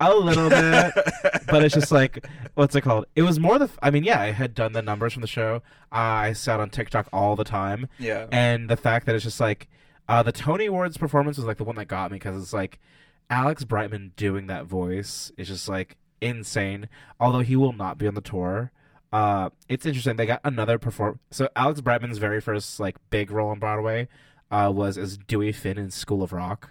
A 0.00 0.14
little 0.14 0.48
bit. 0.48 0.92
but 1.46 1.62
it's 1.62 1.74
just 1.74 1.92
like 1.92 2.26
what's 2.54 2.74
it 2.74 2.80
called? 2.80 3.06
It 3.14 3.22
was 3.22 3.38
more 3.38 3.58
the. 3.58 3.68
I 3.82 3.90
mean, 3.90 4.04
yeah, 4.04 4.20
I 4.20 4.32
had 4.32 4.54
done 4.54 4.72
the 4.72 4.82
numbers 4.82 5.12
from 5.12 5.22
the 5.22 5.28
show. 5.28 5.62
Uh, 5.92 5.96
I 5.96 6.32
sat 6.32 6.60
on 6.60 6.70
TikTok 6.70 7.08
all 7.12 7.36
the 7.36 7.44
time, 7.44 7.88
yeah. 7.98 8.26
and 8.32 8.68
the 8.68 8.76
fact 8.76 9.06
that 9.06 9.14
it's 9.14 9.24
just 9.24 9.40
like 9.40 9.68
uh, 10.08 10.22
the 10.22 10.32
Tony 10.32 10.66
Awards 10.66 10.96
performance 10.96 11.36
was 11.36 11.46
like 11.46 11.58
the 11.58 11.64
one 11.64 11.76
that 11.76 11.86
got 11.86 12.10
me 12.10 12.16
because 12.16 12.42
it's 12.42 12.52
like 12.52 12.80
Alex 13.28 13.64
Brightman 13.64 14.12
doing 14.16 14.46
that 14.48 14.66
voice 14.66 15.30
is 15.36 15.48
just 15.48 15.68
like 15.68 15.96
insane. 16.20 16.88
Although 17.18 17.40
he 17.40 17.56
will 17.56 17.72
not 17.72 17.98
be 17.98 18.06
on 18.06 18.14
the 18.14 18.20
tour. 18.20 18.72
Uh, 19.12 19.50
it's 19.68 19.86
interesting. 19.86 20.16
They 20.16 20.26
got 20.26 20.40
another 20.44 20.78
perform. 20.78 21.20
So 21.30 21.48
Alex 21.56 21.80
Brightman's 21.80 22.18
very 22.18 22.40
first 22.40 22.80
like 22.80 22.96
big 23.10 23.30
role 23.30 23.50
on 23.50 23.58
Broadway 23.58 24.08
uh, 24.50 24.70
was 24.74 24.96
as 24.96 25.16
Dewey 25.16 25.52
Finn 25.52 25.78
in 25.78 25.90
School 25.90 26.22
of 26.22 26.32
Rock. 26.32 26.70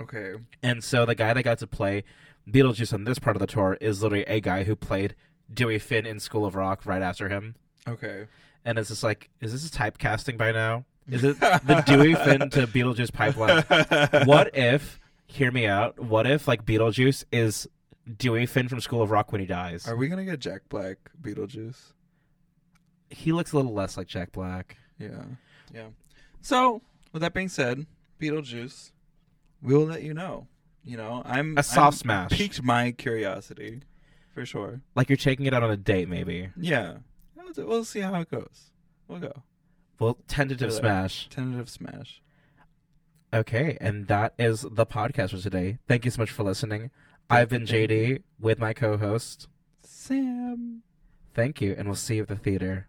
Okay. 0.00 0.34
And 0.62 0.82
so 0.82 1.06
the 1.06 1.14
guy 1.14 1.32
that 1.32 1.42
got 1.42 1.58
to 1.58 1.66
play 1.66 2.04
Beetlejuice 2.48 2.92
on 2.92 3.04
this 3.04 3.18
part 3.18 3.36
of 3.36 3.40
the 3.40 3.46
tour 3.46 3.76
is 3.80 4.02
literally 4.02 4.24
a 4.24 4.40
guy 4.40 4.64
who 4.64 4.74
played 4.76 5.14
Dewey 5.52 5.78
Finn 5.78 6.06
in 6.06 6.20
School 6.20 6.44
of 6.44 6.54
Rock 6.54 6.86
right 6.86 7.02
after 7.02 7.28
him. 7.28 7.54
Okay. 7.88 8.26
And 8.64 8.78
it's 8.78 8.88
just 8.88 9.02
like, 9.02 9.30
is 9.40 9.52
this 9.52 9.70
typecasting 9.70 10.36
by 10.36 10.52
now? 10.52 10.84
Is 11.08 11.24
it 11.24 11.40
the 11.40 11.82
Dewey 11.86 12.14
Finn 12.24 12.50
to 12.50 12.66
Beetlejuice 12.66 13.12
pipeline? 13.12 13.64
What 14.26 14.56
if, 14.56 15.00
hear 15.26 15.50
me 15.50 15.66
out, 15.66 15.98
what 15.98 16.26
if 16.26 16.46
like 16.46 16.64
Beetlejuice 16.64 17.24
is 17.32 17.68
Dewey 18.16 18.46
Finn 18.46 18.68
from 18.68 18.80
School 18.80 19.02
of 19.02 19.10
Rock 19.10 19.32
when 19.32 19.40
he 19.40 19.46
dies? 19.46 19.88
Are 19.88 19.96
we 19.96 20.08
gonna 20.08 20.24
get 20.24 20.40
Jack 20.40 20.62
Black 20.68 20.98
Beetlejuice? 21.20 21.92
He 23.08 23.32
looks 23.32 23.52
a 23.52 23.56
little 23.56 23.72
less 23.72 23.96
like 23.96 24.06
Jack 24.06 24.32
Black. 24.32 24.76
Yeah. 24.98 25.24
Yeah. 25.74 25.88
So, 26.42 26.80
with 27.12 27.22
that 27.22 27.34
being 27.34 27.48
said, 27.48 27.86
Beetlejuice, 28.20 28.92
we 29.62 29.74
will 29.74 29.86
let 29.86 30.02
you 30.02 30.14
know. 30.14 30.46
You 30.84 30.96
know, 30.96 31.22
I'm 31.26 31.58
A 31.58 31.62
soft 31.62 31.96
I'm 31.96 31.98
smash. 31.98 32.30
Piqued 32.32 32.62
my 32.62 32.92
curiosity, 32.92 33.82
for 34.34 34.46
sure. 34.46 34.80
Like 34.94 35.08
you're 35.10 35.16
taking 35.18 35.46
it 35.46 35.52
out 35.54 35.62
on 35.62 35.70
a 35.70 35.76
date, 35.76 36.08
maybe. 36.08 36.50
Yeah. 36.56 36.94
We'll- 37.36 37.66
We'll 37.66 37.84
see 37.84 38.00
how 38.00 38.14
it 38.20 38.30
goes. 38.30 38.70
We'll 39.08 39.18
go. 39.18 39.42
Well, 39.98 40.18
tentative 40.28 40.72
smash. 40.72 41.28
Tentative 41.28 41.68
smash. 41.68 42.22
Okay, 43.34 43.76
and 43.80 44.06
that 44.08 44.34
is 44.38 44.62
the 44.70 44.86
podcast 44.86 45.30
for 45.30 45.38
today. 45.38 45.78
Thank 45.88 46.04
you 46.04 46.10
so 46.12 46.22
much 46.22 46.30
for 46.30 46.42
listening. 46.44 46.90
I've 47.28 47.48
been 47.48 47.64
JD 47.66 48.22
with 48.40 48.58
my 48.58 48.72
co 48.72 48.96
host. 48.96 49.48
Sam. 49.82 50.82
Thank 51.34 51.60
you, 51.60 51.74
and 51.76 51.86
we'll 51.86 51.94
see 51.96 52.16
you 52.16 52.22
at 52.22 52.28
the 52.28 52.36
theater. 52.36 52.86